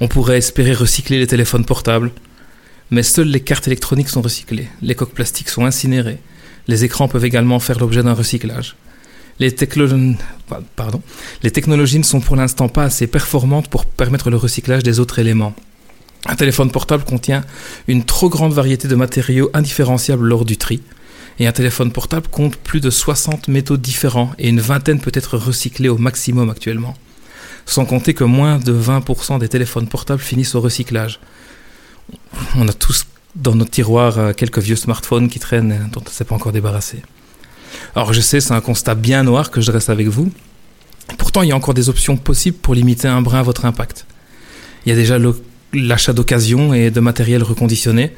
On 0.00 0.08
pourrait 0.08 0.38
espérer 0.38 0.72
recycler 0.72 1.18
les 1.18 1.26
téléphones 1.26 1.66
portables, 1.66 2.12
mais 2.90 3.02
seules 3.02 3.28
les 3.28 3.40
cartes 3.40 3.66
électroniques 3.66 4.08
sont 4.08 4.22
recyclées, 4.22 4.68
les 4.80 4.94
coques 4.94 5.12
plastiques 5.12 5.50
sont 5.50 5.66
incinérées, 5.66 6.16
les 6.68 6.84
écrans 6.84 7.08
peuvent 7.08 7.26
également 7.26 7.60
faire 7.60 7.78
l'objet 7.78 8.02
d'un 8.02 8.14
recyclage. 8.14 8.76
Les, 9.38 9.52
technologies 9.52 10.16
ne 11.98 12.04
sont 12.04 12.20
pour 12.20 12.36
l'instant 12.36 12.70
pas 12.70 12.84
assez 12.84 13.06
performantes 13.06 13.68
pour 13.68 13.84
permettre 13.84 14.30
le 14.30 14.38
recyclage 14.38 14.82
des 14.82 15.00
autres 15.00 15.18
éléments. 15.18 15.54
Un 16.24 16.36
téléphone 16.36 16.70
portable 16.70 17.04
contient 17.04 17.44
une 17.86 18.04
trop 18.04 18.30
grande 18.30 18.54
variété 18.54 18.88
de 18.88 18.94
matériaux 18.94 19.50
indifférenciables 19.52 20.26
lors 20.26 20.46
du 20.46 20.56
tri, 20.56 20.80
et 21.38 21.46
un 21.46 21.52
téléphone 21.52 21.92
portable 21.92 22.28
compte 22.28 22.56
plus 22.56 22.80
de 22.80 22.90
60 22.90 23.48
métaux 23.48 23.76
différents 23.76 24.32
et 24.38 24.48
une 24.48 24.60
vingtaine 24.60 25.00
peut 25.00 25.12
être 25.14 25.36
recyclés 25.36 25.88
au 25.88 25.98
maximum 25.98 26.50
actuellement. 26.50 26.94
Sans 27.66 27.84
compter 27.84 28.14
que 28.14 28.24
moins 28.24 28.58
de 28.58 28.72
20% 28.72 29.38
des 29.38 29.48
téléphones 29.48 29.88
portables 29.88 30.22
finissent 30.22 30.54
au 30.54 30.60
recyclage. 30.60 31.20
On 32.56 32.66
a 32.68 32.72
tous 32.72 33.06
dans 33.34 33.54
notre 33.54 33.70
tiroir 33.70 34.18
euh, 34.18 34.32
quelques 34.32 34.60
vieux 34.60 34.76
smartphones 34.76 35.28
qui 35.28 35.38
traînent 35.38 35.90
dont 35.92 36.00
on 36.00 36.08
ne 36.08 36.14
s'est 36.14 36.24
pas 36.24 36.34
encore 36.34 36.52
débarrassé. 36.52 37.02
Alors 37.94 38.12
je 38.12 38.20
sais, 38.20 38.40
c'est 38.40 38.54
un 38.54 38.60
constat 38.60 38.94
bien 38.94 39.24
noir 39.24 39.50
que 39.50 39.60
je 39.60 39.70
dresse 39.70 39.90
avec 39.90 40.06
vous, 40.08 40.30
Pourtant, 41.18 41.42
il 41.42 41.48
y 41.48 41.52
a 41.52 41.56
encore 41.56 41.74
des 41.74 41.88
options 41.88 42.16
possibles 42.16 42.58
pour 42.58 42.74
limiter 42.74 43.08
un 43.08 43.22
brin 43.22 43.42
votre 43.42 43.64
impact. 43.64 44.06
Il 44.84 44.88
y 44.90 44.92
a 44.92 44.96
déjà 44.96 45.18
l'achat 45.72 46.12
d'occasion 46.12 46.74
et 46.74 46.90
de 46.90 47.00
matériel 47.00 47.42
reconditionné. 47.42 48.12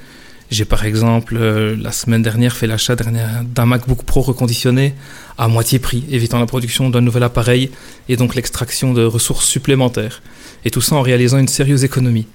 J'ai 0.51 0.65
par 0.65 0.87
exemple, 0.87 1.37
euh, 1.37 1.77
la 1.79 1.93
semaine 1.93 2.23
dernière, 2.23 2.57
fait 2.57 2.67
l'achat 2.67 2.97
d'un 2.97 3.67
MacBook 3.67 4.03
Pro 4.03 4.23
reconditionné 4.23 4.95
à 5.37 5.47
moitié 5.47 5.79
prix, 5.79 6.05
évitant 6.11 6.39
la 6.39 6.47
production 6.47 6.89
d'un 6.89 7.03
nouvel 7.03 7.23
appareil 7.23 7.71
et 8.09 8.17
donc 8.17 8.35
l'extraction 8.35 8.95
de 8.95 9.05
ressources 9.05 9.47
supplémentaires. 9.47 10.23
Et 10.65 10.71
tout 10.71 10.81
ça 10.81 10.97
en 10.97 11.03
réalisant 11.03 11.39
une 11.39 11.49
sérieuse 11.49 11.85
économie. 11.85 12.27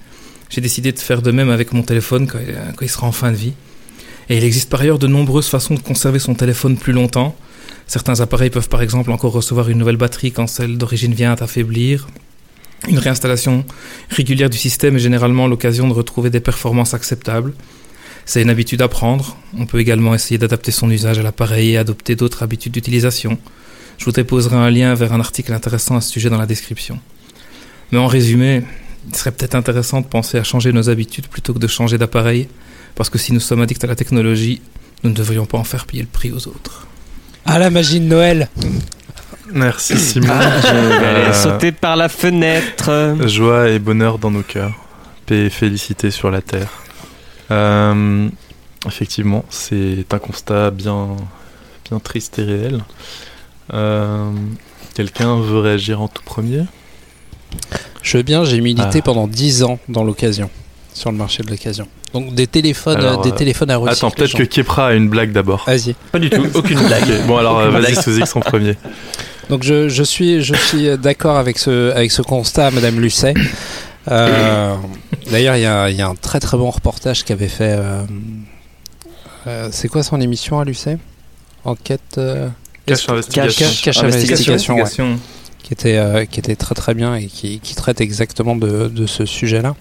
J'ai 0.48 0.60
décidé 0.60 0.92
de 0.92 0.98
faire 0.98 1.22
de 1.22 1.32
même 1.32 1.50
avec 1.50 1.72
mon 1.72 1.82
téléphone 1.82 2.28
quand, 2.28 2.38
euh, 2.38 2.70
quand 2.76 2.84
il 2.84 2.88
sera 2.88 3.08
en 3.08 3.12
fin 3.12 3.32
de 3.32 3.36
vie. 3.36 3.54
Et 4.28 4.36
il 4.36 4.44
existe 4.44 4.70
par 4.70 4.80
ailleurs 4.80 5.00
de 5.00 5.08
nombreuses 5.08 5.48
façons 5.48 5.74
de 5.74 5.80
conserver 5.80 6.20
son 6.20 6.34
téléphone 6.34 6.76
plus 6.76 6.92
longtemps. 6.92 7.36
Certains 7.88 8.20
appareils 8.20 8.50
peuvent 8.50 8.68
par 8.68 8.80
exemple 8.80 9.10
encore 9.10 9.32
recevoir 9.32 9.68
une 9.68 9.78
nouvelle 9.78 9.96
batterie 9.96 10.30
quand 10.30 10.46
celle 10.46 10.78
d'origine 10.78 11.12
vient 11.12 11.32
à 11.32 11.42
affaiblir. 11.42 12.06
Une 12.88 12.98
réinstallation 12.98 13.64
régulière 14.10 14.50
du 14.50 14.58
système 14.58 14.96
est 14.96 15.00
généralement 15.00 15.48
l'occasion 15.48 15.88
de 15.88 15.92
retrouver 15.92 16.30
des 16.30 16.40
performances 16.40 16.94
acceptables. 16.94 17.52
C'est 18.26 18.42
une 18.42 18.50
habitude 18.50 18.80
à 18.82 18.88
prendre. 18.88 19.36
On 19.58 19.66
peut 19.66 19.78
également 19.80 20.14
essayer 20.14 20.38
d'adapter 20.38 20.72
son 20.72 20.90
usage 20.90 21.18
à 21.18 21.22
l'appareil 21.22 21.72
et 21.72 21.76
adopter 21.76 22.16
d'autres 22.16 22.42
habitudes 22.42 22.72
d'utilisation. 22.72 23.38
Je 23.98 24.04
vous 24.06 24.12
déposerai 24.12 24.56
un 24.56 24.70
lien 24.70 24.94
vers 24.94 25.12
un 25.12 25.20
article 25.20 25.52
intéressant 25.52 25.96
à 25.96 26.00
ce 26.00 26.10
sujet 26.10 26.30
dans 26.30 26.38
la 26.38 26.46
description. 26.46 26.98
Mais 27.92 27.98
en 27.98 28.06
résumé, 28.06 28.62
il 29.08 29.14
serait 29.16 29.30
peut-être 29.30 29.54
intéressant 29.54 30.00
de 30.00 30.06
penser 30.06 30.38
à 30.38 30.42
changer 30.44 30.72
nos 30.72 30.88
habitudes 30.88 31.28
plutôt 31.28 31.52
que 31.52 31.58
de 31.58 31.66
changer 31.66 31.98
d'appareil, 31.98 32.48
parce 32.94 33.10
que 33.10 33.18
si 33.18 33.32
nous 33.32 33.40
sommes 33.40 33.60
addicts 33.60 33.84
à 33.84 33.86
la 33.86 33.94
technologie, 33.94 34.62
nous 35.02 35.10
ne 35.10 35.14
devrions 35.14 35.44
pas 35.46 35.58
en 35.58 35.64
faire 35.64 35.84
payer 35.84 36.02
le 36.02 36.08
prix 36.08 36.32
aux 36.32 36.48
autres. 36.48 36.86
Ah, 37.44 37.58
la 37.58 37.68
magie 37.70 38.00
de 38.00 38.06
Noël 38.06 38.48
Merci 39.52 39.96
Simon. 39.98 40.28
Ah, 40.30 40.60
je 40.62 40.66
vais 40.66 41.06
aller 41.06 41.20
Euh, 41.28 41.32
sauter 41.34 41.72
par 41.72 41.96
la 41.96 42.08
fenêtre. 42.08 43.16
Joie 43.26 43.68
et 43.68 43.78
bonheur 43.78 44.18
dans 44.18 44.30
nos 44.30 44.42
cœurs. 44.42 44.72
Paix 45.26 45.46
et 45.46 45.50
félicité 45.50 46.10
sur 46.10 46.30
la 46.30 46.40
terre. 46.40 46.68
Euh, 47.50 48.28
effectivement, 48.86 49.44
c'est 49.50 50.04
un 50.12 50.18
constat 50.18 50.70
bien, 50.70 51.08
bien 51.88 51.98
triste 52.00 52.38
et 52.38 52.44
réel. 52.44 52.80
Euh, 53.72 54.30
Quelqu'un 54.94 55.40
veut 55.40 55.58
réagir 55.58 56.00
en 56.00 56.06
tout 56.08 56.22
premier? 56.22 56.62
Je 58.02 58.16
veux 58.18 58.22
bien, 58.22 58.44
j'ai 58.44 58.60
milité 58.60 58.98
Ah. 58.98 59.02
pendant 59.02 59.26
10 59.26 59.64
ans 59.64 59.78
dans 59.88 60.04
l'occasion, 60.04 60.50
sur 60.92 61.10
le 61.10 61.18
marché 61.18 61.42
de 61.42 61.50
l'occasion. 61.50 61.88
Donc 62.12 62.32
des 62.32 62.46
téléphones, 62.46 62.98
Alors, 62.98 63.22
des 63.22 63.30
euh, 63.30 63.34
téléphones 63.34 63.70
à 63.72 63.76
recycler. 63.76 63.96
Attends, 63.98 64.10
peut-être 64.12 64.34
que 64.36 64.44
Kepra 64.44 64.88
a 64.88 64.92
une 64.92 65.08
blague 65.08 65.32
d'abord. 65.32 65.64
Vas-y. 65.66 65.94
Pas 66.12 66.20
du 66.20 66.30
tout, 66.30 66.46
aucune 66.54 66.78
blague. 66.86 67.26
Bon 67.26 67.38
alors, 67.38 67.58
euh, 67.58 67.70
vas-y, 67.70 67.80
blague. 67.92 67.94
Sozix 68.02 68.36
en 68.36 68.40
premier. 68.40 68.76
Donc 69.50 69.64
je, 69.64 69.88
je 69.88 70.02
suis, 70.04 70.42
je 70.42 70.54
suis 70.54 70.96
d'accord 70.96 71.36
avec 71.38 71.58
ce, 71.58 71.90
avec 71.92 72.12
ce 72.12 72.22
constat, 72.22 72.70
Madame 72.70 73.00
Lucet. 73.00 73.34
Euh, 74.10 74.76
D'ailleurs, 75.30 75.56
il 75.56 75.62
y 75.62 75.66
a, 75.66 75.88
il 75.90 75.96
y 75.96 76.02
a 76.02 76.06
un 76.08 76.14
très 76.14 76.40
très 76.40 76.56
bon 76.56 76.70
reportage 76.70 77.24
qu'avait 77.24 77.48
fait. 77.48 77.76
euh, 77.78 78.02
euh, 79.46 79.68
c'est 79.72 79.88
quoi 79.88 80.02
son 80.02 80.20
émission 80.20 80.58
à 80.60 80.64
Lucet 80.64 80.98
Enquête. 81.64 82.00
euh, 82.18 82.48
Cache 82.86 83.08
investigation. 83.08 83.66
Cache, 83.66 83.82
cache 83.82 83.98
investigation, 84.02 84.76
ouais. 84.76 85.16
qui 85.62 85.72
était, 85.72 85.96
euh, 85.96 86.24
qui 86.26 86.38
était 86.40 86.56
très 86.56 86.74
très 86.74 86.92
bien 86.94 87.14
et 87.14 87.26
qui, 87.26 87.60
qui 87.60 87.74
traite 87.74 88.00
exactement 88.02 88.56
de, 88.56 88.88
de 88.88 89.06
ce 89.06 89.24
sujet-là. 89.24 89.74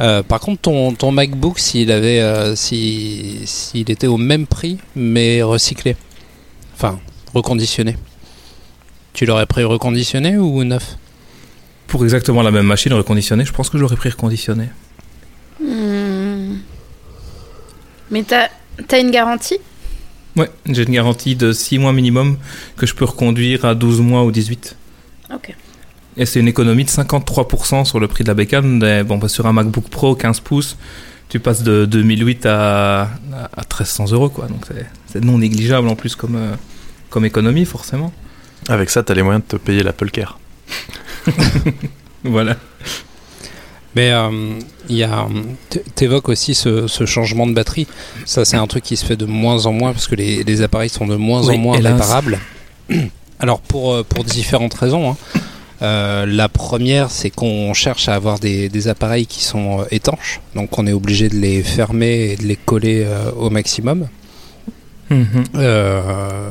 Euh, 0.00 0.22
par 0.24 0.40
contre, 0.40 0.62
ton, 0.62 0.92
ton 0.92 1.12
MacBook, 1.12 1.58
s'il 1.60 1.92
avait, 1.92 2.20
euh, 2.20 2.56
si- 2.56 3.42
s'il 3.44 3.88
était 3.90 4.08
au 4.08 4.16
même 4.16 4.46
prix, 4.48 4.78
mais 4.96 5.40
recyclé, 5.42 5.96
enfin 6.76 6.98
reconditionné, 7.32 7.96
tu 9.12 9.24
l'aurais 9.24 9.46
pris 9.46 9.62
reconditionné 9.62 10.36
ou 10.36 10.64
neuf? 10.64 10.96
Pour 11.94 12.02
exactement 12.02 12.42
la 12.42 12.50
même 12.50 12.66
machine 12.66 12.92
reconditionnée, 12.92 13.44
je 13.44 13.52
pense 13.52 13.70
que 13.70 13.78
j'aurais 13.78 13.94
pris 13.94 14.08
reconditionné. 14.08 14.68
Hmm. 15.62 16.56
Mais 18.10 18.24
t'as 18.24 18.48
as 18.90 18.98
une 18.98 19.12
garantie? 19.12 19.58
Ouais, 20.34 20.50
j'ai 20.66 20.82
une 20.82 20.92
garantie 20.92 21.36
de 21.36 21.52
6 21.52 21.78
mois 21.78 21.92
minimum 21.92 22.36
que 22.76 22.84
je 22.84 22.96
peux 22.96 23.04
reconduire 23.04 23.64
à 23.64 23.76
12 23.76 24.00
mois 24.00 24.24
ou 24.24 24.32
18. 24.32 24.74
Ok. 25.32 25.54
Et 26.16 26.26
c'est 26.26 26.40
une 26.40 26.48
économie 26.48 26.82
de 26.84 26.90
53% 26.90 27.84
sur 27.84 28.00
le 28.00 28.08
prix 28.08 28.24
de 28.24 28.28
la 28.28 28.34
bécane. 28.34 28.82
Et 28.82 29.04
bon, 29.04 29.16
bah, 29.18 29.28
sur 29.28 29.46
un 29.46 29.52
MacBook 29.52 29.88
Pro 29.88 30.16
15 30.16 30.40
pouces, 30.40 30.76
tu 31.28 31.38
passes 31.38 31.62
de 31.62 31.84
2008 31.84 32.44
à, 32.46 33.02
à 33.02 33.60
1300 33.60 34.10
euros. 34.10 34.30
Quoi. 34.30 34.48
Donc 34.48 34.64
c'est- 34.66 34.86
c'est 35.12 35.24
non 35.24 35.38
négligeable 35.38 35.86
en 35.86 35.94
plus 35.94 36.16
comme, 36.16 36.34
euh, 36.34 36.56
comme 37.08 37.24
économie, 37.24 37.64
forcément. 37.66 38.12
Avec 38.68 38.90
ça, 38.90 39.04
t'as 39.04 39.14
les 39.14 39.22
moyens 39.22 39.44
de 39.48 39.56
te 39.56 39.62
payer 39.62 39.84
l'Apple 39.84 40.10
Care. 40.10 40.40
Voilà. 42.24 42.56
Mais 43.96 44.10
euh, 44.10 44.58
il 44.88 44.96
y 44.96 45.02
a, 45.04 45.26
t- 45.70 45.82
t'évoques 45.94 46.28
aussi 46.28 46.54
ce, 46.54 46.86
ce 46.88 47.06
changement 47.06 47.46
de 47.46 47.52
batterie. 47.52 47.86
Ça, 48.24 48.44
c'est 48.44 48.56
un 48.56 48.66
truc 48.66 48.82
qui 48.82 48.96
se 48.96 49.04
fait 49.04 49.16
de 49.16 49.24
moins 49.26 49.66
en 49.66 49.72
moins 49.72 49.92
parce 49.92 50.08
que 50.08 50.16
les, 50.16 50.42
les 50.42 50.62
appareils 50.62 50.88
sont 50.88 51.06
de 51.06 51.16
moins 51.16 51.46
Oui, 51.46 51.54
en 51.54 51.58
moins 51.58 51.78
hélas. 51.78 51.92
réparables. 51.92 52.38
Alors 53.38 53.60
pour, 53.60 53.92
euh, 53.92 54.02
pour 54.02 54.24
différentes 54.24 54.74
raisons. 54.74 55.10
hein. 55.12 55.16
Euh, 55.82 56.24
la 56.26 56.48
première, 56.48 57.10
c'est 57.10 57.30
qu'on 57.30 57.74
cherche 57.74 58.08
à 58.08 58.14
avoir 58.14 58.38
des, 58.38 58.68
des 58.68 58.88
appareils 58.88 59.26
qui 59.26 59.42
sont 59.44 59.80
euh, 59.80 59.84
étanches, 59.90 60.40
donc 60.54 60.78
on 60.78 60.86
est 60.86 60.92
obligé 60.92 61.28
de 61.28 61.34
les 61.36 61.62
fermer 61.62 62.30
et 62.32 62.36
de 62.36 62.44
les 62.44 62.56
coller 62.56 63.02
euh, 63.04 63.30
au 63.32 63.50
maximum. 63.50 64.08
Mhm. 65.10 65.44
Euh, 65.56 66.50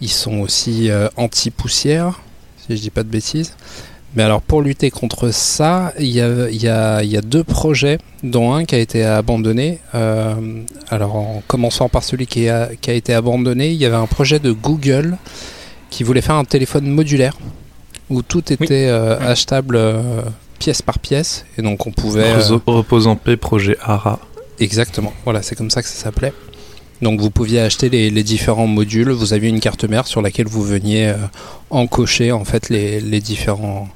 ils 0.00 0.10
sont 0.10 0.38
aussi 0.40 0.90
euh, 0.90 1.08
anti-poussière, 1.16 2.20
si 2.58 2.76
je 2.76 2.80
dis 2.82 2.90
pas 2.90 3.02
de 3.02 3.08
bêtises. 3.08 3.56
Mais 4.14 4.22
alors 4.22 4.42
pour 4.42 4.60
lutter 4.60 4.90
contre 4.90 5.30
ça, 5.32 5.92
il 5.98 6.06
y 6.08 6.20
a, 6.20 6.48
il 6.50 6.62
y 6.62 6.68
a- 6.68 7.02
il 7.02 7.10
y 7.10 7.16
a 7.16 7.22
deux 7.22 7.44
projets, 7.44 7.98
dont 8.22 8.52
un 8.54 8.64
qui 8.64 8.74
a 8.74 8.78
été 8.78 9.04
abandonné. 9.04 9.78
Euh, 9.94 10.34
alors 10.90 11.16
en 11.16 11.42
commençant 11.46 11.88
par 11.88 12.02
celui 12.04 12.26
qui 12.26 12.48
a, 12.48 12.68
qui 12.80 12.90
a 12.90 12.94
été 12.94 13.14
abandonné, 13.14 13.70
il 13.70 13.76
y 13.78 13.86
avait 13.86 13.96
un 13.96 14.06
projet 14.06 14.38
de 14.38 14.52
Google 14.52 15.16
qui 15.90 16.04
voulait 16.04 16.20
faire 16.22 16.34
un 16.36 16.44
téléphone 16.44 16.86
modulaire 16.88 17.36
où 18.10 18.20
tout 18.22 18.52
était 18.52 18.88
euh, 18.88 19.18
achetable 19.20 19.76
euh, 19.76 20.22
pièce 20.58 20.82
par 20.82 20.98
pièce 20.98 21.44
et 21.56 21.62
donc 21.62 21.86
on 21.86 21.90
pouvait 21.92 22.32
euh, 22.52 22.58
Repose 22.66 23.06
en 23.06 23.16
paix, 23.16 23.36
projet 23.38 23.76
ARA. 23.82 24.18
Exactement, 24.60 25.12
voilà, 25.24 25.40
c'est 25.42 25.56
comme 25.56 25.70
ça 25.70 25.82
que 25.82 25.88
ça 25.88 25.94
s'appelait. 25.94 26.32
Donc 27.02 27.20
vous 27.20 27.30
pouviez 27.30 27.58
acheter 27.58 27.90
les, 27.90 28.22
différents 28.22 28.68
modules, 28.68 29.10
vous 29.10 29.32
aviez 29.32 29.48
une 29.48 29.58
carte 29.58 29.84
mère 29.84 30.06
sur 30.06 30.22
laquelle 30.22 30.46
vous 30.46 30.62
veniez 30.62 31.08
euh, 31.08 31.16
encocher 31.70 32.30
en 32.30 32.44
fait 32.44 32.68
les, 32.68 33.20
différents 33.20 33.88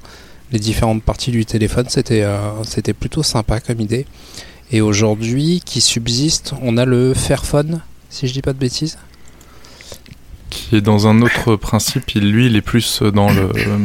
les 0.51 0.59
différentes 0.59 1.01
parties 1.01 1.31
du 1.31 1.45
téléphone. 1.45 1.85
C'était 1.87 2.23
euh, 2.23 2.37
c'était 2.63 2.93
plutôt 2.93 3.23
sympa 3.23 3.61
comme 3.61 3.79
idée. 3.79 4.05
Et 4.71 4.81
aujourd'hui, 4.81 5.61
qui 5.63 5.79
subsiste, 5.79 6.53
on 6.61 6.75
a 6.75 6.83
le 6.83 7.13
Fairphone, 7.13 7.79
si 8.09 8.27
je 8.27 8.33
dis 8.33 8.41
pas 8.41 8.51
de 8.51 8.59
bêtises. 8.59 8.97
qui 10.49 10.75
est 10.75 10.81
dans 10.81 11.07
un 11.07 11.21
autre 11.21 11.55
principe. 11.55 12.11
Lui, 12.15 12.47
il 12.47 12.57
est 12.57 12.61
plus 12.61 13.01
dans 13.01 13.31
le 13.31 13.49
euh, 13.55 13.77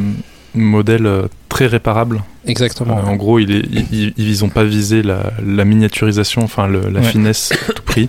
modèle 0.54 1.28
très 1.48 1.68
réparable. 1.68 2.24
Exactement. 2.46 2.98
Euh, 2.98 3.02
en 3.02 3.16
gros, 3.16 3.38
il 3.38 3.50
est, 3.52 3.64
il- 3.70 3.86
il- 3.92 4.14
ils 4.30 4.40
n'ont 4.42 4.48
pas 4.50 4.64
visé 4.64 5.02
la, 5.02 5.32
la 5.46 5.64
miniaturisation, 5.64 6.42
enfin 6.42 6.66
le- 6.66 6.88
la 6.90 7.00
Ouais. 7.00 7.06
finesse 7.06 7.52
à 7.68 7.72
tout 7.72 7.82
prix. 7.82 8.08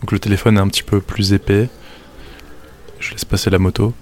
Donc 0.00 0.12
le 0.12 0.18
téléphone 0.18 0.56
est 0.56 0.60
un 0.60 0.68
petit 0.68 0.82
peu 0.82 1.00
plus 1.00 1.32
épais. 1.32 1.68
Je 3.00 3.12
laisse 3.12 3.24
passer 3.24 3.50
la 3.50 3.58
moto. 3.58 3.92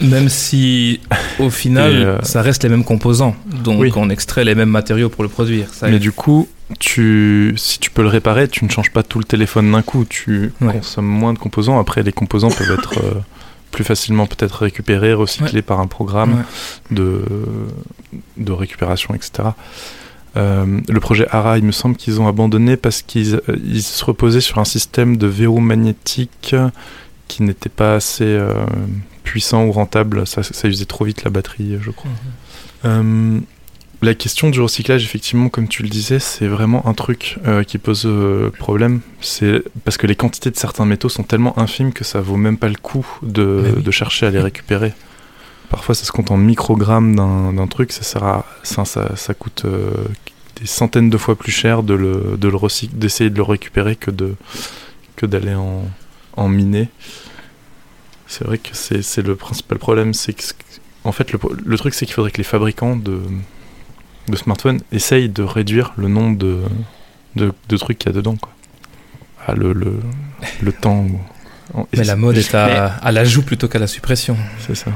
Même 0.00 0.28
si, 0.28 1.00
au 1.38 1.48
final, 1.48 1.92
euh, 1.94 2.18
ça 2.22 2.42
reste 2.42 2.62
les 2.64 2.68
mêmes 2.68 2.84
composants. 2.84 3.34
Donc, 3.64 3.80
Oui. 3.80 3.90
on 3.96 4.10
extrait 4.10 4.44
les 4.44 4.54
mêmes 4.54 4.68
matériaux 4.68 5.08
pour 5.08 5.22
le 5.22 5.30
produire. 5.30 5.72
Ça, 5.72 5.88
Mais 5.88 5.98
du 5.98 6.12
coup, 6.12 6.48
tu, 6.78 7.54
si 7.56 7.78
tu 7.78 7.90
peux 7.90 8.02
le 8.02 8.08
réparer, 8.08 8.46
tu 8.46 8.62
ne 8.66 8.68
changes 8.70 8.90
pas 8.92 9.02
tout 9.02 9.18
le 9.18 9.24
téléphone 9.24 9.72
d'un 9.72 9.80
coup. 9.80 10.04
Tu 10.04 10.52
Ouais. 10.60 10.74
consommes 10.74 11.06
moins 11.06 11.32
de 11.32 11.38
composants. 11.38 11.78
Après, 11.80 12.02
les 12.02 12.12
composants 12.12 12.50
peuvent 12.50 12.70
être 12.78 12.98
euh, 12.98 13.14
plus 13.76 13.84
facilement 13.84 14.26
peut-être 14.26 14.62
récupérés, 14.62 15.12
recyclés 15.12 15.60
par 15.60 15.80
un 15.80 15.86
programme 15.86 16.32
Ouais. 16.36 16.96
de, 16.96 17.22
de 18.38 18.52
récupération, 18.52 19.14
etc. 19.14 19.50
Euh, 20.38 20.80
le 20.88 21.00
projet 21.00 21.26
ARA, 21.30 21.58
il 21.58 21.64
me 21.64 21.72
semble 21.72 21.96
qu'ils 21.96 22.18
ont 22.20 22.26
abandonné 22.26 22.78
parce 22.78 23.02
qu'ils 23.02 23.34
euh, 23.34 23.56
ils 23.64 23.82
se 23.82 24.02
reposaient 24.02 24.40
sur 24.40 24.58
un 24.58 24.64
système 24.64 25.18
de 25.18 25.26
verrou 25.26 25.60
magnétique 25.60 26.56
qui 27.28 27.42
n'était 27.42 27.68
pas 27.68 27.96
assez 27.96 28.24
euh, 28.24 28.64
puissant 29.24 29.66
ou 29.66 29.72
rentable. 29.72 30.26
Ça, 30.26 30.42
ça 30.42 30.68
usait 30.68 30.86
trop 30.86 31.04
vite 31.04 31.22
la 31.24 31.30
batterie, 31.30 31.76
je 31.82 31.90
crois. 31.90 32.10
Euh, 32.86 33.40
la 34.06 34.14
question 34.14 34.48
du 34.50 34.60
recyclage, 34.60 35.04
effectivement, 35.04 35.48
comme 35.48 35.68
tu 35.68 35.82
le 35.82 35.88
disais, 35.88 36.18
c'est 36.18 36.46
vraiment 36.46 36.86
un 36.86 36.94
truc 36.94 37.38
euh, 37.46 37.62
qui 37.64 37.78
pose 37.78 38.04
euh, 38.06 38.50
problème. 38.50 39.00
C'est 39.20 39.62
parce 39.84 39.96
que 39.96 40.06
les 40.06 40.16
quantités 40.16 40.50
de 40.50 40.56
certains 40.56 40.86
métaux 40.86 41.08
sont 41.08 41.22
tellement 41.24 41.58
infimes 41.58 41.92
que 41.92 42.04
ça 42.04 42.20
vaut 42.20 42.36
même 42.36 42.56
pas 42.56 42.68
le 42.68 42.76
coup 42.76 43.06
de, 43.22 43.60
Mais 43.64 43.70
oui. 43.76 43.82
de 43.82 43.90
chercher 43.90 44.26
à 44.26 44.30
les 44.30 44.40
récupérer. 44.40 44.94
Parfois, 45.68 45.94
ça 45.94 46.04
se 46.04 46.12
compte 46.12 46.30
en 46.30 46.36
microgrammes 46.36 47.16
d'un 47.16 47.66
truc. 47.66 47.92
Ça 47.92 48.02
sert 48.02 48.24
à, 48.24 48.46
ça, 48.62 48.84
ça, 48.84 49.16
ça 49.16 49.34
coûte 49.34 49.62
euh, 49.64 49.90
des 50.60 50.66
centaines 50.66 51.10
de 51.10 51.18
fois 51.18 51.34
plus 51.36 51.52
cher 51.52 51.82
de 51.82 51.94
le, 51.94 52.36
de 52.38 52.48
le 52.48 52.56
recyc- 52.56 52.94
d'essayer 52.96 53.30
de 53.30 53.36
le 53.36 53.42
récupérer 53.42 53.96
que 53.96 54.10
de 54.10 54.34
que 55.16 55.26
d'aller 55.26 55.54
en, 55.54 55.82
en 56.36 56.48
miner. 56.48 56.88
C'est 58.28 58.44
vrai 58.44 58.58
que 58.58 58.70
c'est 58.72 59.02
c'est 59.02 59.22
le 59.22 59.34
principal 59.34 59.78
problème, 59.78 60.14
c'est 60.14 60.32
que 60.32 60.42
en 61.04 61.12
fait, 61.12 61.32
le, 61.32 61.38
le 61.64 61.78
truc, 61.78 61.94
c'est 61.94 62.04
qu'il 62.06 62.14
faudrait 62.14 62.32
que 62.32 62.38
les 62.38 62.44
fabricants 62.44 62.96
de, 62.96 63.20
de 64.28 64.36
smartphones 64.36 64.80
essayent 64.92 65.28
de 65.28 65.42
réduire 65.42 65.92
le 65.96 66.08
nombre 66.08 66.36
de, 66.38 66.58
de, 67.36 67.52
de 67.68 67.76
trucs 67.76 67.98
qu'il 67.98 68.10
y 68.10 68.14
a 68.14 68.16
dedans. 68.16 68.36
Quoi. 68.36 68.50
Ah, 69.46 69.54
le, 69.54 69.72
le, 69.72 69.94
le 70.62 70.72
temps. 70.82 71.04
où- 71.74 71.86
Mais 71.96 72.04
la 72.04 72.16
mode 72.16 72.36
est 72.38 72.54
à, 72.54 72.66
Mais- 72.66 73.06
à 73.08 73.12
l'ajout 73.12 73.42
plutôt 73.42 73.68
qu'à 73.68 73.78
la 73.78 73.86
suppression. 73.86 74.36
C'est 74.66 74.74
ça. 74.74 74.90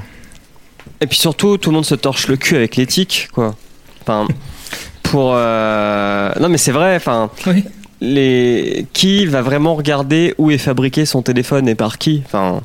Et 1.01 1.07
puis 1.07 1.19
surtout, 1.19 1.57
tout 1.59 1.71
le 1.71 1.75
monde 1.77 1.85
se 1.87 1.95
torche 1.95 2.27
le 2.29 2.37
cul 2.37 2.57
avec 2.57 2.77
l'éthique, 2.77 3.29
quoi. 3.33 3.55
Enfin, 4.03 4.27
pour. 5.03 5.33
euh, 5.35 6.33
Non, 6.41 6.49
mais 6.49 6.59
c'est 6.59 6.73
vrai, 6.73 6.97
enfin. 6.97 7.31
Oui. 7.47 7.65
Les... 8.03 8.87
Qui 8.95 9.27
va 9.27 9.43
vraiment 9.43 9.75
regarder 9.75 10.35
où 10.39 10.51
est 10.51 10.57
fabriqué 10.59 11.05
son 11.05 11.21
téléphone 11.23 11.69
et 11.69 11.75
par 11.75 11.99
qui? 11.99 12.23
Enfin, 12.25 12.63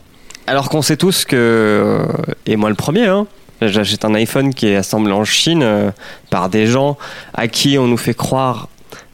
Alors 0.48 0.70
qu'on 0.70 0.82
sait 0.82 0.96
tous 0.98 1.26
que. 1.26 1.36
euh, 1.36 2.06
Et 2.46 2.56
moi 2.56 2.70
le 2.70 2.76
premier, 2.76 3.06
hein. 3.08 3.28
J'achète 3.62 4.04
un 4.04 4.14
iPhone 4.16 4.54
qui 4.54 4.68
est 4.68 4.76
assemblé 4.76 5.14
en 5.14 5.24
Chine 5.24 5.64
euh, 5.64 5.92
par 6.30 6.50
des 6.50 6.68
gens 6.68 6.98
à 7.34 7.48
qui 7.48 7.78
on 7.78 7.88
nous 7.88 7.98
fait 7.98 8.14
croire 8.14 8.68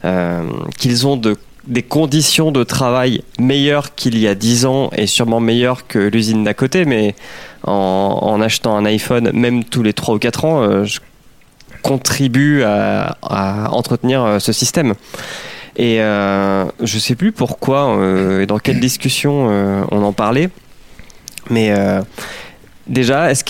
euh, 0.04 0.42
qu'ils 0.78 1.06
ont 1.06 1.16
de, 1.16 1.36
des 1.68 1.82
conditions 1.82 2.50
de 2.50 2.64
travail 2.64 3.22
meilleures 3.38 3.94
qu'il 3.94 4.18
y 4.18 4.26
a 4.26 4.34
10 4.34 4.66
ans 4.66 4.90
et 4.96 5.06
sûrement 5.06 5.38
meilleures 5.38 5.86
que 5.86 5.98
l'usine 6.00 6.42
d'à 6.42 6.54
côté, 6.54 6.84
mais 6.84 7.14
en, 7.64 8.40
achetant 8.40 8.76
un 8.76 8.84
iPhone, 8.84 9.30
même 9.32 9.62
tous 9.62 9.84
les 9.84 9.92
3 9.92 10.16
ou 10.16 10.18
4 10.18 10.44
ans, 10.44 10.62
euh, 10.62 10.84
je 10.84 10.98
contribue 11.82 12.62
à, 12.62 13.16
à 13.22 13.70
entretenir 13.70 14.40
ce 14.40 14.52
système. 14.52 14.94
Et 15.76 15.96
je 15.98 16.98
sais 16.98 17.16
plus 17.16 17.32
pourquoi 17.32 17.98
et 18.40 18.46
dans 18.46 18.58
quelle 18.58 18.78
discussion 18.78 19.48
on 19.90 20.04
en 20.04 20.12
parlait, 20.12 20.48
mais 21.50 21.74
déjà, 22.92 23.30
est-ce 23.30 23.42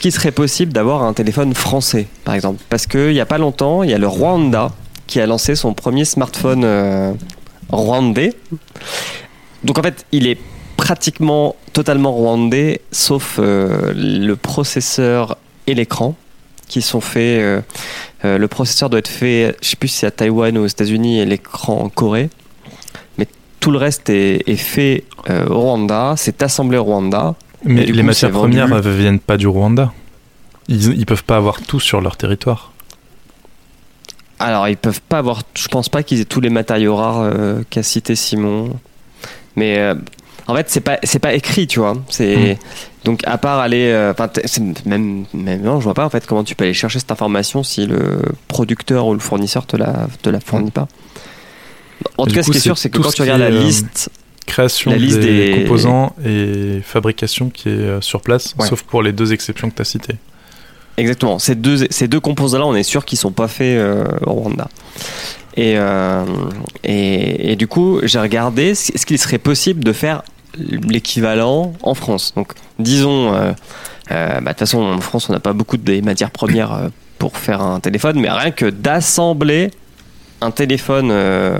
qu'il 0.00 0.12
serait 0.12 0.32
possible 0.32 0.72
d'avoir 0.72 1.02
un 1.04 1.14
téléphone 1.14 1.54
français, 1.54 2.08
par 2.24 2.34
exemple? 2.34 2.62
Parce 2.68 2.86
qu'il 2.86 3.12
n'y 3.12 3.20
a 3.20 3.26
pas 3.26 3.38
longtemps, 3.38 3.82
il 3.82 3.90
y 3.90 3.94
a 3.94 3.98
le 3.98 4.08
Rwanda 4.08 4.72
qui 5.06 5.20
a 5.20 5.26
lancé 5.26 5.54
son 5.54 5.72
premier 5.72 6.04
smartphone 6.04 6.64
euh, 6.64 7.14
rwandais. 7.70 8.34
Donc 9.64 9.78
en 9.78 9.82
fait, 9.82 10.04
il 10.12 10.26
est 10.26 10.38
pratiquement 10.76 11.56
totalement 11.72 12.12
rwandais, 12.12 12.82
sauf 12.92 13.38
euh, 13.38 13.92
le 13.94 14.36
processeur 14.36 15.38
et 15.66 15.74
l'écran 15.74 16.14
qui 16.66 16.82
sont 16.82 17.00
faits. 17.00 17.40
euh, 17.40 17.62
le 18.22 18.48
processeur 18.48 18.90
doit 18.90 18.98
être 18.98 19.08
fait, 19.08 19.56
je 19.62 19.68
sais 19.70 19.76
plus 19.76 19.88
si 19.88 20.04
à 20.04 20.10
Taïwan 20.10 20.58
ou 20.58 20.62
aux 20.62 20.66
États-Unis 20.66 21.20
et 21.20 21.24
l'écran 21.24 21.80
en 21.84 21.88
Corée. 21.88 22.28
Mais 23.16 23.26
tout 23.60 23.70
le 23.70 23.78
reste 23.78 24.10
est, 24.10 24.46
est 24.46 24.56
fait 24.56 25.04
au 25.28 25.60
Rwanda, 25.60 26.14
c'est 26.16 26.42
assemblé 26.42 26.76
au 26.76 26.84
Rwanda. 26.84 27.36
Mais 27.64 27.86
les 27.86 27.92
coup, 28.00 28.06
matières 28.06 28.30
premières 28.30 28.72
euh, 28.72 28.80
viennent 28.80 29.18
pas 29.20 29.36
du 29.36 29.46
Rwanda. 29.46 29.92
Ils, 30.68 30.98
ils 30.98 31.06
peuvent 31.06 31.24
pas 31.24 31.36
avoir 31.36 31.60
tout 31.60 31.80
sur 31.80 32.00
leur 32.00 32.16
territoire. 32.16 32.72
Alors, 34.38 34.68
ils 34.68 34.76
peuvent 34.76 35.00
pas 35.00 35.18
avoir. 35.18 35.42
Je 35.54 35.68
pense 35.68 35.88
pas 35.88 36.02
qu'ils 36.02 36.20
aient 36.20 36.24
tous 36.24 36.40
les 36.40 36.50
matériaux 36.50 36.94
rares 36.96 37.20
euh, 37.22 37.62
qu'a 37.70 37.82
cité 37.82 38.14
Simon. 38.14 38.70
Mais 39.56 39.78
euh, 39.78 39.94
en 40.46 40.54
fait, 40.54 40.70
c'est 40.70 40.80
pas 40.80 40.98
c'est 41.02 41.18
pas 41.18 41.34
écrit, 41.34 41.66
tu 41.66 41.80
vois. 41.80 41.96
C'est 42.08 42.58
donc 43.04 43.22
à 43.26 43.36
part 43.38 43.58
aller. 43.58 43.90
euh, 43.90 44.12
Enfin, 44.12 44.30
même 44.86 45.24
même 45.34 45.62
non, 45.62 45.80
je 45.80 45.84
vois 45.84 45.94
pas 45.94 46.04
en 46.06 46.10
fait 46.10 46.24
comment 46.26 46.44
tu 46.44 46.54
peux 46.54 46.64
aller 46.64 46.74
chercher 46.74 47.00
cette 47.00 47.10
information 47.10 47.64
si 47.64 47.86
le 47.86 48.22
producteur 48.46 49.06
ou 49.06 49.14
le 49.14 49.18
fournisseur 49.20 49.66
te 49.66 49.76
la 49.76 50.06
te 50.22 50.30
la 50.30 50.38
fournit 50.40 50.70
pas. 50.70 50.86
En 52.16 52.26
tout 52.26 52.34
cas, 52.34 52.42
coup, 52.42 52.46
ce 52.46 52.50
qui 52.52 52.58
est 52.58 52.60
sûr, 52.60 52.78
c'est 52.78 52.90
que 52.90 52.98
quand 52.98 53.10
tu 53.10 53.22
regardes 53.22 53.40
la 53.40 53.50
liste, 53.50 54.10
Création 54.48 54.90
La 54.90 54.96
liste 54.96 55.20
des, 55.20 55.50
des- 55.54 55.60
composants 55.62 56.14
et 56.24 56.80
fabrication 56.82 57.50
qui 57.50 57.68
est 57.68 57.72
euh, 57.72 58.00
sur 58.00 58.20
place, 58.22 58.54
Ouais. 58.58 58.66
sauf 58.66 58.82
pour 58.82 59.02
les 59.02 59.12
deux 59.12 59.32
exceptions 59.32 59.68
que 59.70 59.74
tu 59.76 59.82
as 59.82 59.84
citées. 59.84 60.16
Exactement. 60.96 61.38
Ces 61.38 61.54
deux, 61.54 61.86
ces 61.90 62.08
deux 62.08 62.18
composants-là, 62.18 62.66
on 62.66 62.74
est 62.74 62.82
sûr 62.82 63.04
qu'ils 63.04 63.18
sont 63.18 63.30
pas 63.30 63.46
faits 63.46 63.76
euh, 63.78 64.04
au 64.26 64.32
Rwanda. 64.32 64.68
Et, 65.56 65.74
euh, 65.76 66.24
et, 66.82 67.52
et 67.52 67.56
du 67.56 67.66
coup, 67.68 68.00
j'ai 68.04 68.18
regardé 68.18 68.74
ce 68.74 69.04
qu'il 69.06 69.18
serait 69.18 69.38
possible 69.38 69.84
de 69.84 69.92
faire 69.92 70.22
l'équivalent 70.58 71.72
en 71.82 71.94
France. 71.94 72.32
Donc, 72.34 72.52
disons, 72.78 73.32
euh, 73.34 73.52
bah, 74.10 74.40
de 74.40 74.48
toute 74.48 74.58
façon, 74.60 74.80
en 74.82 75.00
France, 75.00 75.28
on 75.28 75.32
n'a 75.32 75.40
pas 75.40 75.52
beaucoup 75.52 75.76
de 75.76 76.00
matières 76.00 76.30
premières 76.30 76.88
pour 77.18 77.36
faire 77.36 77.60
un 77.62 77.80
téléphone, 77.80 78.18
mais 78.20 78.30
rien 78.30 78.50
que 78.50 78.66
d'assembler 78.66 79.70
un 80.40 80.50
téléphone 80.50 81.10
euh, 81.10 81.58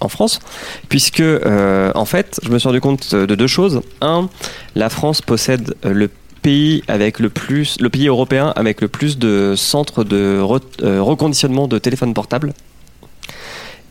en 0.00 0.08
France, 0.08 0.40
puisque 0.88 1.20
euh, 1.20 1.92
en 1.94 2.04
fait, 2.04 2.40
je 2.42 2.50
me 2.50 2.58
suis 2.58 2.68
rendu 2.68 2.80
compte 2.80 3.14
de 3.14 3.34
deux 3.34 3.46
choses. 3.46 3.80
Un, 4.00 4.28
la 4.74 4.88
France 4.88 5.22
possède 5.22 5.74
le 5.84 6.10
pays 6.42 6.82
avec 6.86 7.18
le 7.18 7.28
plus, 7.28 7.80
le 7.80 7.90
pays 7.90 8.06
européen 8.06 8.52
avec 8.54 8.80
le 8.80 8.86
plus 8.88 9.18
de 9.18 9.54
centres 9.56 10.04
de 10.04 10.40
euh, 10.82 11.02
reconditionnement 11.02 11.66
de 11.66 11.78
téléphones 11.78 12.14
portables. 12.14 12.52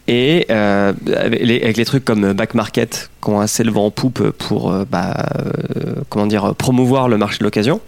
Et 0.07 0.45
euh, 0.51 0.93
avec, 1.15 1.77
les, 1.77 1.85
trucs 1.85 2.05
comme 2.05 2.33
Back 2.33 2.53
Market 2.53 3.09
qui 3.23 3.29
ont 3.29 3.39
assez 3.39 3.63
le 3.63 3.71
vent 3.71 3.87
en 3.87 3.91
poupe 3.91 4.29
pour 4.31 4.71
euh, 4.71 4.85
bah, 4.89 5.25
euh, 5.35 5.95
comment 6.09 6.27
dire 6.27 6.53
promouvoir 6.53 7.09
le 7.09 7.17
marché 7.17 7.39
de 7.39 7.43
l'occasion. 7.43 7.81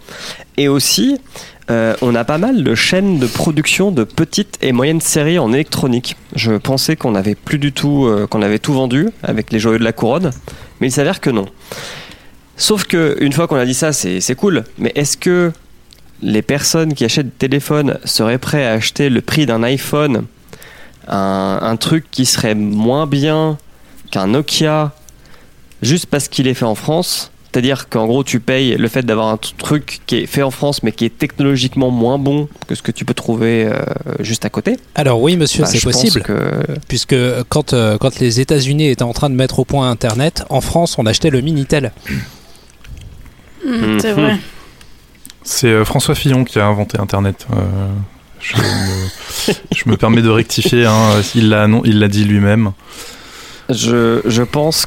Et 0.56 0.68
aussi, 0.68 1.20
on 1.70 2.14
a 2.14 2.24
pas 2.24 2.38
mal 2.38 2.64
de 2.64 2.74
chaînes 2.74 3.18
de 3.18 3.26
production 3.26 3.92
de 3.92 4.02
petites 4.02 4.56
et 4.62 4.72
moyennes 4.72 5.02
séries 5.02 5.38
en 5.38 5.52
électronique. 5.52 6.16
Je 6.34 6.52
pensais 6.52 6.96
qu'on 6.96 7.14
avait 7.14 7.34
plus 7.34 7.58
du 7.58 7.72
tout, 7.72 8.10
qu'on 8.30 8.40
avait 8.40 8.58
tout 8.58 8.72
vendu 8.72 9.10
avec 9.22 9.52
les 9.52 9.58
joyaux 9.58 9.78
de 9.78 9.84
la 9.84 9.92
couronne, 9.92 10.30
mais 10.80 10.88
il 10.88 10.90
s'avère 10.90 11.20
que 11.20 11.28
non. 11.28 11.46
Sauf 12.56 12.84
que 12.84 13.18
une 13.20 13.34
fois 13.34 13.46
qu'on 13.46 13.56
a 13.56 13.66
dit 13.66 13.74
ça, 13.74 13.92
c'est 13.92 14.34
cool. 14.34 14.64
Mais 14.78 14.92
est-ce 14.94 15.18
que 15.18 15.52
les 16.22 16.42
personnes 16.42 16.94
qui 16.94 17.04
achètent 17.04 17.26
des 17.26 17.48
téléphones 17.48 17.98
seraient 18.04 18.38
prêts 18.38 18.66
à 18.66 18.72
acheter 18.72 19.10
le 19.10 19.20
prix 19.20 19.44
d'un 19.44 19.62
iPhone, 19.62 20.24
un, 21.08 21.58
un 21.62 21.76
truc 21.76 22.06
qui 22.10 22.26
serait 22.26 22.54
moins 22.54 23.06
bien 23.06 23.58
qu'un 24.10 24.28
Nokia, 24.28 24.92
juste 25.82 26.06
parce 26.06 26.28
qu'il 26.28 26.46
est 26.46 26.54
fait 26.54 26.64
en 26.64 26.74
France 26.74 27.30
c'est-à-dire 27.50 27.88
qu'en 27.88 28.06
gros, 28.06 28.22
tu 28.24 28.40
payes 28.40 28.76
le 28.76 28.88
fait 28.88 29.02
d'avoir 29.02 29.28
un 29.28 29.38
truc 29.38 30.00
qui 30.06 30.16
est 30.16 30.26
fait 30.26 30.42
en 30.42 30.50
France, 30.50 30.82
mais 30.82 30.92
qui 30.92 31.06
est 31.06 31.16
technologiquement 31.18 31.90
moins 31.90 32.18
bon 32.18 32.46
que 32.66 32.74
ce 32.74 32.82
que 32.82 32.92
tu 32.92 33.06
peux 33.06 33.14
trouver 33.14 33.64
euh, 33.64 33.80
juste 34.20 34.44
à 34.44 34.50
côté. 34.50 34.76
Alors 34.94 35.22
oui, 35.22 35.38
monsieur, 35.38 35.62
Bah, 35.62 35.68
c'est 35.68 35.82
possible. 35.82 36.20
que- 36.20 36.62
Puisque 36.88 37.16
quand, 37.48 37.72
euh, 37.72 37.96
quand 37.96 38.20
les 38.20 38.38
États-Unis 38.40 38.88
étaient 38.90 39.02
en 39.02 39.14
train 39.14 39.30
de 39.30 39.34
mettre 39.34 39.58
au 39.60 39.64
point 39.64 39.88
Internet, 39.90 40.44
en 40.50 40.60
France, 40.60 40.96
on 40.98 41.06
achetait 41.06 41.30
le 41.30 41.40
Minitel. 41.40 41.92
Hmm, 43.64 43.98
c'est 43.98 44.12
Mhm. 44.14 44.20
vrai. 44.20 44.36
C'est 45.42 45.68
euh, 45.68 45.84
François 45.86 46.14
Fillon 46.14 46.44
qui 46.44 46.58
a 46.58 46.66
inventé 46.66 47.00
Internet. 47.00 47.46
Je, 48.40 48.56
me, 48.56 49.52
je 49.74 49.88
me 49.88 49.96
permets 49.96 50.22
de 50.22 50.28
rectifier. 50.28 50.86
hein, 50.86 51.20
il 51.34 51.48
l'a 51.48 52.08
dit 52.08 52.24
lui-même. 52.24 52.72
Je, 53.68 54.20
je 54.24 54.42
pense 54.42 54.86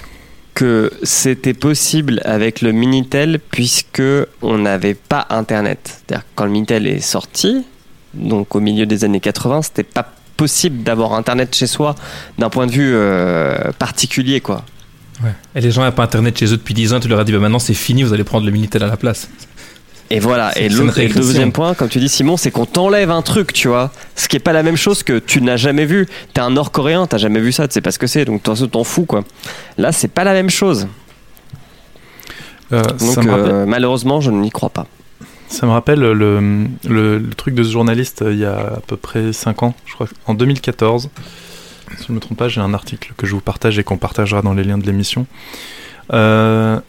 que 0.54 0.92
c'était 1.04 1.54
possible 1.54 2.22
avec 2.26 2.62
le 2.62 2.72
Minitel 2.72 3.40
puisque 3.52 4.02
on 4.42 4.58
n'avait 4.58 4.96
pas 4.96 5.26
Internet. 5.30 6.02
C'est-à-dire 6.08 6.24
que 6.26 6.30
quand 6.36 6.46
le 6.46 6.52
Minitel 6.52 6.88
est 6.88 7.00
sorti, 7.00 7.64
donc 8.14 8.56
au 8.56 8.60
milieu 8.60 8.86
des 8.86 9.04
années 9.04 9.20
80, 9.20 9.62
c'était 9.64 9.84
pas 9.84 10.12
possible 10.38 10.84
d'avoir 10.84 11.14
Internet 11.14 11.56
chez 11.56 11.68
soi 11.68 11.96
d'un 12.38 12.50
point 12.50 12.66
de 12.68 12.72
vue 12.72 12.92
euh, 12.94 13.72
particulier, 13.78 14.42
quoi. 14.42 14.66
Et 15.56 15.62
les 15.62 15.70
gens 15.70 15.84
n'ont 15.86 15.92
pas 15.92 16.04
internet 16.04 16.36
chez 16.40 16.46
eux 16.46 16.58
depuis 16.58 16.74
10 16.74 16.94
ans, 16.94 17.00
tu 17.00 17.08
leur 17.08 17.20
as 17.20 17.24
dit 17.24 17.32
bah 17.32 17.38
maintenant 17.38 17.60
c'est 17.60 17.76
fini, 17.76 18.02
vous 18.02 18.12
allez 18.12 18.24
prendre 18.24 18.44
le 18.46 18.52
Minitel 18.52 18.82
à 18.84 18.88
la 18.88 18.98
place. 18.98 19.30
Et 20.14 20.20
voilà. 20.20 20.58
Et 20.58 20.68
le 20.70 20.76
deuxième 21.16 21.52
point, 21.54 21.74
comme 21.74 21.90
tu 21.90 22.00
dis 22.00 22.10
Simon, 22.10 22.36
c'est 22.38 22.52
qu'on 22.52 22.66
t'enlève 22.66 23.10
un 23.12 23.22
truc, 23.22 23.54
tu 23.54 23.68
vois. 23.68 23.92
Ce 24.16 24.28
qui 24.28 24.36
est 24.36 24.40
pas 24.40 24.54
la 24.54 24.62
même 24.64 24.76
chose 24.78 25.04
que 25.04 25.20
tu 25.20 25.42
n'as 25.42 25.58
jamais 25.58 25.86
vu. 25.86 26.08
T'es 26.34 26.42
un 26.42 26.50
Nord-Coréen, 26.52 27.08
t'as 27.08 27.18
jamais 27.18 27.40
vu 27.40 27.52
ça, 27.52 27.68
tu 27.68 27.74
sais 27.74 27.82
pas 27.82 27.92
ce 27.92 28.00
que 28.00 28.08
c'est, 28.08 28.26
donc 28.26 28.44
t'en 28.44 28.56
t'en 28.56 28.84
fous, 28.84 29.06
quoi. 29.06 29.24
Là, 29.78 29.92
c'est 29.92 30.08
pas 30.10 30.24
la 30.24 30.34
même 30.34 30.50
chose. 30.50 30.88
Euh, 32.74 32.82
Donc 32.84 33.00
euh, 33.28 33.66
malheureusement, 33.66 34.22
je 34.22 34.32
n'y 34.32 34.50
crois 34.50 34.70
pas. 34.70 34.86
ça 35.50 35.66
me 35.66 35.72
rappelle 35.72 36.00
le, 36.00 36.14
le- 36.14 37.18
le 37.18 37.30
truc 37.36 37.54
de 37.56 37.64
ce 37.64 37.72
journaliste 37.72 38.22
euh, 38.22 38.32
il 38.34 38.40
y 38.40 38.46
a 38.46 38.58
à 38.58 38.80
peu 38.88 38.96
près 38.98 39.34
5 39.34 39.64
ans, 39.64 39.76
je 39.86 39.94
crois, 39.94 40.08
en 40.28 40.34
2014. 40.34 41.10
Si 41.98 42.06
je 42.08 42.12
ne 42.12 42.16
me 42.16 42.22
trompe 42.22 42.38
pas, 42.38 42.48
j'ai 42.48 42.62
un 42.62 42.74
article 42.74 43.12
que 43.18 43.28
je 43.28 43.34
vous 43.34 43.42
partage 43.42 43.78
et 43.78 43.84
qu'on 43.84 43.98
partagera 43.98 44.42
dans 44.42 44.54
les 44.54 44.64
liens 44.64 44.78
de 44.78 44.86
l'émission. 44.86 45.26
Euh, 46.14 46.80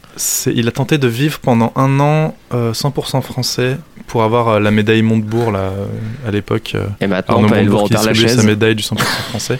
il 0.47 0.67
a 0.69 0.73
tenté 0.73 0.99
de 0.99 1.07
vivre 1.09 1.39
pendant 1.39 1.73
un 1.77 2.01
an 2.01 2.35
euh, 2.53 2.73
100% 2.73 3.23
français 3.23 3.79
pour 4.09 4.25
avoir 4.25 4.49
euh, 4.49 4.61
la 4.61 4.71
médaille 4.71 5.03
Montebourg 5.03 5.53
là, 5.53 5.61
euh, 5.61 5.87
à 6.27 6.31
l'époque. 6.31 6.73
euh, 6.75 6.87
Et 7.01 7.07
maintenant, 7.07 7.37
Arnaud 7.37 7.49
voir 7.49 7.61
Montebourg 7.61 7.89
qui 7.89 7.95
Lachaise. 7.95 8.37
sa 8.37 8.43
médaille 8.43 8.75
du 8.75 8.83
100% 8.83 8.97
français. 9.31 9.59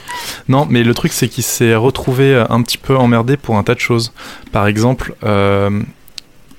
Non, 0.49 0.67
mais 0.69 0.83
le 0.83 0.93
truc 0.93 1.11
c'est 1.13 1.27
qu'il 1.29 1.43
s'est 1.43 1.75
retrouvé 1.75 2.35
euh, 2.35 2.45
un 2.49 2.61
petit 2.61 2.77
peu 2.77 2.95
emmerdé 2.97 3.37
pour 3.37 3.57
un 3.57 3.63
tas 3.63 3.73
de 3.73 3.79
choses. 3.79 4.11
Par 4.51 4.67
exemple, 4.67 5.15
euh, 5.23 5.81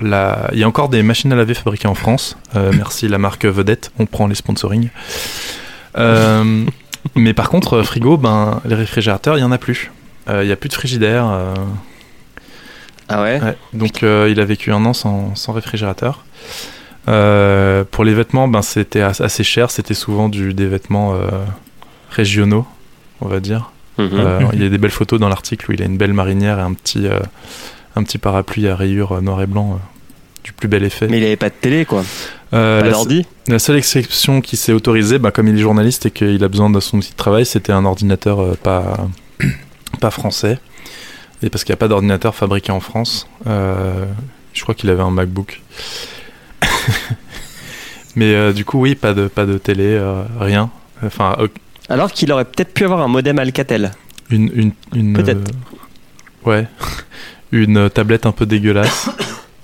la- 0.01 0.49
il 0.53 0.59
y 0.59 0.65
a 0.65 0.69
encore 0.69 0.89
des 0.89 1.03
machines 1.03 1.33
à 1.33 1.37
laver 1.37 1.55
fabriquées 1.55 1.87
en 1.89 1.95
France. 1.95 2.37
Euh, 2.57 2.73
merci 2.75 3.07
la 3.07 3.19
marque 3.19 3.45
Vedette, 3.45 3.93
on 3.99 4.07
prend 4.07 4.27
les 4.27 4.35
sponsoring. 4.35 4.89
Euh, 5.99 6.65
mais 7.15 7.35
par 7.35 7.49
contre, 7.51 7.75
euh, 7.75 7.83
frigo, 7.85 8.17
ben, 8.17 8.61
les 8.65 8.75
réfrigérateurs, 8.75 9.37
il 9.37 9.41
y 9.43 9.45
en 9.45 9.53
a 9.53 9.59
plus. 9.59 9.93
Euh, 10.29 10.43
Il 10.43 10.49
y 10.49 10.53
a 10.53 10.57
plus 10.57 10.69
de 10.71 10.75
frigidaire. 10.75 11.27
Ah 13.17 13.23
ouais, 13.23 13.41
Ouais, 13.41 13.57
donc 13.73 14.03
euh, 14.03 14.29
il 14.31 14.41
a 14.41 14.45
vécu 14.45 14.73
un 14.73 14.85
an 14.85 14.93
sans, 14.93 15.35
sans 15.37 15.53
réfrigérateur. 15.53 16.25
Euh, 17.09 17.85
pour 17.91 18.03
les 18.05 18.15
vêtements, 18.15 18.49
ben, 18.49 18.63
c'était 18.63 19.03
as- 19.03 19.21
assez 19.21 19.45
cher. 19.45 19.71
C'était 19.71 19.95
souvent 19.95 20.29
du, 20.29 20.55
des 20.55 20.67
vêtements 20.67 21.15
euh, 21.15 21.29
régionaux, 22.11 22.67
on 23.21 23.29
va 23.29 23.41
dire. 23.41 23.71
Mhm. 23.99 24.09
Euh, 24.15 24.41
il 24.55 24.63
y 24.63 24.67
a 24.67 24.69
des 24.69 24.79
belles 24.79 24.91
photos 24.91 25.21
dans 25.21 25.29
l'article 25.29 25.71
où 25.71 25.75
il 25.75 25.83
a 25.83 25.85
une 25.85 25.97
belle 25.97 26.13
marinière 26.15 26.59
et 26.59 26.63
un 26.63 26.73
petit, 26.73 27.07
euh, 27.07 27.21
un 27.95 28.03
petit 28.03 28.19
parapluie 28.19 28.67
à 28.69 28.75
rayures 28.75 29.21
noir 29.23 29.41
et 29.43 29.47
blanc. 29.47 29.75
euh, 29.75 29.77
du 30.43 30.53
plus 30.53 30.69
bel 30.69 30.85
effet. 30.85 31.07
Mais 31.09 31.17
il 31.19 31.25
avait 31.25 31.37
pas 31.37 31.49
de 31.49 31.55
télé, 31.59 31.87
quoi. 31.87 32.05
Euh, 32.53 32.83
Pas 32.83 32.87
la, 33.49 33.59
seule 33.59 33.77
exception 33.77 34.43
qui 34.43 34.59
s'est 34.59 34.73
autorisée, 34.75 35.19
bah, 35.19 35.31
comme 35.31 35.49
il 35.49 35.55
est 35.57 35.63
journaliste 35.63 36.05
et 36.05 36.11
qu'il 36.11 36.45
a 36.45 36.49
besoin 36.49 36.69
de 36.69 36.79
son 36.81 36.99
outil 36.99 37.13
de 37.13 37.17
travail, 37.17 37.47
c'était 37.47 37.73
un 37.73 37.87
ordinateur 37.87 38.41
euh, 38.41 38.55
pas, 38.63 39.07
pas 40.03 40.11
français. 40.11 40.59
Et 41.43 41.51
parce 41.51 41.65
qu'il 41.65 41.73
n'y 41.73 41.75
a 41.75 41.79
pas 41.79 41.89
d'ordinateur 41.89 42.35
fabriqué 42.35 42.73
en 42.73 42.81
France. 42.81 43.27
Euh, 43.47 44.07
je 44.53 44.63
crois 44.63 44.75
qu'il 44.75 44.89
avait 44.91 45.03
un 45.03 45.11
MacBook. 45.11 45.61
Mais 48.17 48.35
euh, 48.35 48.53
du 48.53 48.65
coup, 48.65 48.81
oui, 48.81 48.95
pas 48.95 49.13
de, 49.13 49.27
pas 49.27 49.45
de 49.45 49.59
télé, 49.59 49.85
euh, 49.87 50.23
rien. 50.39 50.71
Enfin, 51.05 51.37
Alors 51.89 52.13
qu'il 52.13 52.31
aurait 52.33 52.45
peut-être 52.45 52.73
pu 52.73 52.85
avoir 52.85 53.01
un 53.03 53.09
modem 53.09 53.39
Alcatel. 53.39 53.91
une. 54.31 54.51
une, 54.55 54.73
une 54.95 55.13
Peut-être. 55.15 55.51
euh, 56.47 56.51
ouais. 56.51 56.67
une 57.53 57.91
tablette 57.91 58.27
un 58.27 58.33
peu 58.33 58.47
dégueulasse. 58.47 59.11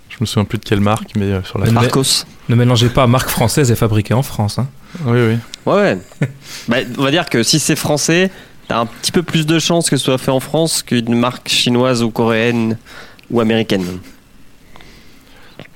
Je 0.09 0.16
me 0.21 0.27
souviens 0.27 0.45
plus 0.45 0.59
de 0.59 0.64
quelle 0.64 0.81
marque, 0.81 1.12
mais 1.16 1.27
euh, 1.27 1.43
sur 1.45 1.59
la. 1.59 1.71
Marcos. 1.71 2.25
Ne 2.49 2.57
mélangez 2.57 2.89
pas 2.89 3.07
marque 3.07 3.31
française 3.31 3.71
et 3.71 3.77
fabriquée 3.77 4.14
en 4.14 4.23
France. 4.23 4.59
hein. 4.59 4.66
Oui, 5.07 5.18
oui. 5.29 5.37
Ouais, 5.66 5.75
ouais. 5.75 5.99
Bah, 6.68 6.77
on 6.99 7.03
va 7.05 7.11
dire 7.12 7.29
que 7.31 7.43
si 7.45 7.61
c'est 7.61 7.77
français, 7.77 8.31
t'as 8.71 8.79
un 8.79 8.87
petit 8.87 9.11
peu 9.11 9.25
plus 9.25 9.47
de 9.47 9.59
chances 9.59 9.91
que 9.91 9.97
ce 9.97 10.05
soit 10.05 10.16
fait 10.16 10.31
en 10.31 10.39
France 10.39 10.85
qu'une 10.85 11.16
marque 11.16 11.49
chinoise 11.49 12.05
ou 12.05 12.11
coréenne 12.11 12.79
ou 13.29 13.41
américaine. 13.41 13.85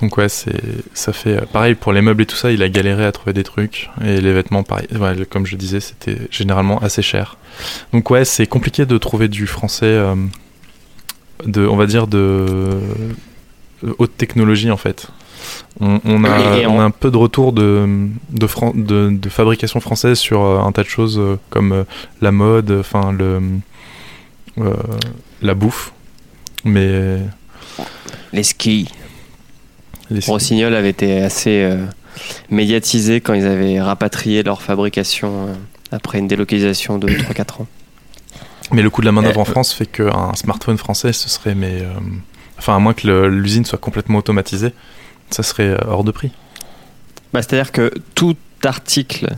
Donc 0.00 0.16
ouais, 0.16 0.28
c'est 0.28 0.60
ça 0.94 1.12
fait 1.12 1.38
euh, 1.38 1.44
pareil 1.52 1.74
pour 1.74 1.92
les 1.92 2.02
meubles 2.02 2.22
et 2.22 2.26
tout 2.26 2.36
ça, 2.36 2.52
il 2.52 2.62
a 2.62 2.68
galéré 2.68 3.04
à 3.04 3.10
trouver 3.10 3.32
des 3.32 3.42
trucs 3.42 3.90
et 4.04 4.20
les 4.20 4.32
vêtements 4.32 4.62
pareil, 4.62 4.86
comme 5.28 5.44
je 5.44 5.56
disais, 5.56 5.80
c'était 5.80 6.18
généralement 6.30 6.78
assez 6.78 7.02
cher. 7.02 7.36
Donc 7.92 8.10
ouais, 8.10 8.24
c'est 8.24 8.46
compliqué 8.46 8.86
de 8.86 8.96
trouver 8.96 9.26
du 9.26 9.48
français 9.48 9.86
euh, 9.86 10.14
de 11.44 11.66
on 11.66 11.74
va 11.74 11.86
dire 11.86 12.06
de 12.06 12.18
euh, 12.18 12.80
haute 13.98 14.16
technologie 14.16 14.70
en 14.70 14.76
fait. 14.76 15.08
On, 15.80 16.00
on 16.04 16.24
a, 16.24 16.66
on 16.68 16.80
un 16.80 16.90
peu 16.90 17.10
de 17.10 17.16
retour 17.16 17.52
de, 17.52 18.08
de, 18.30 18.46
fran- 18.46 18.72
de, 18.74 19.10
de 19.10 19.28
fabrication 19.28 19.80
française 19.80 20.18
sur 20.18 20.42
euh, 20.42 20.60
un 20.60 20.70
tas 20.72 20.82
de 20.84 20.88
choses 20.88 21.18
euh, 21.18 21.36
comme 21.50 21.72
euh, 21.72 21.84
la 22.20 22.30
mode, 22.32 22.70
enfin 22.78 23.10
le 23.12 23.40
euh, 24.58 24.72
la 25.42 25.54
bouffe, 25.54 25.92
mais 26.64 27.18
Les 28.32 28.44
skis. 28.44 28.88
les- 30.10 30.20
Rossignol 30.26 30.74
avait 30.74 30.90
été 30.90 31.22
assez 31.22 31.62
euh, 31.64 31.84
médiatisé 32.50 33.20
quand 33.20 33.34
ils 33.34 33.46
avaient 33.46 33.80
rapatrié 33.80 34.42
leur 34.44 34.62
fabrication 34.62 35.48
euh, 35.48 35.54
après 35.90 36.18
une 36.20 36.28
délocalisation 36.28 36.98
de 36.98 37.08
3-4 37.08 37.62
ans. 37.62 37.66
Mais 38.72 38.82
le 38.82 38.90
coût 38.90 39.00
de 39.02 39.06
la 39.06 39.12
main-d'œuvre 39.12 39.40
en 39.40 39.44
France 39.44 39.72
fait 39.74 39.86
qu'un 39.86 40.32
smartphone 40.34 40.78
français, 40.78 41.12
ce 41.12 41.28
serait, 41.28 41.54
mais. 41.54 41.82
enfin, 42.58 42.74
à 42.74 42.78
moins 42.78 42.94
que 42.94 43.26
l'usine 43.26 43.64
soit 43.64 43.78
complètement 43.78 44.18
automatisée, 44.18 44.72
ça 45.30 45.42
serait 45.42 45.70
euh, 45.70 45.78
hors 45.86 46.04
de 46.04 46.10
prix. 46.10 46.30
Bah, 47.32 47.42
C'est-à-dire 47.42 47.72
que 47.72 47.92
tout 48.14 48.36
article 48.64 49.28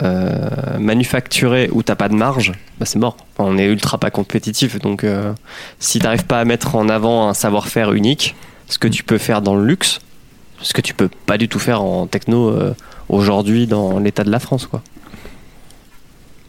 euh, 0.00 0.78
manufacturé 0.78 1.68
où 1.70 1.82
t'as 1.82 1.96
pas 1.96 2.08
de 2.08 2.14
marge, 2.14 2.52
bah, 2.78 2.86
c'est 2.86 2.98
mort. 2.98 3.18
On 3.38 3.58
est 3.58 3.66
ultra 3.66 3.98
pas 3.98 4.10
compétitif, 4.10 4.78
donc 4.78 5.04
euh, 5.04 5.34
si 5.80 5.98
t'arrives 5.98 6.24
pas 6.24 6.40
à 6.40 6.44
mettre 6.46 6.76
en 6.76 6.88
avant 6.88 7.28
un 7.28 7.34
savoir-faire 7.34 7.92
unique, 7.92 8.34
ce 8.68 8.78
que 8.78 8.88
tu 8.88 9.04
peux 9.04 9.18
faire 9.18 9.42
dans 9.42 9.54
le 9.54 9.66
luxe, 9.66 10.00
ce 10.62 10.72
que 10.72 10.80
tu 10.80 10.94
peux 10.94 11.10
pas 11.26 11.36
du 11.36 11.48
tout 11.48 11.58
faire 11.58 11.82
en 11.82 12.06
techno 12.06 12.48
euh, 12.48 12.74
aujourd'hui 13.10 13.66
dans 13.66 13.98
l'état 13.98 14.24
de 14.24 14.30
la 14.30 14.38
France, 14.38 14.66
quoi. 14.66 14.82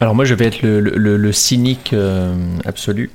Alors 0.03 0.15
moi 0.15 0.25
je 0.25 0.33
vais 0.33 0.47
être 0.47 0.61
le, 0.61 0.81
le- 0.81 0.97
le- 0.97 1.15
le 1.15 1.31
cynique 1.31 1.91
euh, 1.93 2.35
absolu. 2.65 3.09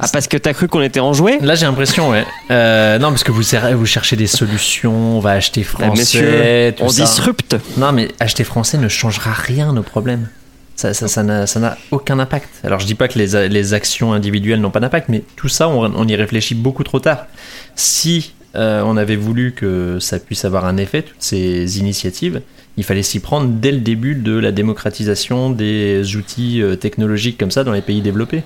Ah 0.00 0.06
parce 0.10 0.28
que 0.28 0.38
t'as 0.38 0.54
cru 0.54 0.66
qu'on 0.66 0.80
était 0.80 0.98
enjoué 1.00 1.38
Là 1.42 1.54
j'ai 1.56 1.66
l'impression, 1.66 2.08
ouais. 2.08 2.24
Euh, 2.50 2.98
non 2.98 3.10
parce 3.10 3.22
que 3.22 3.32
vous, 3.32 3.42
vous 3.76 3.84
cherchez 3.86 4.16
des 4.16 4.26
solutions, 4.26 5.18
on 5.18 5.20
va 5.20 5.32
acheter 5.32 5.60
Bah, 5.60 5.68
français, 5.84 6.00
messieurs, 6.00 6.74
tout 6.74 6.84
on 6.84 6.88
ça. 6.88 7.04
disrupte. 7.04 7.56
Non 7.76 7.92
mais 7.92 8.08
acheter 8.18 8.44
français 8.44 8.78
ne 8.78 8.88
changera 8.88 9.30
rien 9.34 9.74
nos 9.74 9.82
problèmes. 9.82 10.28
Ça, 10.74 10.94
ça, 10.94 11.06
ça 11.06 11.22
n'a 11.22 11.46
ça 11.46 11.60
n'a 11.60 11.76
aucun 11.90 12.18
impact. 12.18 12.48
Alors 12.64 12.80
je 12.80 12.86
dis 12.86 12.94
pas 12.94 13.08
que 13.08 13.18
les, 13.18 13.50
les 13.50 13.74
actions 13.74 14.14
individuelles 14.14 14.62
n'ont 14.62 14.70
pas 14.70 14.80
d'impact, 14.80 15.10
mais 15.10 15.22
tout 15.36 15.48
ça 15.50 15.68
on, 15.68 15.84
on 15.94 16.08
y 16.08 16.16
réfléchit 16.16 16.54
beaucoup 16.54 16.82
trop 16.82 16.98
tard. 16.98 17.26
Si 17.74 18.32
euh, 18.54 18.80
on 18.86 18.96
avait 18.96 19.16
voulu 19.16 19.52
que 19.52 19.98
ça 20.00 20.18
puisse 20.18 20.46
avoir 20.46 20.64
un 20.64 20.78
effet, 20.78 21.02
toutes 21.02 21.16
ces 21.20 21.78
initiatives, 21.78 22.40
il 22.76 22.84
fallait 22.84 23.02
s'y 23.02 23.20
prendre 23.20 23.48
dès 23.48 23.72
le 23.72 23.78
début 23.78 24.14
de 24.14 24.36
la 24.36 24.52
démocratisation 24.52 25.50
des 25.50 26.16
outils 26.16 26.60
euh, 26.60 26.76
technologiques 26.76 27.38
comme 27.38 27.50
ça 27.50 27.64
dans 27.64 27.72
les 27.72 27.80
pays 27.80 28.02
développés. 28.02 28.42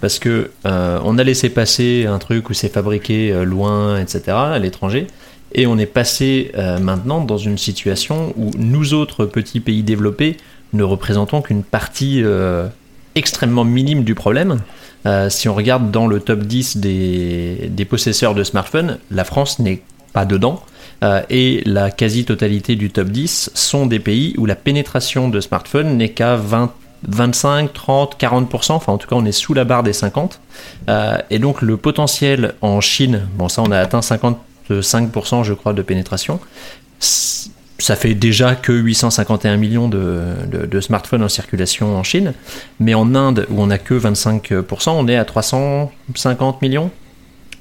Parce 0.00 0.18
que 0.18 0.50
euh, 0.66 1.00
on 1.04 1.18
a 1.18 1.24
laissé 1.24 1.48
passer 1.48 2.06
un 2.06 2.18
truc 2.18 2.50
où 2.50 2.54
c'est 2.54 2.72
fabriqué 2.72 3.32
euh, 3.32 3.44
loin, 3.44 4.00
etc., 4.00 4.22
à 4.28 4.58
l'étranger, 4.58 5.06
et 5.52 5.66
on 5.66 5.78
est 5.78 5.86
passé 5.86 6.52
maintenant 6.82 7.24
dans 7.24 7.38
une 7.38 7.56
situation 7.56 8.34
où 8.36 8.50
nous 8.58 8.92
autres 8.92 9.24
petits 9.24 9.60
pays 9.60 9.82
développés 9.82 10.36
ne 10.74 10.82
représentons 10.82 11.40
qu'une 11.40 11.62
partie 11.62 12.22
extrêmement 13.14 13.64
minime 13.64 14.04
du 14.04 14.14
problème. 14.14 14.58
Si 15.30 15.48
on 15.48 15.54
regarde 15.54 15.90
dans 15.90 16.06
le 16.06 16.20
top 16.20 16.40
10 16.40 16.76
des, 16.76 17.70
des 17.70 17.84
possesseurs 17.86 18.34
de 18.34 18.44
smartphones, 18.44 18.98
la 19.10 19.24
France 19.24 19.58
n'est 19.58 19.80
pas 20.12 20.26
dedans. 20.26 20.62
Euh, 21.02 21.22
et 21.30 21.62
la 21.64 21.90
quasi-totalité 21.90 22.76
du 22.76 22.90
top 22.90 23.08
10 23.08 23.50
sont 23.54 23.86
des 23.86 24.00
pays 24.00 24.34
où 24.36 24.46
la 24.46 24.56
pénétration 24.56 25.28
de 25.28 25.40
smartphones 25.40 25.96
n'est 25.96 26.10
qu'à 26.10 26.36
20, 26.36 26.72
25, 27.06 27.72
30, 27.72 28.16
40%. 28.20 28.72
Enfin, 28.72 28.92
en 28.92 28.98
tout 28.98 29.08
cas, 29.08 29.16
on 29.16 29.24
est 29.24 29.32
sous 29.32 29.54
la 29.54 29.64
barre 29.64 29.82
des 29.82 29.92
50. 29.92 30.40
Euh, 30.88 31.18
et 31.30 31.38
donc, 31.38 31.62
le 31.62 31.76
potentiel 31.76 32.54
en 32.62 32.80
Chine, 32.80 33.26
bon, 33.34 33.48
ça, 33.48 33.62
on 33.62 33.70
a 33.70 33.78
atteint 33.78 34.00
55%, 34.00 35.44
je 35.44 35.52
crois, 35.54 35.72
de 35.72 35.82
pénétration. 35.82 36.40
Ça 36.98 37.94
fait 37.94 38.14
déjà 38.14 38.56
que 38.56 38.72
851 38.72 39.56
millions 39.56 39.88
de, 39.88 40.80
smartphones 40.80 41.22
en 41.22 41.28
circulation 41.28 41.96
en 41.96 42.02
Chine. 42.02 42.32
Mais 42.80 42.94
en 42.94 43.14
Inde, 43.14 43.46
où 43.50 43.62
on 43.62 43.66
n'a 43.66 43.78
que 43.78 43.94
25%, 43.94 44.90
on 44.90 45.06
est 45.06 45.16
à 45.16 45.24
350 45.24 46.60
millions 46.60 46.90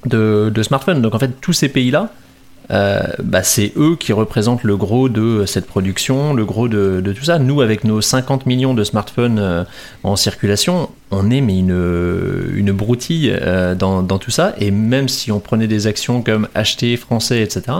de 0.07 0.63
smartphones. 0.63 1.03
Donc, 1.03 1.13
en 1.13 1.19
fait, 1.19 1.39
tous 1.39 1.53
ces 1.53 1.69
pays-là, 1.69 2.11
euh, 2.70 3.01
bah, 3.24 3.43
c'est 3.43 3.72
eux 3.78 3.95
qui 3.97 4.13
représentent 4.13 4.63
le 4.63 4.76
gros 4.76 5.09
de 5.09 5.45
cette 5.45 5.65
production, 5.65 6.34
le 6.34 6.45
gros 6.45 6.68
de, 6.68 7.01
tout 7.18 7.24
ça. 7.24 7.39
Nous, 7.39 7.61
avec 7.61 7.84
nos 7.84 8.01
50 8.01 8.45
millions 8.45 8.74
de 8.74 8.84
smartphones 8.84 9.39
euh, 9.39 9.63
en 10.03 10.15
circulation, 10.15 10.89
on 11.11 11.32
est 11.32 11.41
mais 11.41 11.59
une, 11.59 12.51
une 12.53 12.72
broutille 12.72 13.34
euh, 13.41 13.76
dans, 13.76 14.03
dans 14.03 14.18
tout 14.18 14.32
ça. 14.32 14.53
Et 14.59 14.72
même 14.72 15.07
si 15.07 15.32
on 15.32 15.39
prenait 15.39 15.68
des 15.68 15.88
actions 15.88 16.22
comme 16.22 16.47
acheter 16.55 16.97
français, 16.97 17.41
etc., 17.41 17.78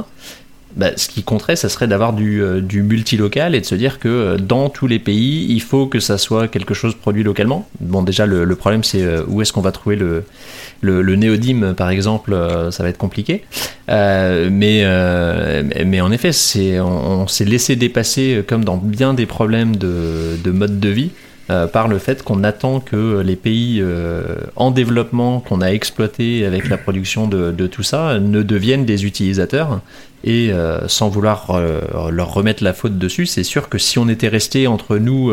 bah, 0.78 0.92
ce 0.96 1.10
qui 1.10 1.24
compterait, 1.24 1.56
ça 1.56 1.68
serait 1.70 1.88
d'avoir 1.88 2.14
du, 2.14 2.42
euh, 2.42 2.62
du 2.62 2.84
multilocal 2.84 3.56
et 3.56 3.62
de 3.62 3.66
se 3.66 3.76
dire 3.76 4.00
que 4.00 4.08
euh, 4.08 4.38
dans 4.38 4.70
tous 4.70 4.88
les 4.88 5.00
pays, 5.00 5.48
il 5.50 5.62
faut 5.62 5.88
que 5.88 6.00
ça 6.00 6.18
soit 6.18 6.48
quelque 6.48 6.74
chose 6.74 6.96
produit 6.96 7.24
localement. 7.24 7.68
Bon, 7.82 8.04
déjà, 8.04 8.26
le, 8.26 8.46
le 8.46 8.56
problème, 8.56 8.84
c'est 8.84 9.02
euh, 9.04 9.24
où 9.28 9.42
est-ce 9.42 9.52
qu'on 9.52 9.62
va 9.62 9.72
trouver 9.72 9.96
le, 9.96 10.24
le, 10.82 11.02
le 11.02 11.16
néodyme, 11.16 11.74
par 11.76 11.90
exemple, 11.90 12.38
ça 12.72 12.84
va 12.84 12.90
être 12.90 12.98
compliqué. 12.98 13.44
Euh, 13.90 14.50
mais, 14.52 14.82
euh, 14.84 15.64
mais- 15.86 16.02
en 16.02 16.12
effet, 16.12 16.32
on, 16.80 17.22
on 17.24 17.28
s'est 17.28 17.46
laissé 17.46 17.76
dépasser, 17.76 18.44
comme 18.48 18.64
dans 18.64 18.78
bien 18.78 19.14
des 19.14 19.26
problèmes 19.26 19.76
de, 19.76 20.38
de 20.44 20.52
mode 20.52 20.80
de 20.80 20.90
vie, 20.90 21.10
euh, 21.50 21.66
par 21.66 21.88
le 21.88 21.98
fait 21.98 22.24
qu'on 22.24 22.44
attend 22.44 22.82
que 22.82 23.22
les 23.22 23.38
pays 23.38 23.80
euh, 23.82 24.36
en 24.58 24.70
développement 24.70 25.40
qu'on 25.40 25.62
a 25.62 25.68
exploités 25.68 26.46
avec 26.46 26.68
la 26.68 26.78
production 26.78 27.28
de, 27.28 27.68
tout 27.68 27.84
ça 27.84 28.20
ne 28.20 28.44
deviennent 28.44 28.86
des 28.86 29.06
utilisateurs. 29.06 29.80
Et 30.24 30.52
euh, 30.52 30.88
sans 30.88 31.10
vouloir 31.10 31.62
leur 32.12 32.34
remettre 32.34 32.64
la 32.64 32.74
faute 32.74 32.98
dessus, 32.98 33.28
c'est 33.28 33.44
sûr 33.44 33.70
que 33.70 33.78
si 33.78 33.98
on 33.98 34.10
était 34.10 34.28
resté 34.28 34.68
entre 34.68 34.98
nous, 34.98 35.32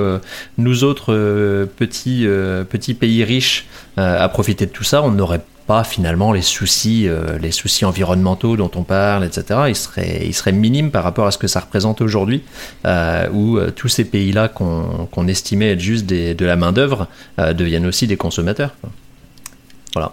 nous 0.59 0.85
autres 0.85 1.67
petits, 1.77 2.27
petits 2.69 2.95
pays 2.95 3.25
riches, 3.25 3.67
à 3.97 4.29
profiter 4.29 4.67
de 4.67 4.71
tout 4.71 4.85
ça, 4.85 5.03
on 5.03 5.11
n'aurait 5.11 5.41
pas 5.67 5.83
finalement 5.85 6.33
les 6.33 6.43
soucis, 6.43 7.09
euh, 7.09 7.39
les 7.39 7.51
soucis 7.51 7.85
environnementaux 7.85 8.57
dont 8.57 8.71
on 8.75 8.83
parle, 8.83 9.25
etc. 9.25 9.61
Ils 9.69 9.77
seraient, 9.77 10.23
ils 10.27 10.35
seraient 10.35 10.53
minimes 10.53 10.91
par 10.91 11.05
rapport 11.05 11.27
à 11.27 11.31
ce 11.31 11.39
que 11.39 11.47
ça 11.47 11.61
représente 11.61 12.01
aujourd'hui, 12.01 12.43
euh, 12.87 13.27
où 13.33 13.57
euh, 13.59 13.71
tous 13.71 13.89
ces 13.89 14.05
pays-là 14.05 14.49
qu'on 14.49 15.09
qu'on 15.11 15.27
estimait 15.29 15.73
être 15.73 15.81
juste 15.81 16.07
des- 16.07 16.35
de 16.35 16.45
la 16.45 16.57
main-d'œuvre 16.57 17.09
euh, 17.39 17.53
deviennent 17.55 17.87
aussi 17.87 18.07
des 18.07 18.17
consommateurs. 18.17 18.75
Voilà. 19.95 20.13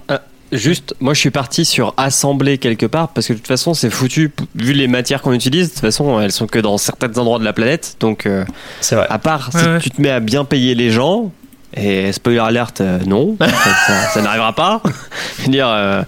Juste, 0.51 0.95
moi 0.99 1.13
je 1.13 1.19
suis 1.21 1.31
parti 1.31 1.63
sur 1.63 1.93
assembler 1.95 2.57
quelque 2.57 2.85
part 2.85 3.07
parce 3.09 3.25
que 3.27 3.31
de 3.33 3.37
toute 3.37 3.47
façon 3.47 3.73
c'est 3.73 3.89
foutu 3.89 4.31
vu 4.53 4.73
les 4.73 4.87
matières 4.87 5.21
qu'on 5.21 5.31
utilise. 5.31 5.67
De 5.69 5.71
toute 5.73 5.79
façon, 5.81 6.19
elles 6.19 6.33
sont 6.33 6.45
que 6.45 6.59
dans 6.59 6.77
certains 6.77 7.17
endroits 7.17 7.39
de 7.39 7.45
la 7.45 7.53
planète. 7.53 7.95
Donc, 8.01 8.25
euh, 8.25 8.43
C'est 8.81 8.95
vrai. 8.95 9.07
à 9.09 9.17
part 9.17 9.51
si 9.53 9.57
ouais. 9.65 9.79
tu 9.79 9.91
te 9.91 10.01
mets 10.01 10.09
à 10.09 10.19
bien 10.19 10.43
payer 10.43 10.75
les 10.75 10.91
gens, 10.91 11.31
Et 11.75 12.11
spoiler 12.11 12.39
alert, 12.39 12.81
euh, 12.81 12.99
non, 13.05 13.37
ça, 13.39 13.47
ça- 13.87 14.09
ça 14.13 14.21
n'arrivera 14.21 14.53
pas. 14.53 14.81
Je 15.39 15.43
veux 15.45 15.51
dire, 15.51 15.67
euh, 15.69 16.03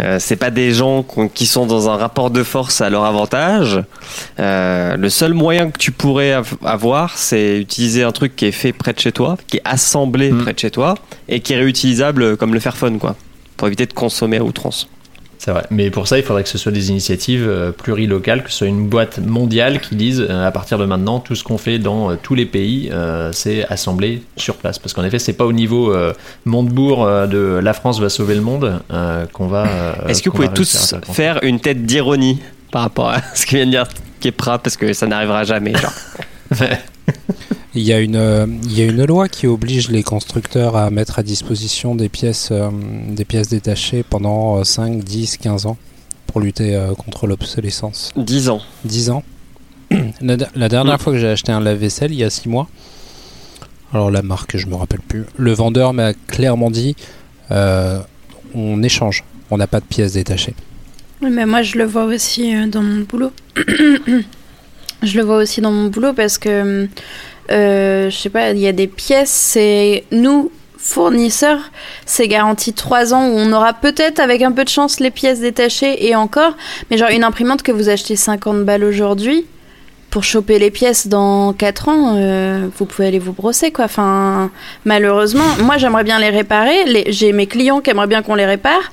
euh, 0.00 0.16
c'est 0.18 0.36
pas 0.36 0.50
des 0.50 0.72
gens 0.72 1.04
qui 1.34 1.46
sont 1.46 1.66
dans 1.66 1.90
un 1.90 1.96
rapport 1.96 2.30
de 2.30 2.42
force 2.42 2.80
à 2.80 2.88
leur 2.88 3.04
avantage. 3.04 3.82
Euh, 4.40 4.96
le 4.96 5.10
seul 5.10 5.34
moyen 5.34 5.70
que 5.70 5.78
tu 5.78 5.92
pourrais 5.92 6.32
av- 6.32 6.54
avoir, 6.64 7.18
c'est 7.18 7.58
utiliser 7.58 8.02
un 8.04 8.12
truc 8.12 8.34
qui 8.36 8.46
est 8.46 8.52
fait 8.52 8.72
près 8.72 8.92
de 8.94 9.00
chez 9.00 9.12
toi, 9.12 9.36
qui 9.48 9.58
est 9.58 9.62
assemblé 9.64 10.32
Mm. 10.32 10.42
près 10.42 10.52
de 10.54 10.58
chez 10.58 10.70
toi 10.70 10.94
et 11.28 11.40
qui 11.40 11.52
est 11.52 11.56
réutilisable 11.58 12.36
comme 12.38 12.54
le 12.54 12.60
Fairphone, 12.60 12.98
quoi, 12.98 13.14
pour 13.58 13.66
éviter 13.68 13.84
de 13.86 13.92
consommer 13.92 14.38
à 14.38 14.44
outrance. 14.44 14.88
C'est 15.44 15.50
vrai. 15.50 15.64
Mais 15.70 15.90
pour 15.90 16.06
ça, 16.06 16.18
il 16.18 16.22
faudrait 16.22 16.44
que 16.44 16.48
ce 16.48 16.56
soit 16.56 16.70
des 16.70 16.90
initiatives 16.90 17.48
euh, 17.48 17.72
plurilocales, 17.72 18.44
que 18.44 18.50
ce 18.52 18.58
soit 18.58 18.68
une 18.68 18.86
boîte 18.86 19.18
mondiale 19.18 19.80
qui 19.80 19.96
dise 19.96 20.20
euh, 20.20 20.46
à 20.46 20.52
partir 20.52 20.78
de 20.78 20.84
maintenant, 20.84 21.18
tout 21.18 21.34
ce 21.34 21.42
qu'on 21.42 21.58
fait 21.58 21.80
dans 21.80 22.12
euh, 22.12 22.14
tous 22.22 22.36
les 22.36 22.46
pays, 22.46 22.92
c'est 23.32 23.66
assemblé 23.66 24.22
sur 24.36 24.54
place. 24.54 24.78
Parce 24.78 24.92
qu'en 24.92 25.02
effet, 25.02 25.18
c'est 25.18 25.32
pas 25.32 25.44
au 25.44 25.52
niveau 25.52 25.92
Montebourg 26.44 27.06
de 27.26 27.58
la 27.60 27.72
France 27.72 27.98
va 27.98 28.08
sauver 28.08 28.36
le 28.36 28.40
monde 28.40 28.80
qu'on 29.32 29.48
va. 29.48 29.66
Est-ce 30.06 30.22
que 30.22 30.30
vous 30.30 30.36
pouvez 30.36 30.48
tous 30.48 30.94
faire 31.10 31.40
une 31.42 31.58
tête 31.58 31.86
d'ironie 31.86 32.38
par 32.70 32.82
rapport 32.82 33.08
à 33.08 33.20
ce 33.34 33.44
que 33.44 33.56
vient 33.56 33.66
de 33.66 33.72
dire 33.72 33.88
Kepra 34.20 34.58
parce 34.58 34.76
que 34.76 34.92
ça 34.92 35.08
n'arrivera 35.08 35.42
jamais. 35.42 35.72
Genre. 35.74 35.92
Il 37.74 37.82
y, 37.82 37.92
a 37.94 38.00
une, 38.00 38.16
euh, 38.16 38.46
il 38.64 38.78
y 38.78 38.82
a 38.82 38.84
une 38.84 39.04
loi 39.06 39.28
qui 39.28 39.46
oblige 39.46 39.88
les 39.88 40.02
constructeurs 40.02 40.76
à 40.76 40.90
mettre 40.90 41.18
à 41.18 41.22
disposition 41.22 41.94
des 41.94 42.10
pièces, 42.10 42.50
euh, 42.52 42.68
des 43.08 43.24
pièces 43.24 43.48
détachées 43.48 44.02
pendant 44.02 44.58
euh, 44.58 44.64
5, 44.64 45.02
10, 45.02 45.38
15 45.38 45.64
ans 45.66 45.78
pour 46.26 46.40
lutter 46.42 46.74
euh, 46.76 46.92
contre 46.94 47.26
l'obsolescence. 47.26 48.12
10 48.16 48.50
ans. 48.50 48.60
10 48.84 49.10
ans. 49.10 49.22
La, 50.20 50.36
de- 50.36 50.46
la 50.54 50.68
dernière 50.68 51.00
fois 51.00 51.12
que 51.14 51.18
j'ai 51.18 51.28
acheté 51.28 51.50
un 51.52 51.60
lave-vaisselle, 51.60 52.12
il 52.12 52.18
y 52.18 52.24
a 52.24 52.30
6 52.30 52.48
mois, 52.50 52.68
alors 53.94 54.10
la 54.10 54.22
marque, 54.22 54.56
je 54.56 54.66
me 54.66 54.74
rappelle 54.74 55.00
plus, 55.00 55.24
le 55.36 55.52
vendeur 55.52 55.92
m'a 55.94 56.12
clairement 56.14 56.70
dit 56.70 56.94
euh, 57.50 58.00
on 58.54 58.82
échange, 58.82 59.24
on 59.50 59.56
n'a 59.56 59.66
pas 59.66 59.80
de 59.80 59.84
pièces 59.86 60.12
détachées. 60.14 60.54
Oui, 61.22 61.30
mais 61.30 61.46
moi, 61.46 61.62
je 61.62 61.76
le 61.78 61.84
vois 61.84 62.04
aussi 62.04 62.54
dans 62.68 62.82
mon 62.82 63.00
boulot. 63.02 63.32
je 65.02 65.16
le 65.16 65.22
vois 65.24 65.36
aussi 65.38 65.60
dans 65.60 65.72
mon 65.72 65.88
boulot 65.88 66.12
parce 66.12 66.38
que, 66.38 66.88
je 67.52 68.16
sais 68.16 68.30
pas, 68.30 68.50
il 68.50 68.58
y 68.58 68.68
a 68.68 68.72
des 68.72 68.86
pièces, 68.86 69.30
c'est 69.30 70.04
nous, 70.10 70.50
fournisseurs, 70.78 71.70
c'est 72.06 72.26
garanti 72.28 72.72
3 72.72 73.14
ans 73.14 73.28
où 73.28 73.36
on 73.36 73.52
aura 73.52 73.72
peut-être, 73.72 74.20
avec 74.20 74.42
un 74.42 74.52
peu 74.52 74.64
de 74.64 74.68
chance, 74.68 74.98
les 75.00 75.10
pièces 75.10 75.40
détachées 75.40 76.06
et 76.06 76.16
encore. 76.16 76.56
Mais 76.90 76.98
genre, 76.98 77.10
une 77.10 77.24
imprimante 77.24 77.62
que 77.62 77.72
vous 77.72 77.88
achetez 77.88 78.16
50 78.16 78.64
balles 78.64 78.84
aujourd'hui, 78.84 79.46
pour 80.12 80.24
choper 80.24 80.58
les 80.58 80.70
pièces 80.70 81.06
dans 81.06 81.54
4 81.54 81.88
ans, 81.88 82.16
euh, 82.16 82.68
vous 82.76 82.84
pouvez 82.84 83.08
aller 83.08 83.18
vous 83.18 83.32
brosser, 83.32 83.70
quoi. 83.70 83.86
Enfin, 83.86 84.50
malheureusement, 84.84 85.46
moi, 85.60 85.78
j'aimerais 85.78 86.04
bien 86.04 86.18
les 86.18 86.28
réparer. 86.28 87.06
J'ai 87.08 87.32
mes 87.32 87.46
clients 87.46 87.80
qui 87.80 87.90
aimeraient 87.90 88.06
bien 88.06 88.22
qu'on 88.22 88.34
les 88.34 88.44
répare. 88.44 88.92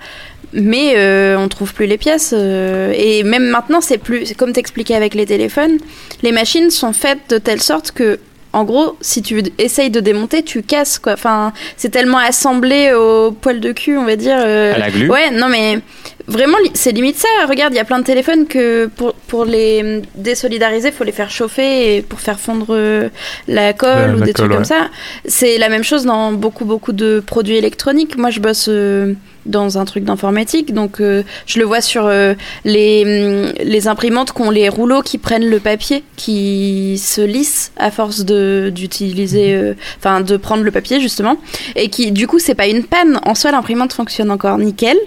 Mais 0.54 0.94
euh, 0.96 1.38
on 1.38 1.48
trouve 1.48 1.74
plus 1.74 1.86
les 1.88 1.98
pièces. 1.98 2.34
euh, 2.36 2.94
et 2.96 3.24
même 3.24 3.50
maintenant, 3.50 3.82
c'est 3.82 3.98
plus. 3.98 4.34
Comme 4.36 4.54
t'expliquais 4.54 4.96
avec 4.96 5.14
les 5.14 5.26
téléphones, 5.26 5.78
les 6.24 6.32
machines 6.32 6.72
sont 6.72 6.94
faites 6.94 7.30
de 7.30 7.38
telle 7.38 7.62
sorte 7.62 7.92
que, 7.92 8.20
en 8.54 8.64
gros, 8.64 8.98
si 9.02 9.22
tu 9.22 9.44
essayes 9.58 9.90
de 9.92 10.00
démonter, 10.00 10.44
tu 10.44 10.64
casses 10.64 10.98
quoi. 11.00 11.14
Enfin, 11.14 11.54
c'est 11.78 11.90
tellement 11.90 12.18
assemblé 12.18 12.92
au 12.94 13.32
poil 13.32 13.60
de 13.60 13.72
cul, 13.72 13.98
on 13.98 14.06
va 14.06 14.16
dire. 14.16 14.38
euh, 14.40 14.74
À 14.74 14.80
la 14.80 14.90
glu. 14.90 15.10
Ouais, 15.10 15.30
non 15.32 15.50
mais 15.50 15.80
vraiment, 16.28 16.58
c'est 16.74 16.92
limite 16.92 17.18
ça. 17.18 17.28
Regarde, 17.48 17.74
il 17.74 17.78
y 17.78 17.80
a 17.80 17.86
plein 17.86 18.00
de 18.00 18.04
téléphones 18.04 18.48
que 18.48 18.88
pour, 18.88 19.14
pour 19.14 19.46
les 19.46 20.02
désolidariser, 20.16 20.92
faut 20.92 21.04
les 21.04 21.12
faire 21.12 21.30
chauffer 21.30 21.98
et 21.98 22.02
pour 22.02 22.20
faire 22.20 22.40
fondre 22.40 22.68
euh, 22.72 23.10
la 23.48 23.74
colle 23.74 24.16
ou 24.16 24.20
la 24.20 24.26
des 24.26 24.34
trucs 24.34 24.52
comme 24.52 24.66
ça. 24.66 24.90
C'est 25.26 25.58
la 25.58 25.70
même 25.70 25.84
chose 25.84 26.06
dans 26.06 26.32
beaucoup 26.32 26.66
beaucoup 26.66 26.92
de 26.92 27.24
produits 27.26 27.56
électroniques. 27.58 28.18
Moi, 28.18 28.30
je 28.32 28.40
bosse 28.40 28.66
euh, 28.70 29.14
dans 29.50 29.78
un 29.78 29.86
truc 29.86 30.04
d'informatique, 30.04 30.74
donc 30.74 31.02
euh, 31.02 31.24
je 31.46 31.60
le 31.60 31.66
vois 31.66 31.82
sur 31.82 32.06
euh, 32.06 32.34
les, 32.64 33.04
hum, 33.04 33.54
les 33.64 33.88
imprimantes 33.88 34.32
qui 34.32 34.42
ont 34.42 34.52
les 34.52 34.70
rouleaux 34.70 35.02
qui 35.02 35.18
prennent 35.18 35.50
le 35.50 35.60
papier, 35.60 36.04
qui 36.16 36.98
se 36.98 37.22
lissent 37.22 37.72
à 37.78 37.92
force 37.92 38.24
d'utiliser, 38.26 39.56
euh, 39.56 39.74
enfin 39.98 40.22
de 40.22 40.38
prendre 40.38 40.64
le 40.64 40.72
papier 40.72 41.02
justement, 41.02 41.38
et 41.76 41.90
qui 41.90 42.12
du 42.12 42.28
coup 42.28 42.40
c'est 42.40 42.56
pas 42.56 42.68
une 42.68 42.84
panne. 42.84 43.20
En 43.24 43.36
soi, 43.36 43.52
l'imprimante 43.52 43.94
fonctionne 43.94 44.32
encore 44.32 44.58
nickel. 44.58 44.98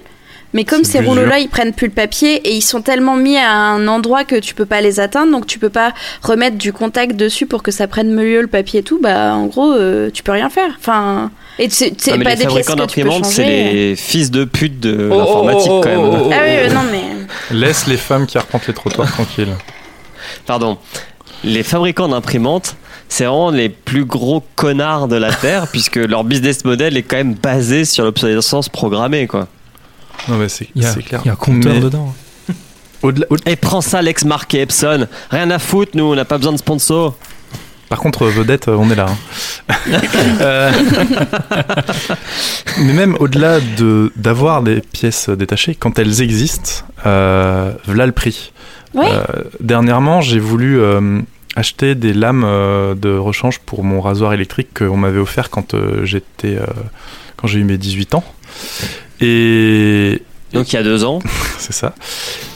Mais 0.55 0.65
comme 0.65 0.85
ces 0.85 1.01
rouleaux-là, 1.01 1.39
ils 1.39 1.49
prennent 1.49 1.73
plus 1.73 1.87
le 1.87 1.95
papier 1.95 2.35
et 2.47 2.55
ils 2.55 2.61
sont 2.61 2.83
tellement 2.83 3.17
mis 3.17 3.39
à 3.39 3.51
un 3.51 3.89
endroit 3.89 4.25
que 4.25 4.37
tu 4.37 4.55
peux 4.55 4.67
pas 4.67 4.83
les 4.83 5.01
atteindre, 5.01 5.33
donc 5.33 5.47
tu 5.47 5.59
peux 5.59 5.71
pas 5.71 5.95
remettre 6.21 6.59
du 6.59 6.75
contact 6.75 7.17
dessus 7.17 7.47
pour 7.47 7.63
que 7.63 7.71
ça 7.71 7.87
prenne 7.87 8.13
mieux 8.13 8.43
le 8.43 8.49
papier 8.49 8.81
et 8.81 8.83
tout. 8.83 8.99
Bah, 9.01 9.33
en 9.33 9.47
gros, 9.47 9.73
tu 10.13 10.23
peux 10.23 10.33
rien 10.33 10.51
faire. 10.51 10.75
Enfin, 10.79 11.31
et 11.59 11.69
Non, 11.69 12.17
mais 12.19 12.25
pas 12.25 12.31
les 12.31 12.37
des 12.37 12.43
fabricants 12.45 12.75
d'imprimantes, 12.77 13.25
c'est 13.27 13.45
les 13.45 13.97
fils 13.97 14.31
de 14.31 14.45
pute 14.45 14.81
de 14.81 15.09
Oh, 15.13 15.19
l'informatique 15.19 15.71
oh, 15.71 15.79
oh, 15.79 15.81
quand 15.83 15.89
même. 15.91 16.01
oh, 16.01 16.17
oh, 16.27 16.31
Ah 16.33 16.39
oui, 16.43 16.51
euh, 16.51 16.71
non 16.71 16.81
mais. 16.91 17.03
Laisse 17.57 17.87
les 17.87 17.97
femmes 17.97 18.27
qui 18.27 18.39
arpentent 18.39 18.67
les 18.67 18.75
trottoirs 18.75 19.11
tranquilles. 19.13 19.55
Pardon. 20.47 20.79
Les 21.45 21.63
fabricants 21.63 22.09
d'imprimantes, 22.09 22.77
c'est 23.09 23.25
vraiment 23.25 23.51
les 23.51 23.69
plus 23.69 24.05
gros 24.05 24.43
connards 24.57 25.09
de 25.09 25.17
la 25.17 25.33
Terre, 25.33 25.67
puisque 25.69 25.97
leur 25.97 26.25
business 26.25 26.65
model 26.65 26.97
est 26.97 27.03
quand 27.03 27.17
même 27.17 27.35
basé 27.35 27.85
sur 27.85 28.05
l'obsolescence 28.05 28.69
programmée, 28.69 29.27
quoi. 29.27 29.49
Non, 30.29 30.37
mais 30.37 30.49
c'est 30.49 30.69
Il 30.75 30.83
y 30.83 30.87
a, 30.87 30.93
c'est 30.93 31.03
clair. 31.03 31.21
il 31.25 31.27
y 31.27 31.31
a 31.31 31.33
un 31.33 31.37
compteur 31.37 31.73
Mais 31.75 31.81
dedans. 31.81 32.15
au- 33.03 33.11
Et 33.47 33.57
prends 33.57 33.81
ça, 33.81 34.01
Lex 34.03 34.25
Mark 34.25 34.55
et 34.55 34.61
Epson. 34.63 35.07
Rien 35.31 35.51
à 35.51 35.59
foutre, 35.59 35.93
nous, 35.95 36.05
on 36.05 36.15
n'a 36.15 36.25
pas 36.25 36.39
besoin 36.39 36.53
de 36.53 36.59
sponsors. 36.59 37.17
Par 37.93 38.01
contre, 38.01 38.25
vedette, 38.25 38.69
on 38.69 38.91
est 38.91 38.95
là. 38.95 39.05
hein. 39.11 39.19
Euh, 40.41 40.73
Mais 42.79 42.95
même 42.95 43.19
au-delà 43.21 43.61
de 43.61 44.11
d'avoir 44.17 44.63
des 44.63 44.81
pièces 44.81 45.29
détachées, 45.29 45.75
quand 45.75 45.99
elles 45.99 46.23
existent, 46.23 46.87
euh, 47.05 47.71
voilà 47.85 48.07
le 48.07 48.13
prix. 48.13 48.53
Ouais. 48.95 49.05
Euh, 49.11 49.43
dernièrement, 49.61 50.23
j'ai 50.23 50.39
voulu 50.39 50.81
euh, 50.81 51.21
acheter 51.55 51.95
des 51.95 52.15
lames 52.15 52.45
euh, 52.47 52.95
de 52.95 53.15
rechange 53.15 53.59
pour 53.59 53.85
mon 53.85 54.01
rasoir 54.01 54.33
électrique 54.33 54.69
qu'on 54.79 54.97
m'avait 54.97 55.21
offert 55.21 55.51
quand 55.51 55.75
euh, 55.75 56.07
j'étais 56.07 56.57
euh, 56.57 56.65
quand 57.37 57.47
j'ai 57.47 57.59
eu 57.59 57.65
mes 57.65 57.77
18 57.77 58.15
ans. 58.15 58.25
Et 59.21 60.23
Donc 60.55 60.73
il 60.73 60.77
y 60.77 60.79
a 60.79 60.83
deux 60.83 61.05
ans. 61.05 61.19
c'est 61.59 61.75
ça. 61.75 61.95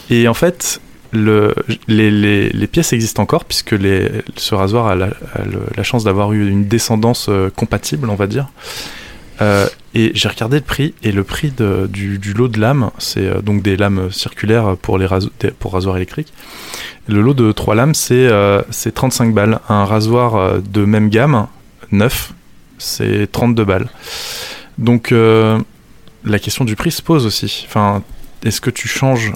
Et 0.09 0.29
en 0.29 0.35
fait, 0.35 0.81
le, 1.17 1.55
les, 1.89 2.67
pièces 2.67 2.93
existent 2.93 3.23
encore 3.23 3.45
puisque 3.45 3.77
ce 4.37 4.55
rasoir 4.55 4.87
a 4.87 4.97
la, 4.97 5.83
chance 5.83 6.05
d'avoir 6.05 6.33
eu 6.33 6.49
une 6.49 6.67
descendance 6.67 7.27
euh, 7.29 7.51
compatible, 7.51 8.11
on 8.11 8.15
va 8.15 8.27
dire. 8.27 8.49
Euh, 9.43 9.67
et 9.95 10.13
j'ai 10.15 10.29
regardé 10.29 10.57
le 10.57 10.63
prix 10.63 10.95
et 11.03 11.13
le 11.13 11.25
prix 11.25 11.51
du, 11.51 12.35
lot 12.35 12.49
de 12.49 12.61
lames, 12.61 12.91
c'est 12.99 13.27
euh, 13.27 13.41
donc 13.41 13.63
des 13.63 13.77
lames 13.77 14.11
circulaires 14.11 14.77
pour 14.81 14.99
les 14.99 15.07
raso-. 15.07 15.31
Le 17.09 17.21
lot 17.21 17.35
de 17.35 17.53
trois 17.53 17.75
lames, 17.75 17.95
c'est 17.95 18.15
euh, 18.15 18.63
c'est 18.71 18.93
35 18.93 19.35
balles. 19.35 19.61
Un 19.69 19.85
rasoir 19.85 20.61
de 20.61 20.85
même 20.85 21.09
gamme, 21.09 21.47
neuf, 21.93 22.33
c'est 22.79 23.31
32 23.31 23.65
balles. 23.65 23.89
Donc 24.79 25.13
la 25.13 26.39
question 26.39 26.65
du 26.65 26.77
prix 26.77 26.91
se 26.91 27.03
pose 27.03 27.27
aussi. 27.27 27.65
Enfin, 27.69 28.03
est-ce 28.45 28.61
que 28.61 28.71
tu 28.71 28.89
changes, 28.89 29.33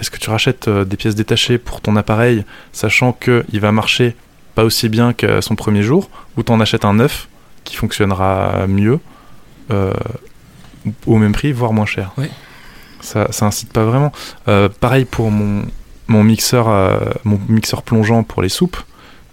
est-ce 0.00 0.10
que 0.10 0.18
tu 0.18 0.30
rachètes 0.30 0.68
euh, 0.68 0.84
des 0.84 0.96
pièces 0.96 1.14
détachées 1.14 1.58
pour 1.58 1.80
ton 1.80 1.96
appareil, 1.96 2.44
sachant 2.72 3.12
que 3.12 3.44
il 3.52 3.60
va 3.60 3.72
marcher 3.72 4.16
pas 4.54 4.64
aussi 4.64 4.88
bien 4.88 5.12
qu'à 5.12 5.42
son 5.42 5.54
premier 5.54 5.82
jour, 5.82 6.08
ou 6.36 6.42
t'en 6.42 6.60
achètes 6.60 6.84
un 6.84 6.94
neuf 6.94 7.28
qui 7.64 7.76
fonctionnera 7.76 8.66
mieux 8.66 8.98
euh, 9.70 9.92
au 11.06 11.16
même 11.16 11.32
prix, 11.32 11.52
voire 11.52 11.72
moins 11.72 11.86
cher? 11.86 12.12
Oui. 12.16 12.26
Ça, 13.00 13.30
ça 13.30 13.46
incite 13.46 13.72
pas 13.72 13.84
vraiment. 13.84 14.12
Euh, 14.48 14.68
pareil 14.68 15.04
pour 15.04 15.30
mon 15.30 15.64
mon 16.08 16.22
mixeur, 16.24 16.68
euh, 16.68 16.98
mon 17.24 17.40
mixeur 17.48 17.82
plongeant 17.82 18.22
pour 18.22 18.42
les 18.42 18.48
soupes. 18.48 18.78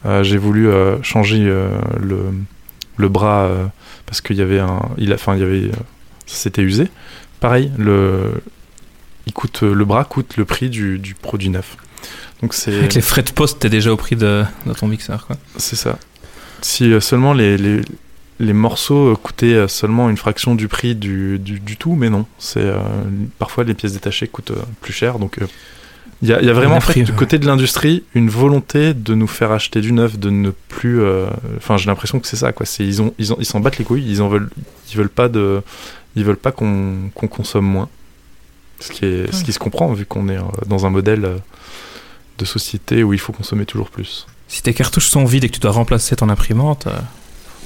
Euh, 0.05 0.24
J'ai 0.24 0.38
voulu 0.38 0.68
euh, 0.68 1.01
changer 1.01 1.45
euh, 1.45 1.70
le 1.99 2.34
le 2.97 3.09
bras 3.09 3.43
euh, 3.43 3.66
parce 4.05 4.22
qu'il 4.22 4.36
y 4.36 4.41
avait 4.41 4.59
un, 4.59 4.82
il 4.97 5.11
a, 5.11 5.16
enfin 5.16 5.36
il 5.36 5.41
y 5.41 5.43
avait, 5.43 5.66
euh, 5.66 5.84
ça 6.26 6.36
s'était 6.36 6.61
usé. 6.61 6.89
Pareil, 7.39 7.72
le 7.78 8.41
il 9.28 9.34
coûte 9.34 9.61
le 9.61 9.86
bras 9.86 10.03
coûte 10.05 10.38
le 10.38 10.45
prix 10.45 10.69
du, 10.69 10.99
du 10.99 11.13
produit 11.15 11.49
neuf. 11.49 11.78
Donc 12.41 12.53
c'est 12.53 12.76
Avec 12.78 12.93
les 12.93 13.01
frais 13.01 13.24
de 13.24 13.32
poste, 13.32 13.59
t'es 13.59 13.69
déjà 13.69 13.91
au 13.93 13.97
prix 13.97 14.15
de, 14.15 14.43
de 14.65 14.74
ton 14.74 14.88
mixeur. 14.88 15.26
Quoi. 15.28 15.38
c'est 15.57 15.76
ça. 15.78 15.97
Si 16.61 16.91
euh, 16.91 16.99
seulement 16.99 17.34
les, 17.34 17.57
les, 17.57 17.82
les 18.39 18.53
morceaux 18.53 19.11
euh, 19.11 19.15
coûtaient 19.15 19.53
euh, 19.53 19.67
seulement 19.67 20.09
une 20.09 20.17
fraction 20.17 20.55
du 20.55 20.67
prix 20.67 20.95
du, 20.95 21.39
du, 21.39 21.59
du 21.59 21.78
tout, 21.78 21.95
mais 21.95 22.09
non. 22.09 22.26
C'est 22.39 22.59
euh, 22.61 22.78
parfois 23.39 23.63
les 23.63 23.74
pièces 23.74 23.93
détachées 23.93 24.28
coûtent 24.28 24.51
euh, 24.51 24.61
plus 24.82 24.93
cher. 24.93 25.19
Donc 25.19 25.38
euh, 25.39 25.45
il 26.21 26.30
y, 26.30 26.34
a, 26.34 26.39
il 26.41 26.47
y 26.47 26.49
a 26.49 26.53
vraiment 26.53 26.78
en 26.78 26.80
fait, 26.82 27.01
du 27.03 27.11
côté 27.13 27.38
de 27.38 27.45
l'industrie 27.45 28.03
une 28.13 28.30
volonté 28.30 28.93
de 28.93 29.13
nous 29.13 29.28
faire 29.28 29.51
acheter 29.51 29.82
du 29.82 29.91
neuf, 29.91 30.17
de 30.17 30.30
ne 30.30 30.51
plus. 30.69 31.01
euh, 31.01 31.28
Enfin, 31.57 31.76
j'ai 31.78 31.88
l'impression 31.88 32.19
que 32.21 32.28
c'est 32.28 32.38
ça. 32.38 32.51
Quoi. 32.53 32.65
C'est 32.65 32.86
ils 32.86 33.01
ont 33.01 33.13
ils 33.19 33.34
ont 33.34 33.38
ils 33.39 33.45
s'en 33.45 33.59
battent 33.61 33.78
les 33.78 33.84
couilles. 33.86 34.05
Ils 34.09 34.21
en 34.21 34.30
veulent 34.30 34.49
ils 34.91 34.97
veulent 34.97 35.09
pas 35.09 35.28
de 35.30 35.61
ils 36.15 36.24
veulent 36.24 36.38
pas 36.38 36.51
qu'on 36.53 37.09
qu'on 37.13 37.28
consomme 37.28 37.65
moins. 37.65 37.89
Ce 38.84 38.91
qui 38.91 39.05
est 39.05 39.34
ce 39.34 39.43
qui 39.43 39.53
se 39.53 39.59
comprend 39.59 39.93
vu 39.93 40.05
qu'on 40.05 40.27
est 40.27 40.38
euh, 40.38 40.43
dans 40.67 40.86
un 40.86 40.89
modèle 40.89 41.23
euh, 41.23 41.38
de 42.38 42.45
société 42.45 43.03
où 43.03 43.13
il 43.13 43.19
faut 43.19 43.31
consommer 43.31 43.65
toujours 43.65 43.89
plus. 43.89 44.27
Si 44.47 44.61
tes 44.61 44.73
cartouches 44.73 45.07
sont 45.07 45.25
vides 45.25 45.45
et 45.45 45.49
que 45.49 45.53
tu 45.53 45.59
dois 45.59 45.71
remplacer 45.71 46.15
ton 46.15 46.29
imprimante, 46.29 46.88
euh, 46.88 46.91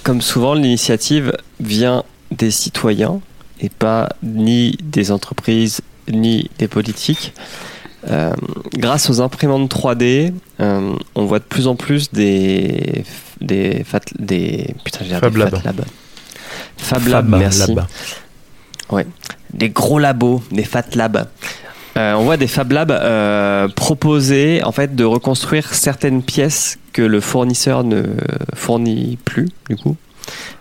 comme 0.03 0.21
souvent, 0.21 0.53
l'initiative 0.53 1.33
vient 1.59 2.03
des 2.31 2.51
citoyens 2.51 3.19
et 3.59 3.69
pas 3.69 4.09
ni 4.23 4.77
des 4.81 5.11
entreprises 5.11 5.81
ni 6.07 6.49
des 6.59 6.67
politiques. 6.67 7.33
Euh, 8.09 8.31
grâce 8.73 9.09
aux 9.09 9.19
imprimantes 9.19 9.69
3D, 9.69 10.33
euh, 10.61 10.95
on 11.15 11.25
voit 11.25 11.39
de 11.39 11.43
plus 11.43 11.67
en 11.67 11.75
plus 11.75 12.11
des 12.11 13.03
des 13.41 13.83
fat, 13.83 13.99
des 14.17 14.73
putain, 14.85 14.99
j'ai 15.03 15.15
Fab 15.15 15.35
Lab. 15.35 15.49
Fat 15.49 15.61
Lab. 15.65 15.85
Fab 16.77 17.07
Lab, 17.07 17.29
Fab 17.29 17.39
merci. 17.39 17.75
Lab. 17.75 17.87
Ouais, 18.89 19.05
des 19.53 19.69
gros 19.69 19.99
labos, 19.99 20.41
des 20.51 20.63
Fat 20.63 20.95
Labs. 20.95 21.27
Euh, 21.97 22.13
on 22.13 22.25
voit 22.25 22.37
des 22.37 22.47
Fab 22.47 22.71
Labs 22.71 22.91
euh, 22.91 23.67
proposer 23.69 24.63
en 24.63 24.71
fait 24.71 24.95
de 24.95 25.03
reconstruire 25.03 25.73
certaines 25.73 26.21
pièces 26.21 26.77
que 26.93 27.01
le 27.01 27.19
fournisseur 27.19 27.83
ne 27.83 28.03
fournit 28.53 29.17
plus 29.25 29.49
du 29.67 29.77
coup. 29.77 29.95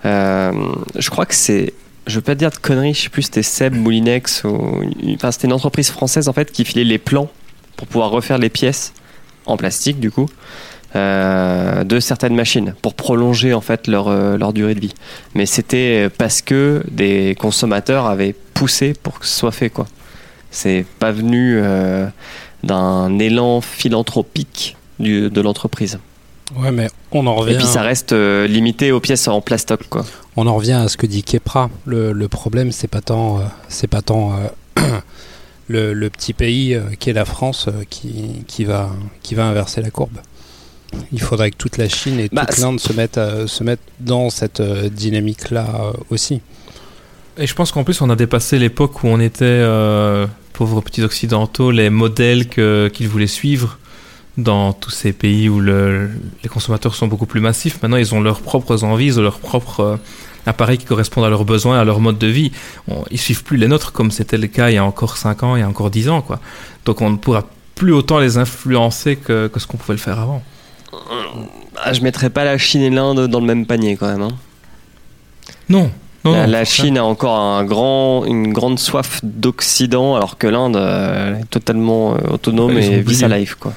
Euh, 0.06 0.52
je 0.96 1.10
crois 1.10 1.26
que 1.26 1.34
c'est, 1.34 1.74
je 2.06 2.14
veux 2.14 2.22
pas 2.22 2.36
dire 2.36 2.50
de 2.50 2.56
conneries, 2.56 2.94
je 2.94 3.02
sais 3.02 3.08
plus 3.10 3.22
c'était 3.22 3.42
Seb 3.42 3.74
Moulinex 3.74 4.44
ou, 4.44 4.82
enfin 5.14 5.30
c'était 5.30 5.48
une 5.48 5.52
entreprise 5.52 5.90
française 5.90 6.28
en 6.28 6.32
fait 6.32 6.50
qui 6.50 6.64
filait 6.64 6.84
les 6.84 6.98
plans 6.98 7.28
pour 7.76 7.86
pouvoir 7.86 8.10
refaire 8.10 8.38
les 8.38 8.48
pièces 8.48 8.94
en 9.44 9.58
plastique 9.58 10.00
du 10.00 10.10
coup 10.10 10.28
euh, 10.96 11.84
de 11.84 12.00
certaines 12.00 12.34
machines 12.34 12.74
pour 12.82 12.94
prolonger 12.94 13.54
en 13.54 13.60
fait 13.60 13.86
leur, 13.86 14.08
euh, 14.08 14.36
leur 14.36 14.52
durée 14.52 14.74
de 14.74 14.80
vie. 14.80 14.94
Mais 15.34 15.46
c'était 15.46 16.08
parce 16.18 16.40
que 16.42 16.82
des 16.90 17.36
consommateurs 17.38 18.06
avaient 18.06 18.34
poussé 18.54 18.94
pour 19.02 19.18
que 19.20 19.26
ce 19.26 19.38
soit 19.38 19.52
fait 19.52 19.70
quoi. 19.70 19.86
C'est 20.50 20.84
pas 20.98 21.12
venu 21.12 21.58
euh, 21.62 22.06
d'un 22.62 23.18
élan 23.18 23.60
philanthropique 23.60 24.76
du- 24.98 25.28
de 25.30 25.40
l'entreprise. 25.40 25.98
Ouais, 26.56 26.70
mais 26.70 26.88
on 27.10 27.26
en 27.26 27.34
revient. 27.34 27.54
Et 27.54 27.56
puis 27.56 27.66
ça 27.66 27.82
reste 27.82 28.12
euh, 28.12 28.46
limité 28.46 28.92
aux 28.92 29.00
pièces 29.00 29.26
en 29.28 29.40
plastoc 29.40 29.88
quoi. 29.88 30.04
On 30.36 30.46
en 30.46 30.54
revient 30.54 30.72
à 30.72 30.88
ce 30.88 30.96
que 30.96 31.06
dit 31.06 31.22
Kepra. 31.24 31.70
Le, 31.86 32.12
le 32.12 32.28
problème, 32.28 32.70
c'est 32.72 32.88
pas 32.88 33.00
tant, 33.00 33.38
euh, 33.38 33.42
c'est 33.68 33.88
pas 33.88 34.02
tant 34.02 34.32
euh, 34.78 34.80
le, 35.68 35.92
le 35.92 36.10
petit 36.10 36.32
pays 36.32 36.78
qui 37.00 37.10
est 37.10 37.14
la 37.14 37.24
France 37.24 37.68
qui, 37.90 38.44
qui 38.46 38.64
va, 38.64 38.90
qui 39.22 39.34
va 39.34 39.44
inverser 39.46 39.80
la 39.82 39.90
courbe. 39.90 40.18
Il 41.12 41.20
faudrait 41.20 41.50
que 41.50 41.56
toute 41.56 41.76
la 41.78 41.88
Chine 41.88 42.18
et 42.20 42.28
Bah, 42.32 42.46
toute 42.46 42.58
l'Inde 42.58 42.80
se 42.80 42.92
mettent, 42.92 43.18
à- 43.18 43.46
se 43.46 43.62
mettent 43.64 43.80
dans 44.00 44.30
cette 44.30 44.60
euh, 44.60 44.88
dynamique-là 44.88 45.66
euh, 45.80 45.92
aussi. 46.10 46.40
Et 47.38 47.46
je 47.46 47.54
pense 47.54 47.70
qu'en 47.72 47.84
plus, 47.84 48.00
on 48.00 48.08
a 48.10 48.16
dépassé 48.16 48.58
l'époque 48.58 49.02
où 49.04 49.08
on 49.08 49.20
était, 49.20 49.44
euh, 49.44 50.26
pauvres 50.52 50.80
petits 50.80 51.02
occidentaux, 51.02 51.70
les 51.70 51.90
modèles 51.90 52.48
que- 52.48 52.88
qu'ils 52.92 53.08
voulaient 53.08 53.26
suivre 53.26 53.78
dans 54.38 54.72
tous 54.72 54.90
ces 54.90 55.12
pays 55.12 55.48
où 55.48 55.60
le- 55.60 56.10
les 56.42 56.48
consommateurs 56.48 56.94
sont 56.94 57.08
beaucoup 57.08 57.26
plus 57.26 57.40
massifs. 57.40 57.80
Maintenant, 57.82 57.96
ils 57.98 58.14
ont 58.14 58.20
leurs 58.20 58.40
propres 58.40 58.84
envies, 58.84 59.06
ils 59.06 59.18
ont 59.18 59.22
leurs 59.22 59.38
propres 59.40 59.80
euh, 59.80 59.96
appareils 60.46 60.78
qui 60.78 60.84
correspondent 60.86 61.24
à 61.24 61.28
leurs 61.30 61.44
besoins, 61.44 61.78
à 61.78 61.84
leur 61.84 62.00
mode 62.00 62.18
de 62.18 62.26
vie. 62.26 62.52
On- 62.88 63.04
ils 63.10 63.18
suivent 63.20 63.42
plus 63.44 63.56
les 63.58 63.68
nôtres 63.68 63.92
comme 63.92 64.10
c'était 64.10 64.38
le 64.38 64.46
cas 64.46 64.70
il 64.70 64.74
y 64.74 64.78
a 64.78 64.84
encore 64.84 65.16
5 65.18 65.42
ans, 65.42 65.56
il 65.56 65.60
y 65.60 65.62
a 65.62 65.68
encore 65.68 65.90
10 65.90 66.08
ans. 66.08 66.22
Quoi. 66.22 66.38
Donc 66.86 67.00
on 67.02 67.10
ne 67.10 67.16
pourra 67.16 67.44
plus 67.74 67.92
autant 67.92 68.18
les 68.18 68.38
influencer 68.38 69.16
que, 69.16 69.48
que 69.48 69.60
ce 69.60 69.66
qu'on 69.66 69.76
pouvait 69.76 69.94
le 69.94 70.00
faire 70.00 70.18
avant. 70.20 70.42
Ah, 71.84 71.92
je 71.92 72.00
mettrais 72.02 72.30
pas 72.30 72.44
la 72.44 72.58
Chine 72.58 72.82
et 72.82 72.90
l'Inde 72.90 73.26
dans 73.28 73.40
le 73.40 73.46
même 73.46 73.66
panier 73.66 73.96
quand 73.96 74.06
même. 74.08 74.22
hein. 74.22 74.32
Non. 75.68 75.90
non, 76.24 76.46
la 76.46 76.64
ça. 76.64 76.82
Chine 76.82 76.98
a 76.98 77.04
encore 77.04 77.36
un 77.38 77.64
grand, 77.64 78.24
une 78.24 78.52
grande 78.52 78.78
soif 78.78 79.20
d'Occident, 79.22 80.16
alors 80.16 80.38
que 80.38 80.46
l'Inde 80.46 80.76
euh, 80.76 81.38
est 81.40 81.44
totalement 81.50 82.14
euh, 82.14 82.18
autonome 82.34 82.74
Ouais, 82.74 82.86
ils 82.86 82.92
et 82.94 83.00
vit 83.02 83.14
sa 83.16 83.28
life 83.28 83.54
quoi. 83.56 83.72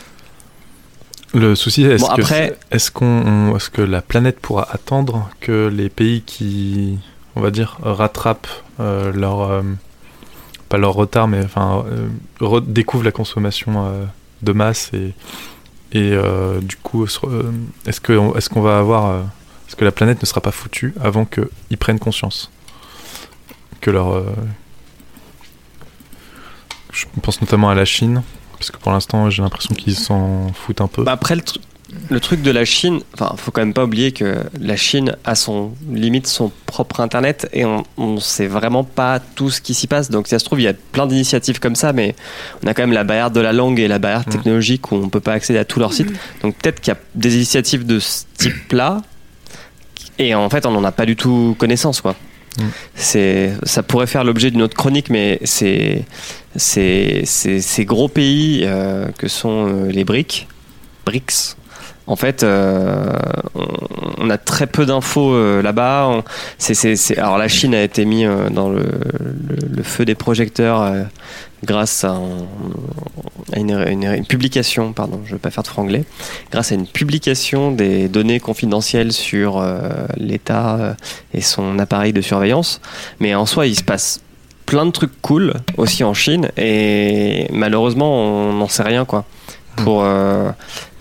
Le 1.34 1.54
souci, 1.56 1.84
est-ce 1.84 2.04
Bon, 2.04 2.16
que, 2.16 2.22
après- 2.22 2.58
est-ce 2.72 2.90
qu'on, 2.90 3.56
est-ce 3.56 3.70
que 3.70 3.84
la 3.84 4.02
planète 4.02 4.40
pourra 4.40 4.68
attendre 4.72 5.30
que 5.42 5.68
les 5.68 5.90
pays 5.90 6.22
qui, 6.24 6.98
on 7.36 7.42
va 7.42 7.52
dire, 7.52 7.78
rattrapent 7.84 8.48
euh, 8.80 9.12
leur, 9.14 9.42
euh, 9.42 9.62
pas 10.70 10.78
leur 10.80 10.94
retard, 10.94 11.28
mais 11.28 11.44
enfin, 11.44 11.84
euh, 11.88 12.08
re- 12.42 12.66
découvrent 12.66 13.04
la 13.06 13.12
consommation 13.12 13.86
euh, 13.86 14.06
de 14.42 14.52
masse 14.54 14.90
et, 14.94 15.14
et 15.92 16.12
euh, 16.14 16.60
du 16.62 16.76
coup, 16.76 17.08
se 17.08 17.20
re- 17.20 17.30
euh, 17.32 17.52
est-ce 17.86 18.00
est-ce 18.36 18.50
qu'on 18.50 18.62
va 18.62 18.78
avoir, 18.80 19.06
euh, 19.08 19.22
est-ce 19.68 19.76
que 19.76 19.86
la 19.86 19.92
planète 19.92 20.22
ne 20.22 20.26
sera 20.26 20.42
pas 20.42 20.52
foutue 20.52 20.94
avant 21.02 21.26
qu'ils 21.26 21.78
prennent 21.78 22.00
conscience 22.00 22.52
que 23.82 23.92
leur, 23.92 24.14
je 26.92 27.06
pense 27.22 27.42
notamment 27.42 27.70
à 27.70 27.76
la 27.76 27.86
Chine. 27.86 28.24
Parce 28.58 28.72
que 28.72 28.78
pour 28.78 28.92
l'instant, 28.92 29.30
j'ai 29.30 29.42
l'impression 29.42 29.74
qu'ils 29.74 29.96
s'en 29.96 30.52
foutent 30.54 30.82
un 30.82 30.88
peu. 30.88 31.04
Bah 31.04 31.14
après 31.14 31.36
le, 31.36 31.42
tru- 31.42 31.62
le 32.10 32.20
truc 32.20 32.42
de 32.42 32.52
la 32.52 32.66
Chine, 32.66 33.00
enfin 33.14 33.34
faut 33.38 33.52
quand 33.52 33.62
même 33.62 33.74
pas 33.74 33.84
oublier 33.84 34.12
que 34.12 34.38
la 34.60 34.76
Chine 34.76 35.16
a 35.26 35.34
son 35.36 35.72
limite 35.92 36.28
son 36.28 36.52
propre 36.66 37.00
internet 37.02 37.48
et 37.54 37.66
on, 37.66 37.84
on 37.98 38.20
sait 38.20 38.48
vraiment 38.48 38.84
pas 38.84 39.20
tout 39.20 39.50
ce 39.50 39.60
qui 39.62 39.74
s'y 39.74 39.88
passe. 39.88 40.10
Donc 40.12 40.28
si 40.28 40.32
ça 40.32 40.40
se 40.40 40.46
trouve 40.46 40.60
il 40.60 40.64
y 40.64 40.68
a 40.68 40.74
plein 40.74 41.08
d'initiatives 41.08 41.60
comme 41.60 41.76
ça, 41.76 41.92
mais 41.94 42.16
on 42.64 42.68
a 42.68 42.74
quand 42.74 42.84
même 42.84 42.94
la 42.94 43.04
barrière 43.04 43.32
de 43.32 43.40
la 43.40 43.54
langue 43.54 43.80
et 43.80 43.88
la 43.88 43.98
barrière 44.00 44.22
Mm. 44.28 44.32
technologique 44.32 44.92
où 44.92 44.96
on 44.96 45.10
peut 45.10 45.20
pas 45.20 45.34
accéder 45.34 45.58
à 45.60 45.66
tous 45.66 45.80
leurs 45.80 45.94
sites. 45.94 46.12
Donc 46.44 46.56
peut-être 46.58 46.80
qu'il 46.80 46.94
y 46.94 46.96
a 46.96 47.00
des 47.16 47.36
initiatives 47.36 47.86
de 47.86 48.00
ce 48.00 48.24
type-là 48.38 49.02
et 50.20 50.36
en 50.36 50.50
fait 50.50 50.66
on 50.66 50.72
n'en 50.72 50.84
a 50.84 50.92
pas 50.92 51.06
du 51.06 51.16
tout 51.16 51.56
connaissance 51.58 52.02
quoi. 52.02 52.16
Mm. 52.60 52.64
C'est, 52.96 53.54
ça 53.64 53.84
pourrait 53.84 54.08
faire 54.08 54.24
l'objet 54.24 54.52
d'une 54.52 54.62
autre 54.64 54.76
chronique, 54.76 55.10
mais 55.10 55.40
c'est, 55.44 56.06
c'est, 56.56 57.22
c'est- 57.26 57.62
ces 57.62 57.86
gros 57.86 58.08
pays 58.10 58.62
euh, 58.66 59.08
que 59.18 59.28
sont 59.28 59.68
euh, 59.68 59.92
les 59.92 60.04
BRICS, 60.04 60.46
BRICS. 61.06 61.56
En 62.10 62.16
fait, 62.16 62.42
euh, 62.42 63.14
on, 64.18 64.32
a 64.32 64.40
très 64.40 64.66
peu 64.66 64.88
d'infos 64.88 65.32
euh, 65.32 65.62
là-bas. 65.62 66.24
Alors 67.18 67.38
la 67.38 67.48
Chine 67.48 67.76
a 67.76 67.84
été 67.84 68.04
mise 68.04 68.26
euh, 68.28 68.50
dans 68.50 68.70
le, 68.70 68.84
feu 69.84 70.06
des 70.06 70.16
projecteurs 70.16 70.92
grâce 71.64 72.04
à, 72.04 72.14
un- 72.14 72.48
à 73.54 73.60
une, 73.60 74.26
publication, 74.26 74.92
pardon, 74.92 75.22
je 75.24 75.30
ne 75.30 75.36
vais 75.36 75.40
pas 75.40 75.52
faire 75.52 75.62
de 75.64 75.68
franglais, 75.68 76.04
grâce 76.52 76.72
à 76.72 76.76
une 76.76 76.88
publication 76.88 77.72
des 77.72 78.08
données 78.08 78.40
confidentielles 78.40 79.14
sur 79.14 79.64
l'État 80.18 80.98
et 81.34 81.42
son 81.42 81.78
appareil 81.78 82.12
de 82.12 82.22
surveillance. 82.22 82.82
Mais 83.20 83.36
en 83.36 83.46
soi, 83.46 83.68
il 83.68 83.76
se 83.76 83.84
passe 83.84 84.20
plein 84.66 84.86
de 84.86 84.92
trucs 84.92 85.22
cool 85.22 85.54
aussi 85.78 86.04
en 86.04 86.14
Chine 86.16 86.50
et 86.58 87.48
malheureusement, 87.52 88.22
on 88.22 88.54
n'en 88.54 88.68
sait 88.68 88.84
rien 88.84 89.06
quoi. 89.06 89.26
Pour 89.78 90.04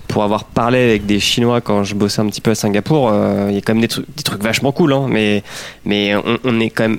pour 0.08 0.24
avoir 0.24 0.44
parlé 0.44 0.78
avec 0.78 1.06
des 1.06 1.20
Chinois 1.20 1.60
quand 1.60 1.84
je 1.84 1.94
bossais 1.94 2.20
un 2.20 2.26
petit 2.26 2.40
peu 2.40 2.50
à 2.50 2.54
Singapour, 2.54 3.10
euh, 3.12 3.46
il 3.50 3.54
y 3.54 3.58
a 3.58 3.60
quand 3.60 3.74
même 3.74 3.82
des 3.82 3.88
trucs, 3.88 4.06
des 4.16 4.22
trucs 4.22 4.42
vachement 4.42 4.72
cool, 4.72 4.92
hein, 4.94 5.06
mais, 5.08 5.44
mais 5.84 6.14
on, 6.44 6.60
est 6.60 6.70
quand 6.70 6.88
même 6.88 6.98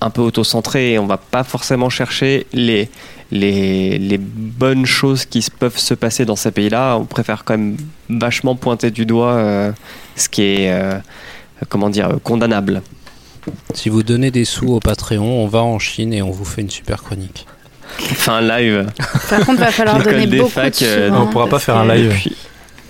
un 0.00 0.10
peu 0.10 0.22
auto-centré 0.22 0.92
et 0.92 0.98
on 0.98 1.06
va 1.06 1.18
pas 1.18 1.44
forcément 1.44 1.90
chercher 1.90 2.46
les, 2.52 2.88
les, 3.30 4.18
bonnes 4.18 4.86
choses 4.86 5.26
qui 5.26 5.46
peuvent 5.58 5.78
se 5.78 5.94
passer 5.94 6.24
dans 6.24 6.36
ces 6.36 6.50
pays-là. 6.50 6.96
On 6.96 7.04
préfère 7.04 7.44
quand 7.44 7.56
même 7.58 7.76
vachement 8.08 8.56
pointer 8.56 8.90
du 8.90 9.04
doigt 9.06 9.34
euh, 9.34 9.72
ce 10.16 10.28
qui 10.28 10.42
est, 10.42 10.72
euh, 10.72 10.98
comment 11.68 11.90
dire, 11.90 12.18
condamnable. 12.24 12.82
Si 13.74 13.90
vous 13.90 14.02
donnez 14.02 14.30
des 14.30 14.44
sous 14.44 14.72
au 14.72 14.80
Patreon, 14.80 15.44
on 15.44 15.46
va 15.46 15.62
en 15.62 15.78
Chine 15.78 16.12
et 16.12 16.22
on 16.22 16.30
vous 16.30 16.44
fait 16.44 16.62
une 16.62 16.70
super 16.70 17.02
chronique. 17.02 17.46
Enfin, 18.12 18.40
live. 18.40 18.86
Par 19.30 19.40
contre, 19.46 19.60
va 19.60 19.66
falloir 19.70 20.02
donner 20.02 20.26
beaucoup 20.26 20.50
facs, 20.50 20.72
de 20.72 20.78
sous. 20.78 20.84
euh, 20.84 21.10
hein, 21.10 21.18
on 21.22 21.26
pourra 21.26 21.46
pas 21.46 21.58
faire 21.58 21.76
un 21.76 21.86
live. 21.94 22.12
Puis- 22.12 22.36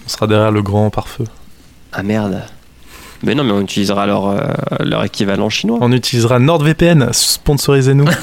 On 0.07 0.09
sera 0.09 0.27
derrière 0.27 0.51
le 0.53 0.63
grand 0.63 0.89
pare-feu. 0.91 1.25
ah 1.93 2.03
merde. 2.03 2.43
Mais 3.23 3.35
non, 3.35 3.45
mais 3.45 3.53
on 3.53 3.61
utilisera 3.63 4.07
leur, 4.07 4.27
euh, 4.29 4.39
leur 4.81 5.03
équivalent 5.05 5.49
chinois. 5.49 5.79
On 5.81 5.91
utilisera 5.91 6.39
NordVPN, 6.39 7.09
sponsorisez-nous. 7.13 8.05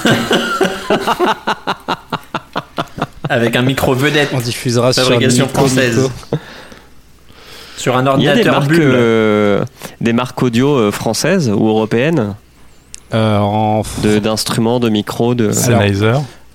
Avec 3.30 3.56
un 3.56 3.62
micro 3.62 3.94
vedette 3.96 4.30
On 4.34 4.40
diffusera 4.40 4.94
sur 4.94 5.04
Fabrication 5.04 5.48
française. 5.48 6.10
Sur 7.78 7.98
un 7.98 8.04
Il 8.18 8.24
y 8.24 8.28
a 8.28 8.34
des 8.36 8.48
ordinateur 8.48 8.54
marques, 8.60 8.70
bulle. 8.70 8.92
euh, 8.94 9.66
des 10.02 10.14
marques 10.14 10.44
audio 10.44 10.76
euh, 10.78 10.92
françaises 10.92 11.50
ou 11.50 11.68
européennes 11.68 12.36
Euh, 13.14 13.38
en 13.40 13.84
de- 14.04 14.20
d'instruments, 14.20 14.80
de, 14.80 14.90
micros, 14.90 15.36
de. 15.36 15.52
Sennheiser, 15.52 16.14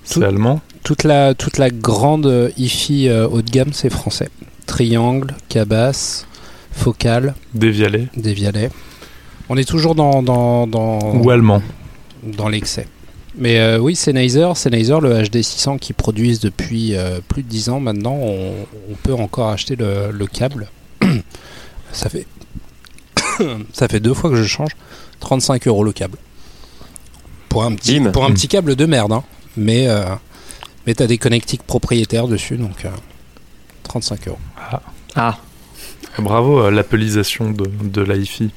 c'est 0.09 0.23
allemand. 0.23 0.61
toute 0.83 1.03
la 1.03 1.33
toute 1.33 1.57
la 1.57 1.69
grande 1.69 2.25
euh, 2.25 2.49
hi-fi 2.57 3.07
euh, 3.07 3.27
haut 3.27 3.41
de 3.41 3.49
gamme, 3.49 3.73
c'est 3.73 3.89
français. 3.89 4.29
Triangle, 4.65 5.35
Cabas, 5.49 6.25
Focal, 6.71 7.35
Dévialet 7.53 8.07
Dévialet. 8.15 8.69
On 9.49 9.57
est 9.57 9.67
toujours 9.67 9.95
dans 9.95 10.21
dans 10.21 10.67
dans, 10.67 10.99
ou 11.15 11.29
allemand. 11.29 11.61
dans 12.23 12.49
l'excès. 12.49 12.87
Mais 13.37 13.59
euh, 13.59 13.77
oui, 13.79 13.95
Sennheiser, 13.95 14.49
Sennheiser, 14.55 14.97
le 15.01 15.23
HD 15.23 15.41
600 15.41 15.77
qui 15.77 15.93
produisent 15.93 16.39
depuis 16.39 16.95
euh, 16.95 17.19
plus 17.27 17.41
de 17.43 17.47
10 17.47 17.69
ans 17.69 17.79
maintenant, 17.79 18.15
on, 18.15 18.53
on 18.91 18.95
peut 19.01 19.13
encore 19.13 19.49
acheter 19.49 19.75
le, 19.75 20.11
le 20.11 20.25
câble. 20.25 20.67
ça 21.91 22.09
fait 22.09 22.25
ça 23.73 23.87
fait 23.87 23.99
deux 23.99 24.13
fois 24.13 24.29
que 24.29 24.35
je 24.35 24.43
change. 24.43 24.71
35 25.19 25.67
euros 25.67 25.83
le 25.83 25.91
câble. 25.93 26.17
Pour 27.49 27.63
un 27.63 27.73
petit, 27.75 27.99
Bim. 27.99 28.11
pour 28.11 28.25
un 28.25 28.31
petit 28.31 28.47
câble 28.47 28.75
de 28.75 28.85
merde, 28.85 29.11
hein. 29.11 29.23
Mais, 29.57 29.87
euh, 29.87 30.03
mais 30.85 30.93
t'as 30.93 31.07
des 31.07 31.17
connectiques 31.17 31.63
propriétaires 31.63 32.27
dessus, 32.27 32.57
donc 32.57 32.85
euh, 32.85 32.89
35 33.83 34.27
euros. 34.27 34.37
Ah, 35.15 35.37
Bravo 36.17 36.59
à 36.61 36.71
l'appelisation 36.71 37.51
de, 37.51 37.65
de 37.83 38.01
la 38.01 38.15
hi-fi. 38.17 38.51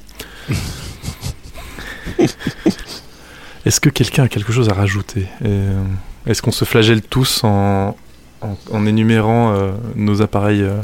Est-ce 3.65 3.79
que 3.79 3.89
quelqu'un 3.89 4.23
a 4.23 4.27
quelque 4.27 4.51
chose 4.51 4.69
à 4.69 4.73
rajouter? 4.73 5.27
Euh, 5.45 5.81
Est-ce 6.25 6.41
qu'on 6.41 6.51
se 6.51 6.65
flagelle 6.65 7.01
tous 7.01 7.43
en, 7.43 7.95
en, 8.41 8.57
en 8.71 8.85
énumérant 8.85 9.53
euh, 9.53 9.71
nos 9.95 10.21
appareils 10.21 10.61
euh, 10.61 10.81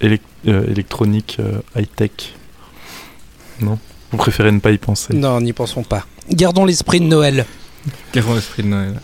élec- 0.00 0.20
euh, 0.46 0.64
électroniques 0.70 1.38
euh, 1.40 1.60
high-tech? 1.76 2.34
Non? 3.60 3.78
Vous 4.12 4.18
préférez 4.18 4.52
ne 4.52 4.60
pas 4.60 4.70
y 4.70 4.78
penser? 4.78 5.14
Non, 5.14 5.40
n'y 5.40 5.52
pensons 5.52 5.82
pas. 5.82 6.06
Gardons 6.30 6.64
l'esprit 6.64 7.00
de 7.00 7.06
Noël. 7.06 7.44
Gardons 8.14 8.34
l'esprit 8.34 8.62
de 8.62 8.68
Noël. 8.68 9.00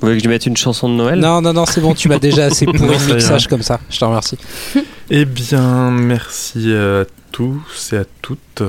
Vous 0.00 0.06
voulez 0.06 0.18
que 0.18 0.24
je 0.24 0.28
mette 0.28 0.46
une 0.46 0.56
chanson 0.56 0.88
de 0.88 0.94
Noël? 0.94 1.18
Non, 1.18 1.40
non, 1.40 1.52
non, 1.52 1.66
c'est 1.66 1.80
bon, 1.80 1.94
tu 1.94 2.08
m'as 2.08 2.18
déjà 2.18 2.44
assez 2.46 2.66
pourri 2.66 2.96
le 3.08 3.14
mixage 3.14 3.48
comme 3.48 3.62
ça. 3.62 3.80
Je 3.90 3.98
te 3.98 4.04
remercie. 4.04 4.38
Eh 5.10 5.24
bien, 5.24 5.90
merci 5.90 6.70
à 6.74 7.04
tous 7.32 7.94
et 7.94 7.96
à 7.96 8.04
toutes. 8.20 8.62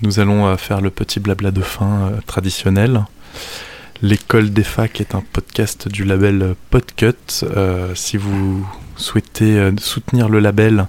Nous 0.00 0.18
allons 0.18 0.46
euh, 0.46 0.56
faire 0.56 0.80
le 0.80 0.88
petit 0.88 1.20
blabla 1.20 1.50
de 1.50 1.60
fin 1.60 2.08
euh, 2.08 2.10
traditionnel. 2.26 3.04
L'école 4.00 4.50
des 4.50 4.64
facs 4.64 4.98
est 5.02 5.14
un 5.14 5.22
podcast 5.32 5.88
du 5.88 6.04
label 6.04 6.54
Podcut. 6.70 7.12
Euh, 7.42 7.94
si 7.94 8.16
vous 8.16 8.66
souhaitez 8.96 9.70
soutenir 9.78 10.30
le 10.30 10.38
label, 10.40 10.86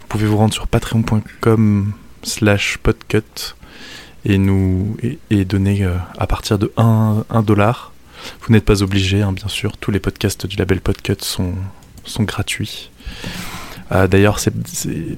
vous 0.00 0.06
pouvez 0.08 0.26
vous 0.26 0.38
rendre 0.38 0.54
sur 0.54 0.66
patreon.com 0.68 1.92
slash 2.22 2.78
podcut 2.78 3.54
et 4.24 4.38
nous 4.38 4.96
et, 5.02 5.18
et 5.30 5.44
donner 5.44 5.84
euh, 5.84 5.96
à 6.18 6.26
partir 6.26 6.58
de 6.58 6.72
1, 6.76 7.24
dollar. 7.44 7.91
Vous 8.42 8.52
n'êtes 8.52 8.64
pas 8.64 8.82
obligé, 8.82 9.22
hein, 9.22 9.32
bien 9.32 9.48
sûr. 9.48 9.76
Tous 9.76 9.90
les 9.90 10.00
podcasts 10.00 10.46
du 10.46 10.56
label 10.56 10.80
Podcut 10.80 11.16
sont, 11.20 11.54
gratuits. 12.20 12.90
Euh, 13.92 14.06
D'ailleurs, 14.06 14.38
c'est 14.38 14.52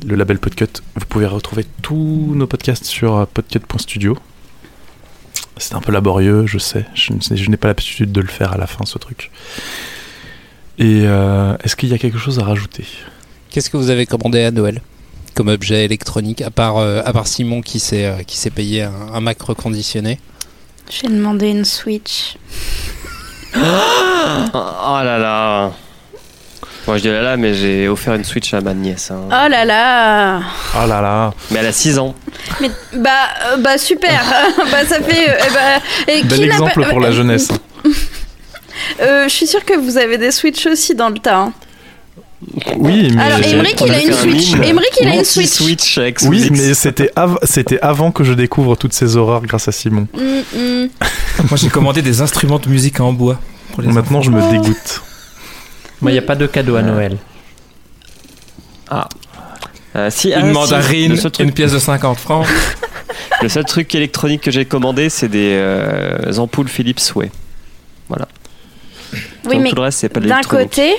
le 0.07 0.14
label 0.14 0.38
Podcut. 0.38 0.82
Vous 0.94 1.07
pouvez 1.07 1.26
retrouver 1.26 1.64
tous 1.82 2.32
nos 2.34 2.46
podcasts 2.46 2.84
sur 2.84 3.16
euh, 3.16 3.26
podcut.studio. 3.32 4.16
C'est 5.57 5.74
un 5.74 5.80
peu 5.80 5.92
laborieux, 5.92 6.46
je 6.46 6.59
sais. 6.59 6.84
Je, 6.94 7.12
n'ai 7.48 7.57
pas 7.57 7.68
l'habitude 7.68 8.11
de 8.11 8.20
le 8.20 8.26
faire 8.28 8.52
à 8.52 8.57
la 8.57 8.66
fin, 8.66 8.84
ce 8.84 8.98
truc. 8.98 9.30
Et 10.78 11.02
euh, 11.05 11.57
est-ce 11.62 11.76
qu'il 11.76 11.88
y 11.90 11.94
a 11.94 11.98
quelque 11.98 12.18
chose 12.18 12.40
à 12.40 12.44
rajouter? 12.44 12.84
Qu'est-ce 13.50 13.70
que 13.70 13.76
vous 13.76 13.90
avez 13.90 14.07
commandé 14.07 14.42
à 14.42 14.50
Noël 14.50 14.80
comme 15.34 15.48
objet 15.48 15.84
électronique, 15.84 16.42
à 16.42 16.50
part, 16.50 16.78
à 16.78 17.24
Simon 17.24 17.61
qui 17.61 17.80
s'est 17.80 18.24
qui 18.24 18.36
s'est 18.36 18.50
payé 18.50 18.82
un, 18.82 18.92
un 19.14 19.20
Mac 19.20 19.42
reconditionné? 19.42 20.20
J'ai 20.89 21.09
demandé 21.09 21.49
une 21.49 21.64
Switch. 21.64 22.37
Oh 23.57 25.01
là 25.03 25.18
là 25.18 25.70
Moi 26.87 26.97
je 26.97 27.03
dis 27.03 27.09
oh 27.09 27.12
là 27.12 27.22
là, 27.22 27.37
mais 27.37 27.55
j'ai 27.55 27.89
offert 27.89 28.14
une 28.14 28.24
Switch 28.24 28.53
à 28.55 28.61
ma 28.61 28.74
nièce. 28.74 29.11
hein. 29.11 29.20
Oh 29.28 29.49
là 29.49 29.64
là 29.64 30.41
Ah 30.74 30.87
là 30.87 31.01
là 31.01 31.32
Mais 31.51 31.61
elle 31.61 31.66
a 31.66 31.72
6 31.72 31.99
ans. 31.99 32.14
Mais 32.61 32.70
bah 32.95 33.11
euh, 33.47 33.57
bah 33.59 33.78
super. 33.78 34.20
bah 34.70 34.85
ça 34.87 35.01
fait 35.01 35.28
euh, 35.30 35.35
eh 35.47 35.53
bah, 35.53 36.12
et 36.12 36.22
Bel 36.24 36.39
qui 36.41 36.47
n'a 36.49 36.55
exemple 36.55 36.82
pas- 36.82 36.91
pour 36.91 37.01
la 37.01 37.12
jeunesse. 37.12 37.49
Euh, 39.01 39.24
je 39.24 39.28
suis 39.28 39.47
sûre 39.47 39.64
que 39.64 39.74
vous 39.78 39.99
avez 39.99 40.18
des 40.18 40.30
Switch 40.30 40.66
aussi 40.66 40.95
dans 40.95 41.09
le 41.11 41.18
tas. 41.18 41.37
hein. 41.39 41.53
Oui, 42.76 43.11
mais 43.14 43.22
Alors, 43.22 43.38
Emmerich, 43.38 43.80
il 43.84 43.92
a 43.92 44.03
une 44.03 44.12
Switch. 44.12 44.55
Emmerich, 44.55 44.99
il 45.01 45.09
a 45.09 45.14
une 45.16 45.24
Switch. 45.24 45.49
Switch 45.49 45.99
avec 45.99 46.18
oui, 46.22 46.49
mais 46.51 46.74
c'était 46.74 47.11
av- 47.16 47.38
c'était 47.42 47.80
avant 47.80 48.11
que 48.12 48.24
je 48.24 48.32
découvre 48.32 48.76
toutes 48.76 48.92
ces 48.92 49.16
horreurs 49.16 49.42
grâce 49.42 49.68
à 49.68 49.72
Simon. 49.72 50.07
Mm, 50.14 50.59
mm. 50.59 50.88
Moi, 51.51 51.57
j'ai 51.57 51.68
commandé 51.68 52.03
des 52.03 52.20
instruments 52.20 52.59
de 52.59 52.68
musique 52.68 53.01
en 53.01 53.12
bois. 53.12 53.38
Pour 53.72 53.82
les 53.82 53.88
Maintenant, 53.88 54.22
je 54.22 54.30
me 54.30 54.40
dégoûte. 54.51 55.03
Moi, 56.01 56.11
il 56.11 56.14
n'y 56.14 56.18
a 56.18 56.22
pas 56.22 56.36
de 56.36 56.47
cadeau 56.47 56.76
à 56.76 56.82
Noël. 56.82 57.16
Euh, 59.97 60.11
si, 60.11 60.32
ah, 60.32 60.40
Une 60.40 60.47
si, 60.49 60.53
mandarine, 60.53 61.11
le, 61.12 61.16
seul 61.16 61.30
truc, 61.30 61.47
une 61.47 61.53
pièce 61.53 61.72
de 61.72 61.78
50 61.78 62.18
francs. 62.18 62.47
le 63.42 63.49
seul 63.49 63.64
truc 63.64 63.95
électronique 63.95 64.40
que 64.42 64.51
j'ai 64.51 64.64
commandé, 64.64 65.09
c'est 65.09 65.28
des 65.28 65.53
euh, 65.55 66.36
ampoules 66.38 66.68
Philips 66.68 67.14
Way. 67.14 67.30
Oui, 68.11 68.16
Donc, 69.45 69.62
mais 69.62 69.70
tout 69.70 69.76
le 69.76 69.82
reste, 69.82 70.01
c'est 70.01 70.09
pas 70.09 70.20
de 70.20 70.28
d'un 70.28 70.40
côté, 70.42 70.95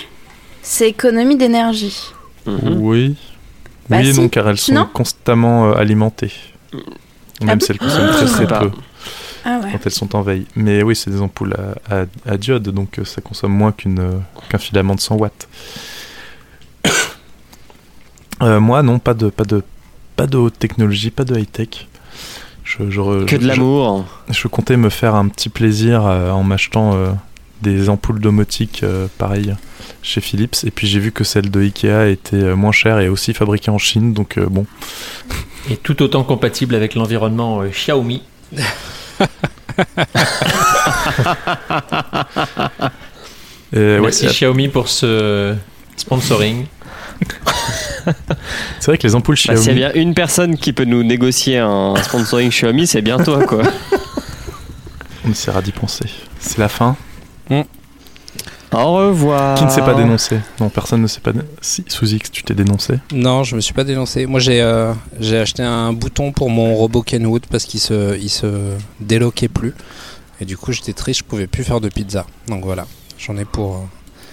c'est 0.65 0.89
économie 0.89 1.37
d'énergie. 1.37 1.97
Mhm. 2.45 2.77
Oui. 2.79 3.15
Bah 3.89 3.97
oui 4.01 4.09
et 4.09 4.13
si. 4.13 4.19
non, 4.19 4.29
car 4.29 4.49
elles 4.49 4.57
sont 4.57 4.73
Non 4.73 4.89
constamment 4.91 5.69
euh, 5.69 5.73
alimentées. 5.75 6.31
Même 7.41 7.59
bon 7.59 7.65
si 7.65 7.71
elles 7.71 7.77
consomment 7.77 8.09
très 8.09 8.27
sais 8.27 8.45
très 8.47 8.59
peu 8.59 8.71
Ah 9.45 9.59
ouais. 9.63 9.71
quand 9.71 9.79
elles 9.85 9.91
sont 9.91 10.15
en 10.15 10.21
veille. 10.21 10.47
Mais 10.55 10.81
oui, 10.83 10.95
c'est 10.95 11.11
des 11.11 11.21
ampoules 11.21 11.53
à, 11.89 11.95
à- 12.01 12.05
à 12.33 12.37
diode, 12.37 12.67
donc 12.69 12.97
euh, 12.99 13.05
ça 13.05 13.21
consomme 13.21 13.51
moins 13.53 13.71
qu'une, 13.71 13.99
euh, 13.99 14.17
qu'un 14.49 14.57
filament 14.57 14.95
de 14.95 15.01
100 15.01 15.15
watts. 15.17 15.47
Euh, 18.41 18.59
moi, 18.59 18.83
non, 18.83 18.99
pas 18.99 19.13
de, 19.13 19.29
pas 19.29 19.45
de, 19.45 19.63
pas 20.17 20.27
de 20.27 20.37
haute 20.37 20.59
technologie, 20.59 21.09
pas 21.09 21.23
de 21.23 21.39
high 21.39 21.49
tech. 21.49 21.87
Je, 22.65 22.79
Que 22.79 23.35
de 23.37 23.41
je- 23.41 23.47
l'amour. 23.47 24.05
Je, 24.29 24.47
comptais 24.49 24.75
me 24.75 24.89
faire 24.89 25.15
un 25.15 25.29
petit 25.29 25.47
plaisir 25.49 26.05
euh, 26.05 26.31
en 26.31 26.43
m'achetant 26.43 26.93
euh, 26.95 27.11
des 27.65 27.89
ampoules 27.89 28.19
domotiques 28.19 28.81
euh, 28.83 29.07
pareilles 29.17 29.55
chez 30.01 30.21
Philips. 30.21 30.63
Et 30.65 30.71
puis 30.71 30.87
j'ai 30.87 30.99
vu 30.99 31.11
que 31.11 31.23
celle 31.23 31.49
de 31.49 31.59
Ikea 31.61 32.09
était 32.11 32.35
euh, 32.35 32.55
moins 32.55 32.71
chère 32.71 32.99
et 32.99 33.09
aussi 33.09 33.33
fabriquée 33.33 33.71
en 33.71 33.77
Chine. 33.79 34.13
Donc 34.13 34.37
euh, 34.37 34.45
bon, 34.45 34.65
Et 35.69 35.77
tout 35.77 36.03
autant 36.03 36.23
compatible 36.23 36.75
avec 36.75 36.93
l'environnement 36.95 37.61
euh, 37.61 37.69
Xiaomi. 37.69 38.21
Ouais, 43.73 43.99
Merci 43.99 44.27
Xiaomi 44.27 44.69
pour 44.69 44.87
ce 44.87 45.53
sponsoring. 45.97 46.65
c'est 48.79 48.85
vrai 48.85 48.97
que 48.97 49.05
les 49.05 49.15
ampoules 49.15 49.35
Bah, 49.35 49.55
Xiaomi. 49.55 49.63
S'il 49.63 49.77
y 49.79 49.83
a 49.83 49.91
bien 49.91 50.01
une 50.01 50.13
personne 50.13 50.55
qui 50.57 50.71
peut 50.71 50.85
nous 50.85 51.03
négocier 51.03 51.57
un 51.57 51.95
sponsoring 52.01 52.51
Xiaomi, 52.51 52.87
c'est 52.87 53.01
bien 53.01 53.17
toi, 53.17 53.43
quoi. 53.45 53.63
On 55.25 55.31
essaiera 55.31 55.61
d'y 55.61 55.73
penser. 55.73 56.05
C'est 56.39 56.59
la 56.59 56.69
fin. 56.69 56.95
Au 58.73 58.93
revoir. 58.93 59.57
Qui 59.57 59.63
ne 59.65 59.69
s'est 59.69 59.81
pas 59.81 59.93
dénoncé 59.93 60.37
Non, 60.59 60.69
personne 60.69 61.01
ne 61.01 61.07
s'est 61.07 61.21
pas. 61.21 61.31
dé- 61.31 61.39
Si, 61.61 61.85
sous 61.87 62.07
X, 62.13 62.29
tu 62.29 62.43
t'es 62.43 62.53
dénoncé. 62.53 62.95
Non, 63.13 63.43
je 63.43 63.55
me 63.55 63.61
suis 63.61 63.73
pas 63.73 63.85
dénoncé. 63.85 64.25
Moi, 64.25 64.39
j'ai 64.41 64.61
euh, 64.61 64.91
j'ai 65.19 65.37
acheté 65.39 65.63
un 65.63 65.93
bouton 65.93 66.33
pour 66.33 66.49
mon 66.49 66.75
robot 66.75 67.01
Kenwood 67.01 67.45
parce 67.49 67.63
qu'il 67.65 67.79
se, 67.79 68.17
il 68.17 68.29
se 68.29 68.73
déloquait 68.99 69.47
plus. 69.47 69.73
Et 70.41 70.45
du 70.45 70.57
coup, 70.57 70.73
j'étais 70.73 70.91
triste, 70.91 71.19
je 71.21 71.23
pouvais 71.23 71.47
plus 71.47 71.63
faire 71.63 71.79
de 71.79 71.87
pizza. 71.87 72.25
Donc 72.49 72.65
voilà, 72.65 72.85
j'en 73.17 73.37
ai 73.37 73.45
pour. 73.45 73.75
euh, 73.75 73.79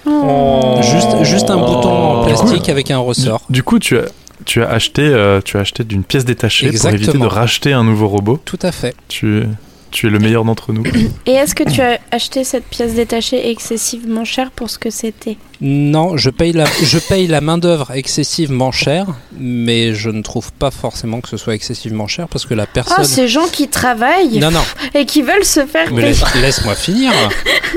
Oh. 0.04 0.80
Juste, 0.82 1.22
juste 1.22 1.48
un 1.50 1.58
bouton 1.58 1.88
en 1.88 2.20
coup- 2.22 2.26
plastique 2.26 2.68
avec 2.68 2.90
un 2.90 2.98
ressort. 2.98 3.42
Du 3.48 3.62
coup, 3.62 3.78
tu 3.78 3.96
as, 3.96 4.06
tu 4.44 4.60
as 4.60 4.68
acheté, 4.68 5.02
euh, 5.02 5.40
tu 5.44 5.56
as 5.56 5.60
acheté 5.60 5.84
d'une 5.84 6.02
pièce 6.02 6.24
détachée 6.24 6.66
pour 6.66 6.74
éviter 6.74 6.88
de 6.90 6.96
Exactement. 7.02 7.28
racheter 7.28 7.72
un 7.72 7.84
nouveau 7.84 8.08
robot. 8.08 8.40
Tout 8.44 8.58
à 8.62 8.72
fait. 8.72 8.96
Tu, 9.06 9.44
tu 9.92 10.06
es 10.08 10.10
le 10.10 10.18
meilleur 10.18 10.44
d'entre 10.44 10.72
nous. 10.72 10.82
Et 11.26 11.32
est-ce 11.32 11.54
que 11.54 11.62
tu 11.64 11.80
as 11.80 12.00
acheté 12.10 12.42
cette 12.44 12.64
pièce 12.64 12.94
détachée 12.94 13.50
excessivement 13.50 14.24
chère 14.24 14.50
pour 14.50 14.68
ce 14.70 14.78
que 14.78 14.90
c'était? 14.90 15.36
Non, 15.60 16.16
je 16.16 16.30
paye 16.30 16.52
la, 16.52 16.64
je 16.82 16.98
paye 16.98 17.28
la 17.28 17.40
main 17.40 17.56
d'œuvre 17.58 17.92
excessivement 17.92 18.72
chère, 18.72 19.06
mais 19.38 19.94
je 19.94 20.10
ne 20.10 20.20
trouve 20.22 20.50
pas 20.52 20.72
forcément 20.72 21.20
que 21.20 21.28
ce 21.28 21.36
soit 21.36 21.54
excessivement 21.54 22.08
cher 22.08 22.26
parce 22.26 22.46
que 22.46 22.54
la 22.54 22.64
Oh, 22.64 22.74
personne. 22.74 23.04
ces 23.04 23.28
gens 23.28 23.46
qui 23.52 23.68
travaillent 23.68 24.38
non, 24.40 24.50
non, 24.50 24.62
et 24.94 25.04
qui 25.06 25.22
veulent 25.22 25.44
se 25.44 25.64
faire 25.66 25.92
mais 25.92 26.02
payer. 26.12 26.24
laisse-moi 26.40 26.74
finir. 26.74 27.12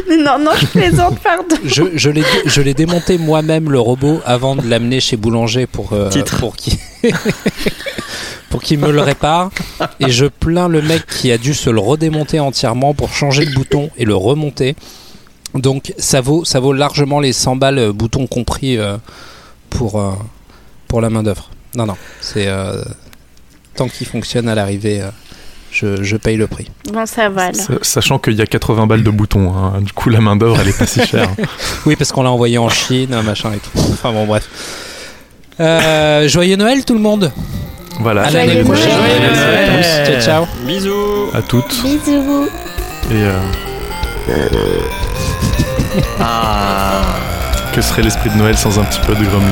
Non, 0.09 0.37
non, 0.39 0.51
je 0.59 0.65
plaisante, 0.67 1.19
pardon. 1.19 1.55
Je, 1.63 1.83
je 1.95 2.09
l'ai 2.09 2.23
je 2.45 2.61
l'ai 2.61 2.73
démonté 2.73 3.17
moi-même 3.17 3.71
le 3.71 3.79
robot 3.79 4.19
avant 4.25 4.55
de 4.55 4.67
l'amener 4.67 4.99
chez 4.99 5.15
Boulanger 5.17 5.65
pour 5.67 5.93
euh, 5.93 6.09
Titre. 6.09 6.37
pour 6.39 6.55
qu'il 6.55 6.73
pour 8.55 8.63
qu'il 8.63 8.79
me 8.79 8.89
le 8.91 9.01
répare 9.01 9.49
et 9.99 10.09
je 10.09 10.25
plains 10.25 10.69
le 10.69 10.81
mec 10.81 11.05
qui 11.07 11.29
a 11.31 11.37
dû 11.37 11.53
se 11.53 11.69
le 11.69 11.79
redémonter 11.81 12.39
entièrement 12.39 12.93
pour 12.93 13.11
changer 13.13 13.43
le 13.43 13.53
bouton 13.53 13.89
et 13.97 14.05
le 14.05 14.15
remonter. 14.15 14.75
Donc 15.53 15.93
ça 15.97 16.21
vaut 16.21 16.45
ça 16.45 16.59
vaut 16.61 16.71
largement 16.71 17.19
les 17.19 17.33
100 17.33 17.57
balles 17.57 17.79
euh, 17.79 17.91
bouton 17.93 18.27
compris 18.27 18.77
euh, 18.77 18.95
pour 19.69 19.99
euh, 19.99 20.11
pour 20.87 21.01
la 21.01 21.09
main 21.09 21.21
d'œuvre. 21.23 21.49
Non 21.75 21.85
non, 21.85 21.95
c'est 22.21 22.47
euh, 22.47 22.81
tant 23.75 23.89
qu'il 23.89 24.07
fonctionne 24.07 24.47
à 24.47 24.55
l'arrivée 24.55 25.01
euh, 25.01 25.09
je, 25.71 26.01
je 26.01 26.15
paye 26.15 26.37
le 26.37 26.47
prix. 26.47 26.71
Bon, 26.93 27.05
ça 27.05 27.27
va 27.27 27.51
Sachant 27.81 28.17
qu'il 28.19 28.35
y 28.35 28.41
a 28.41 28.45
80 28.45 28.87
balles 28.87 29.03
de 29.03 29.09
boutons. 29.11 29.53
hein. 29.53 29.81
Du 29.81 29.91
coup, 29.91 30.09
la 30.09 30.21
main 30.21 30.37
d'œuvre, 30.37 30.57
elle 30.61 30.69
est 30.69 30.77
pas 30.77 30.87
si 30.87 31.05
chère. 31.05 31.29
Oui, 31.85 31.97
parce 31.97 32.13
qu'on 32.13 32.23
l'a 32.23 32.31
envoyé 32.31 32.57
en 32.57 32.69
Chine, 32.69 33.13
machin 33.25 33.51
et 33.51 33.57
tout. 33.57 33.77
Enfin 33.91 34.13
bon, 34.13 34.25
bref. 34.25 34.47
Euh, 35.59 36.27
joyeux 36.29 36.55
Noël 36.55 36.85
tout 36.85 36.93
le 36.93 36.99
monde. 37.01 37.31
Voilà. 37.99 38.23
À 38.23 38.29
l'année 38.29 38.47
Joyeux 38.51 38.63
prochaine. 38.65 38.89
Noël. 38.89 39.11
Joyeux 39.17 39.35
Noël 39.35 39.69
à 39.69 40.05
tous. 40.05 40.11
Ciao 40.11 40.21
ciao. 40.21 40.45
Bisous. 40.65 41.29
À 41.33 41.41
toutes. 41.41 41.81
Bisous. 41.83 42.49
Et 43.11 43.23
euh, 43.23 43.39
Ah. 46.19 47.01
que 47.73 47.81
serait 47.81 48.01
l'esprit 48.01 48.29
de 48.29 48.35
Noël 48.37 48.57
sans 48.57 48.79
un 48.79 48.83
petit 48.83 48.99
peu 49.05 49.13
de 49.15 49.23
Gromly 49.25 49.45